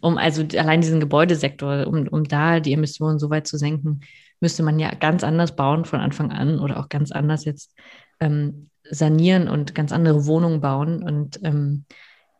um 0.00 0.18
also 0.18 0.42
allein 0.58 0.80
diesen 0.80 1.00
Gebäudesektor, 1.00 1.86
um, 1.86 2.08
um 2.08 2.24
da 2.24 2.60
die 2.60 2.72
Emissionen 2.72 3.18
so 3.18 3.30
weit 3.30 3.46
zu 3.46 3.58
senken, 3.58 4.00
müsste 4.40 4.62
man 4.62 4.78
ja 4.78 4.92
ganz 4.94 5.24
anders 5.24 5.54
bauen 5.54 5.84
von 5.84 6.00
Anfang 6.00 6.32
an 6.32 6.58
oder 6.58 6.78
auch 6.80 6.88
ganz 6.88 7.12
anders 7.12 7.44
jetzt 7.44 7.74
ähm, 8.20 8.70
sanieren 8.90 9.48
und 9.48 9.74
ganz 9.74 9.92
andere 9.92 10.26
Wohnungen 10.26 10.60
bauen. 10.60 11.02
Und 11.02 11.40
ähm, 11.44 11.84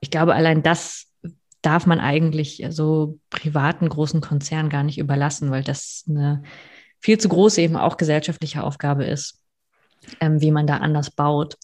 ich 0.01 0.11
glaube, 0.11 0.35
allein 0.35 0.63
das 0.63 1.07
darf 1.63 1.87
man 1.87 2.01
eigentlich 2.01 2.65
so 2.71 3.19
privaten 3.31 3.89
großen 3.89 4.21
Konzernen 4.21 4.69
gar 4.69 4.83
nicht 4.83 4.99
überlassen, 4.99 5.51
weil 5.51 5.63
das 5.63 6.05
eine 6.09 6.43
viel 7.01 7.19
zu 7.19 7.29
große 7.29 7.61
eben 7.61 7.77
auch 7.77 7.97
gesellschaftliche 7.97 8.63
Aufgabe 8.63 9.05
ist, 9.05 9.43
ähm, 10.21 10.41
wie 10.41 10.51
man 10.51 10.67
da 10.67 10.79
anders 10.79 11.11
baut. 11.11 11.57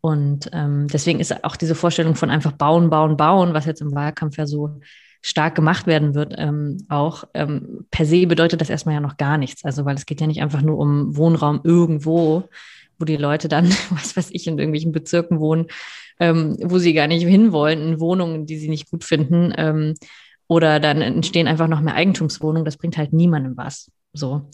Und 0.00 0.50
ähm, 0.52 0.86
deswegen 0.88 1.20
ist 1.20 1.44
auch 1.44 1.56
diese 1.56 1.74
Vorstellung 1.74 2.14
von 2.14 2.30
einfach 2.30 2.52
bauen, 2.52 2.90
bauen, 2.90 3.16
bauen, 3.16 3.54
was 3.54 3.66
jetzt 3.66 3.80
im 3.80 3.94
Wahlkampf 3.94 4.36
ja 4.36 4.46
so 4.46 4.80
stark 5.20 5.54
gemacht 5.54 5.86
werden 5.86 6.14
wird, 6.14 6.34
ähm, 6.36 6.86
auch 6.88 7.24
ähm, 7.34 7.86
per 7.90 8.06
se 8.06 8.26
bedeutet 8.26 8.60
das 8.60 8.70
erstmal 8.70 8.94
ja 8.94 9.00
noch 9.00 9.16
gar 9.16 9.38
nichts. 9.38 9.64
Also, 9.64 9.84
weil 9.84 9.96
es 9.96 10.06
geht 10.06 10.20
ja 10.20 10.26
nicht 10.26 10.42
einfach 10.42 10.62
nur 10.62 10.78
um 10.78 11.16
Wohnraum 11.16 11.60
irgendwo, 11.64 12.48
wo 12.98 13.04
die 13.04 13.16
Leute 13.16 13.48
dann, 13.48 13.68
was 13.90 14.16
weiß 14.16 14.30
ich, 14.32 14.46
in 14.46 14.58
irgendwelchen 14.58 14.92
Bezirken 14.92 15.40
wohnen, 15.40 15.66
ähm, 16.20 16.56
wo 16.62 16.78
sie 16.78 16.94
gar 16.94 17.08
nicht 17.08 17.24
hinwollen, 17.24 17.80
in 17.80 18.00
Wohnungen, 18.00 18.46
die 18.46 18.58
sie 18.58 18.68
nicht 18.68 18.90
gut 18.90 19.04
finden. 19.04 19.52
Ähm, 19.56 19.94
oder 20.46 20.80
dann 20.80 21.02
entstehen 21.02 21.46
einfach 21.46 21.68
noch 21.68 21.80
mehr 21.80 21.94
Eigentumswohnungen. 21.94 22.64
Das 22.64 22.78
bringt 22.78 22.96
halt 22.96 23.12
niemandem 23.12 23.56
was. 23.56 23.90
So. 24.12 24.48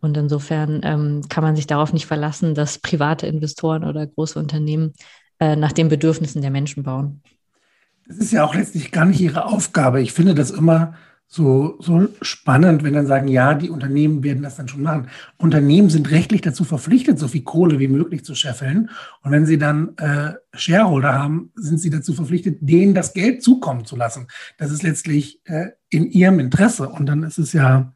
Und 0.00 0.16
insofern 0.16 0.80
ähm, 0.84 1.22
kann 1.28 1.42
man 1.42 1.56
sich 1.56 1.66
darauf 1.66 1.92
nicht 1.92 2.06
verlassen, 2.06 2.54
dass 2.54 2.78
private 2.78 3.26
Investoren 3.26 3.84
oder 3.84 4.06
große 4.06 4.38
Unternehmen 4.38 4.92
äh, 5.40 5.56
nach 5.56 5.72
den 5.72 5.88
Bedürfnissen 5.88 6.42
der 6.42 6.50
Menschen 6.50 6.82
bauen. 6.82 7.22
Das 8.06 8.18
ist 8.18 8.32
ja 8.32 8.44
auch 8.44 8.54
letztlich 8.54 8.92
gar 8.92 9.04
nicht 9.04 9.20
ihre 9.20 9.46
Aufgabe. 9.46 10.00
Ich 10.00 10.12
finde 10.12 10.34
das 10.34 10.50
immer 10.50 10.94
so, 11.28 11.76
so 11.80 12.06
spannend, 12.22 12.84
wenn 12.84 12.94
dann 12.94 13.06
sagen, 13.06 13.26
ja, 13.26 13.54
die 13.54 13.70
Unternehmen 13.70 14.22
werden 14.22 14.44
das 14.44 14.56
dann 14.56 14.68
schon 14.68 14.82
machen. 14.82 15.08
Unternehmen 15.38 15.90
sind 15.90 16.10
rechtlich 16.12 16.40
dazu 16.40 16.62
verpflichtet, 16.62 17.18
so 17.18 17.26
viel 17.26 17.42
Kohle 17.42 17.80
wie 17.80 17.88
möglich 17.88 18.24
zu 18.24 18.36
scheffeln. 18.36 18.90
Und 19.22 19.32
wenn 19.32 19.44
sie 19.44 19.58
dann 19.58 19.96
äh, 19.96 20.34
Shareholder 20.54 21.14
haben, 21.14 21.50
sind 21.56 21.80
sie 21.80 21.90
dazu 21.90 22.14
verpflichtet, 22.14 22.58
denen 22.60 22.94
das 22.94 23.12
Geld 23.12 23.42
zukommen 23.42 23.84
zu 23.84 23.96
lassen. 23.96 24.28
Das 24.56 24.70
ist 24.70 24.84
letztlich 24.84 25.40
äh, 25.46 25.70
in 25.88 26.06
ihrem 26.10 26.38
Interesse. 26.38 26.88
Und 26.88 27.06
dann 27.06 27.24
ist 27.24 27.38
es 27.38 27.52
ja 27.52 27.92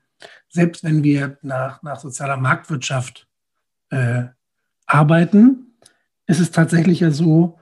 selbst 0.51 0.85
wenn 0.85 1.03
wir 1.03 1.39
nach, 1.43 1.83
nach 1.83 1.99
sozialer 1.99 2.37
Marktwirtschaft 2.37 3.29
äh, 3.91 4.25
arbeiten, 4.87 5.77
ist 6.27 6.41
es 6.41 6.51
tatsächlich 6.51 7.01
ja 7.01 7.11
so, 7.11 7.59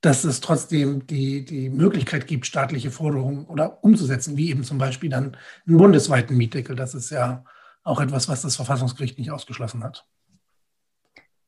dass 0.00 0.24
es 0.24 0.40
trotzdem 0.40 1.06
die, 1.06 1.44
die 1.44 1.70
Möglichkeit 1.70 2.26
gibt, 2.26 2.46
staatliche 2.46 2.90
Forderungen 2.90 3.46
oder 3.46 3.82
umzusetzen, 3.84 4.36
wie 4.36 4.50
eben 4.50 4.64
zum 4.64 4.78
Beispiel 4.78 5.08
dann 5.08 5.36
einen 5.66 5.76
bundesweiten 5.76 6.36
Mietdeckel. 6.36 6.74
Das 6.74 6.94
ist 6.94 7.10
ja 7.10 7.44
auch 7.84 8.00
etwas, 8.00 8.28
was 8.28 8.42
das 8.42 8.56
Verfassungsgericht 8.56 9.18
nicht 9.18 9.30
ausgeschlossen 9.30 9.84
hat. 9.84 10.04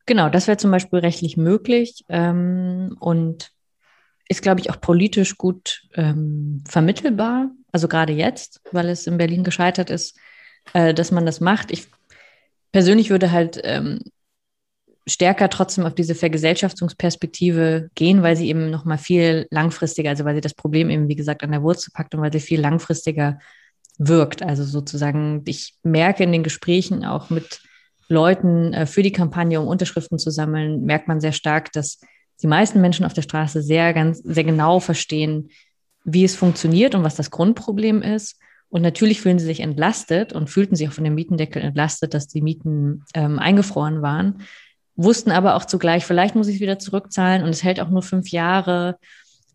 Genau, 0.07 0.29
das 0.29 0.47
wäre 0.47 0.57
zum 0.57 0.71
Beispiel 0.71 1.01
rechtlich 1.01 1.37
möglich 1.37 2.05
ähm, 2.09 2.97
und 3.01 3.51
ist, 4.29 4.43
glaube 4.43 4.61
ich, 4.61 4.71
auch 4.71 4.81
politisch 4.81 5.37
gut 5.37 5.89
ähm, 5.95 6.63
vermittelbar. 6.69 7.51
Also 7.73 7.89
gerade 7.89 8.13
jetzt, 8.13 8.61
weil 8.71 8.89
es 8.89 9.07
in 9.07 9.19
Berlin 9.19 9.45
gescheitert 9.45 9.91
ist, 9.91 10.17
äh, 10.73 10.95
dass 10.95 11.11
man 11.11 11.27
das 11.27 11.41
macht. 11.41 11.71
Ich 11.71 11.89
persönlich 12.73 13.11
würde 13.11 13.31
halt 13.31 13.61
ähm, 13.63 14.01
stärker 15.07 15.51
trotzdem 15.51 15.85
auf 15.85 15.95
diese 15.95 16.15
Vergesellschaftungsperspektive 16.15 17.91
gehen, 17.95 18.23
weil 18.23 18.37
sie 18.37 18.49
eben 18.49 18.71
noch 18.71 18.85
mal 18.85 18.99
viel 18.99 19.47
langfristiger, 19.51 20.11
also 20.11 20.25
weil 20.25 20.35
sie 20.35 20.41
das 20.41 20.55
Problem 20.55 20.91
eben, 20.91 21.09
wie 21.09 21.17
gesagt, 21.17 21.43
an 21.43 21.53
der 21.53 21.63
Wurzel 21.63 21.93
packt 21.93 22.15
und 22.15 22.23
weil 22.23 22.33
sie 22.33 22.41
viel 22.41 22.61
langfristiger 22.61 23.39
wirkt. 23.99 24.43
Also 24.43 24.65
sozusagen, 24.65 25.43
ich 25.47 25.75
merke 25.83 26.25
in 26.25 26.33
den 26.33 26.43
Gesprächen 26.43 27.05
auch 27.05 27.31
mit 27.31 27.61
Leuten 28.09 28.73
äh, 28.73 28.87
für 28.87 29.03
die 29.03 29.13
Kampagne, 29.13 29.61
um 29.61 29.69
Unterschriften 29.69 30.19
zu 30.19 30.31
sammeln, 30.31 30.85
merkt 30.85 31.09
man 31.09 31.21
sehr 31.21 31.33
stark, 31.33 31.73
dass 31.73 32.01
die 32.43 32.47
meisten 32.47 32.81
Menschen 32.81 33.07
auf 33.07 33.13
der 33.13 33.23
Straße 33.23 33.63
sehr 33.63 33.93
ganz, 33.93 34.19
sehr 34.19 34.45
genau 34.45 34.81
verstehen, 34.81 35.51
wie 36.05 36.25
es 36.25 36.35
funktioniert 36.35 36.95
und 36.95 37.05
was 37.05 37.15
das 37.15 37.31
Grundproblem 37.31 38.03
ist 38.03 38.39
und 38.75 38.83
natürlich 38.83 39.21
fühlen 39.21 39.39
sie 39.39 39.45
sich 39.47 39.61
entlastet 39.61 40.33
und 40.33 40.51
fühlten 40.51 40.75
sich 40.75 40.89
auch 40.89 40.93
von 40.93 41.05
dem 41.05 41.15
Mietendeckel 41.15 41.63
entlastet, 41.63 42.13
dass 42.13 42.27
die 42.27 42.43
Mieten 42.43 43.05
ähm, 43.15 43.39
eingefroren 43.39 44.03
waren, 44.03 44.41
wussten 44.97 45.31
aber 45.31 45.55
auch 45.55 45.65
zugleich, 45.65 46.05
vielleicht 46.05 46.35
muss 46.35 46.49
ich 46.49 46.59
wieder 46.59 46.81
zurückzahlen 46.81 47.45
und 47.45 47.51
es 47.51 47.63
hält 47.63 47.79
auch 47.79 47.89
nur 47.89 48.03
fünf 48.03 48.31
Jahre. 48.31 48.97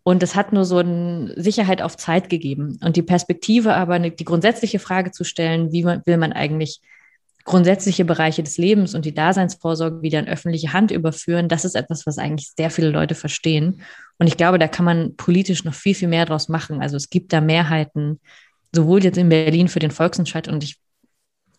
Und 0.03 0.23
es 0.23 0.37
hat 0.37 0.53
nur 0.53 0.63
so 0.63 0.77
eine 0.77 1.33
Sicherheit 1.35 1.81
auf 1.81 1.97
Zeit 1.97 2.29
gegeben. 2.29 2.79
Und 2.81 2.95
die 2.95 3.01
Perspektive 3.01 3.73
aber, 3.73 3.99
die 3.99 4.23
grundsätzliche 4.23 4.79
Frage 4.79 5.11
zu 5.11 5.25
stellen, 5.25 5.73
wie 5.73 5.83
man, 5.83 6.01
will 6.05 6.15
man 6.15 6.31
eigentlich 6.31 6.79
grundsätzliche 7.43 8.05
Bereiche 8.05 8.41
des 8.41 8.57
Lebens 8.57 8.95
und 8.95 9.03
die 9.03 9.13
Daseinsvorsorge 9.13 10.01
wieder 10.01 10.19
in 10.19 10.29
öffentliche 10.29 10.71
Hand 10.71 10.91
überführen, 10.91 11.49
das 11.49 11.65
ist 11.65 11.75
etwas, 11.75 12.05
was 12.05 12.19
eigentlich 12.19 12.51
sehr 12.55 12.69
viele 12.69 12.89
Leute 12.89 13.15
verstehen. 13.15 13.81
Und 14.17 14.27
ich 14.27 14.37
glaube, 14.37 14.59
da 14.59 14.69
kann 14.69 14.85
man 14.85 15.17
politisch 15.17 15.65
noch 15.65 15.73
viel, 15.73 15.93
viel 15.93 16.07
mehr 16.07 16.25
draus 16.25 16.47
machen. 16.47 16.81
Also 16.81 16.95
es 16.95 17.09
gibt 17.09 17.33
da 17.33 17.41
Mehrheiten, 17.41 18.21
sowohl 18.71 19.03
jetzt 19.03 19.17
in 19.17 19.29
Berlin 19.29 19.67
für 19.67 19.79
den 19.79 19.91
Volksentscheid 19.91 20.47
und 20.47 20.63
ich 20.63 20.79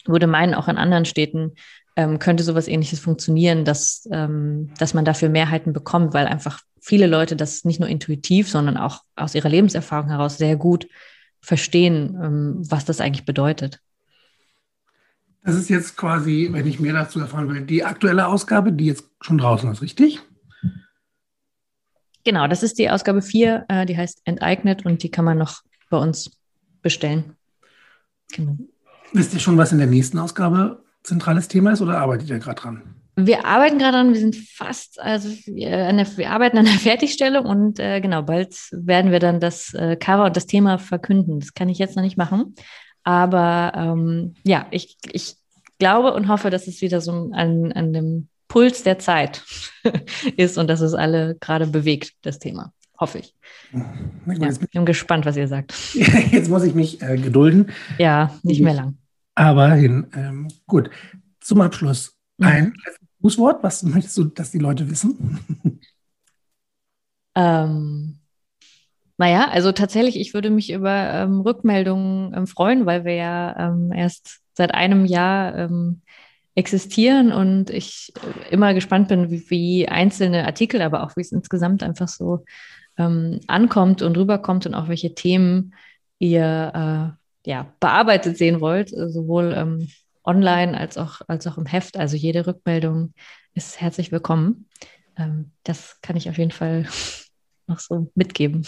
würde 0.06 0.26
meinen, 0.26 0.54
auch 0.54 0.68
in 0.68 0.78
anderen 0.78 1.04
Städten 1.04 1.54
ähm, 1.96 2.18
könnte 2.18 2.42
sowas 2.42 2.68
ähnliches 2.68 3.00
funktionieren, 3.00 3.64
dass, 3.64 4.08
ähm, 4.12 4.72
dass 4.78 4.94
man 4.94 5.04
dafür 5.04 5.28
Mehrheiten 5.28 5.72
bekommt, 5.72 6.14
weil 6.14 6.26
einfach 6.26 6.60
viele 6.80 7.06
Leute 7.06 7.36
das 7.36 7.64
nicht 7.64 7.80
nur 7.80 7.88
intuitiv, 7.88 8.48
sondern 8.48 8.76
auch 8.76 9.02
aus 9.16 9.34
ihrer 9.34 9.48
Lebenserfahrung 9.48 10.08
heraus 10.08 10.38
sehr 10.38 10.56
gut 10.56 10.86
verstehen, 11.40 12.18
ähm, 12.22 12.70
was 12.70 12.84
das 12.84 13.00
eigentlich 13.00 13.26
bedeutet. 13.26 13.80
Das 15.42 15.56
ist 15.56 15.70
jetzt 15.70 15.96
quasi, 15.96 16.48
wenn 16.52 16.66
ich 16.66 16.80
mehr 16.80 16.92
dazu 16.92 17.18
erfahren 17.18 17.48
will, 17.48 17.62
die 17.62 17.82
aktuelle 17.82 18.26
Ausgabe, 18.26 18.72
die 18.72 18.86
jetzt 18.86 19.04
schon 19.20 19.38
draußen 19.38 19.70
ist, 19.72 19.80
richtig? 19.80 20.20
Genau, 22.24 22.46
das 22.46 22.62
ist 22.62 22.78
die 22.78 22.90
Ausgabe 22.90 23.22
4, 23.22 23.64
äh, 23.68 23.86
die 23.86 23.96
heißt 23.96 24.20
Enteignet 24.24 24.84
und 24.84 25.02
die 25.02 25.10
kann 25.10 25.24
man 25.24 25.38
noch 25.38 25.62
bei 25.88 25.96
uns 25.96 26.30
bestellen. 26.82 27.36
Genau. 28.32 28.56
Wisst 29.12 29.34
ihr 29.34 29.40
schon, 29.40 29.58
was 29.58 29.72
in 29.72 29.78
der 29.78 29.86
nächsten 29.86 30.18
Ausgabe 30.18 30.84
zentrales 31.02 31.48
Thema 31.48 31.72
ist 31.72 31.80
oder 31.80 31.98
arbeitet 31.98 32.30
ihr 32.30 32.38
gerade 32.38 32.60
dran? 32.60 32.82
Wir 33.16 33.44
arbeiten 33.44 33.78
gerade 33.78 33.98
an, 33.98 34.12
wir 34.12 34.20
sind 34.20 34.36
fast, 34.36 35.00
also 35.00 35.28
wir, 35.46 36.06
wir 36.16 36.30
arbeiten 36.30 36.58
an 36.58 36.64
der 36.64 36.74
Fertigstellung 36.74 37.44
und 37.44 37.78
äh, 37.78 38.00
genau, 38.00 38.22
bald 38.22 38.54
werden 38.70 39.10
wir 39.10 39.18
dann 39.18 39.40
das 39.40 39.74
äh, 39.74 39.96
Cover 39.96 40.26
und 40.26 40.36
das 40.36 40.46
Thema 40.46 40.78
verkünden. 40.78 41.40
Das 41.40 41.52
kann 41.52 41.68
ich 41.68 41.78
jetzt 41.78 41.96
noch 41.96 42.02
nicht 42.02 42.16
machen. 42.16 42.54
Aber 43.02 43.72
ähm, 43.74 44.34
ja, 44.44 44.66
ich, 44.70 44.96
ich 45.12 45.36
glaube 45.78 46.14
und 46.14 46.28
hoffe, 46.28 46.50
dass 46.50 46.66
es 46.66 46.80
wieder 46.80 47.00
so 47.00 47.30
an, 47.32 47.72
an 47.72 47.92
dem 47.92 48.28
Puls 48.48 48.82
der 48.82 48.98
Zeit 48.98 49.42
ist 50.36 50.58
und 50.58 50.68
dass 50.68 50.80
es 50.80 50.94
alle 50.94 51.36
gerade 51.40 51.66
bewegt, 51.66 52.12
das 52.22 52.38
Thema. 52.38 52.72
Hoffe 53.00 53.18
ich. 53.18 53.34
Gut, 53.72 54.38
ja, 54.38 54.48
ich 54.50 54.70
bin 54.70 54.84
gespannt, 54.84 55.24
was 55.24 55.36
ihr 55.36 55.48
sagt. 55.48 55.74
Jetzt 55.94 56.50
muss 56.50 56.62
ich 56.64 56.74
mich 56.74 57.02
äh, 57.02 57.16
gedulden. 57.16 57.70
Ja, 57.98 58.38
nicht 58.42 58.60
mehr 58.60 58.74
lang. 58.74 58.98
Aber 59.34 59.72
hin. 59.72 60.06
Ähm, 60.14 60.48
gut. 60.66 60.90
Zum 61.40 61.62
Abschluss 61.62 62.18
ein 62.38 62.74
Grußwort. 63.22 63.62
Was 63.62 63.82
möchtest 63.82 64.18
du, 64.18 64.24
dass 64.24 64.50
die 64.50 64.58
Leute 64.58 64.90
wissen? 64.90 65.40
Ähm, 67.36 68.18
naja, 69.16 69.48
also 69.50 69.70
tatsächlich, 69.70 70.18
ich 70.18 70.34
würde 70.34 70.50
mich 70.50 70.72
über 70.72 71.12
ähm, 71.14 71.40
Rückmeldungen 71.42 72.34
ähm, 72.34 72.46
freuen, 72.48 72.86
weil 72.86 73.04
wir 73.04 73.14
ja 73.14 73.68
ähm, 73.68 73.92
erst 73.92 74.40
seit 74.54 74.74
einem 74.74 75.04
Jahr 75.04 75.56
ähm, 75.56 76.02
existieren 76.54 77.32
und 77.32 77.70
ich 77.70 78.12
äh, 78.16 78.52
immer 78.52 78.74
gespannt 78.74 79.08
bin, 79.08 79.30
wie, 79.30 79.48
wie, 79.48 79.88
einzelne 79.88 80.44
Artikel, 80.44 80.82
aber 80.82 81.04
auch 81.04 81.16
wie 81.16 81.20
es 81.20 81.32
insgesamt 81.32 81.82
einfach 81.82 82.08
so 82.08 82.44
ähm, 83.00 83.40
ankommt 83.46 84.02
und 84.02 84.16
rüberkommt 84.16 84.66
und 84.66 84.74
auch 84.74 84.88
welche 84.88 85.14
Themen 85.14 85.74
ihr 86.18 87.16
äh, 87.46 87.50
ja, 87.50 87.72
bearbeitet 87.80 88.36
sehen 88.36 88.60
wollt, 88.60 88.90
sowohl 88.90 89.54
ähm, 89.56 89.88
online 90.22 90.76
als 90.78 90.98
auch, 90.98 91.22
als 91.26 91.46
auch 91.46 91.56
im 91.56 91.64
Heft. 91.64 91.96
Also 91.96 92.16
jede 92.16 92.46
Rückmeldung 92.46 93.14
ist 93.54 93.80
herzlich 93.80 94.12
willkommen. 94.12 94.66
Ähm, 95.16 95.52
das 95.64 95.98
kann 96.02 96.16
ich 96.16 96.28
auf 96.28 96.36
jeden 96.36 96.50
Fall 96.50 96.86
noch 97.66 97.78
so 97.78 98.10
mitgeben. 98.14 98.66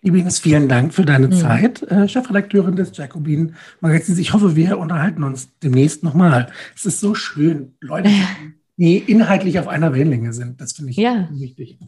Übrigens, 0.00 0.38
vielen 0.38 0.68
Dank 0.68 0.94
für 0.94 1.04
deine 1.04 1.28
mhm. 1.28 1.32
Zeit, 1.32 1.82
äh, 1.84 2.06
Chefredakteurin 2.06 2.76
des 2.76 2.96
Jacobin 2.96 3.56
Magazins. 3.80 4.18
Ich 4.18 4.32
hoffe, 4.32 4.54
wir 4.54 4.78
unterhalten 4.78 5.24
uns 5.24 5.48
demnächst 5.60 6.04
nochmal. 6.04 6.52
Es 6.76 6.84
ist 6.84 7.00
so 7.00 7.14
schön, 7.14 7.74
Leute, 7.80 8.10
die 8.76 8.98
inhaltlich 8.98 9.58
auf 9.58 9.66
einer 9.66 9.92
Wellenlänge 9.92 10.32
sind. 10.32 10.60
Das 10.60 10.74
finde 10.74 10.90
ich 10.92 10.98
ja. 10.98 11.28
wichtig. 11.32 11.78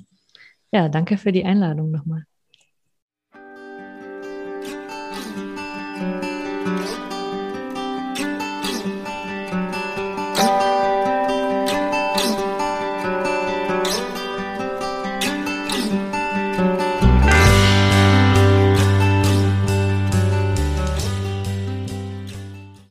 Ja, 0.76 0.88
danke 0.88 1.16
für 1.18 1.32
die 1.32 1.44
Einladung 1.44 1.90
nochmal. 1.90 2.24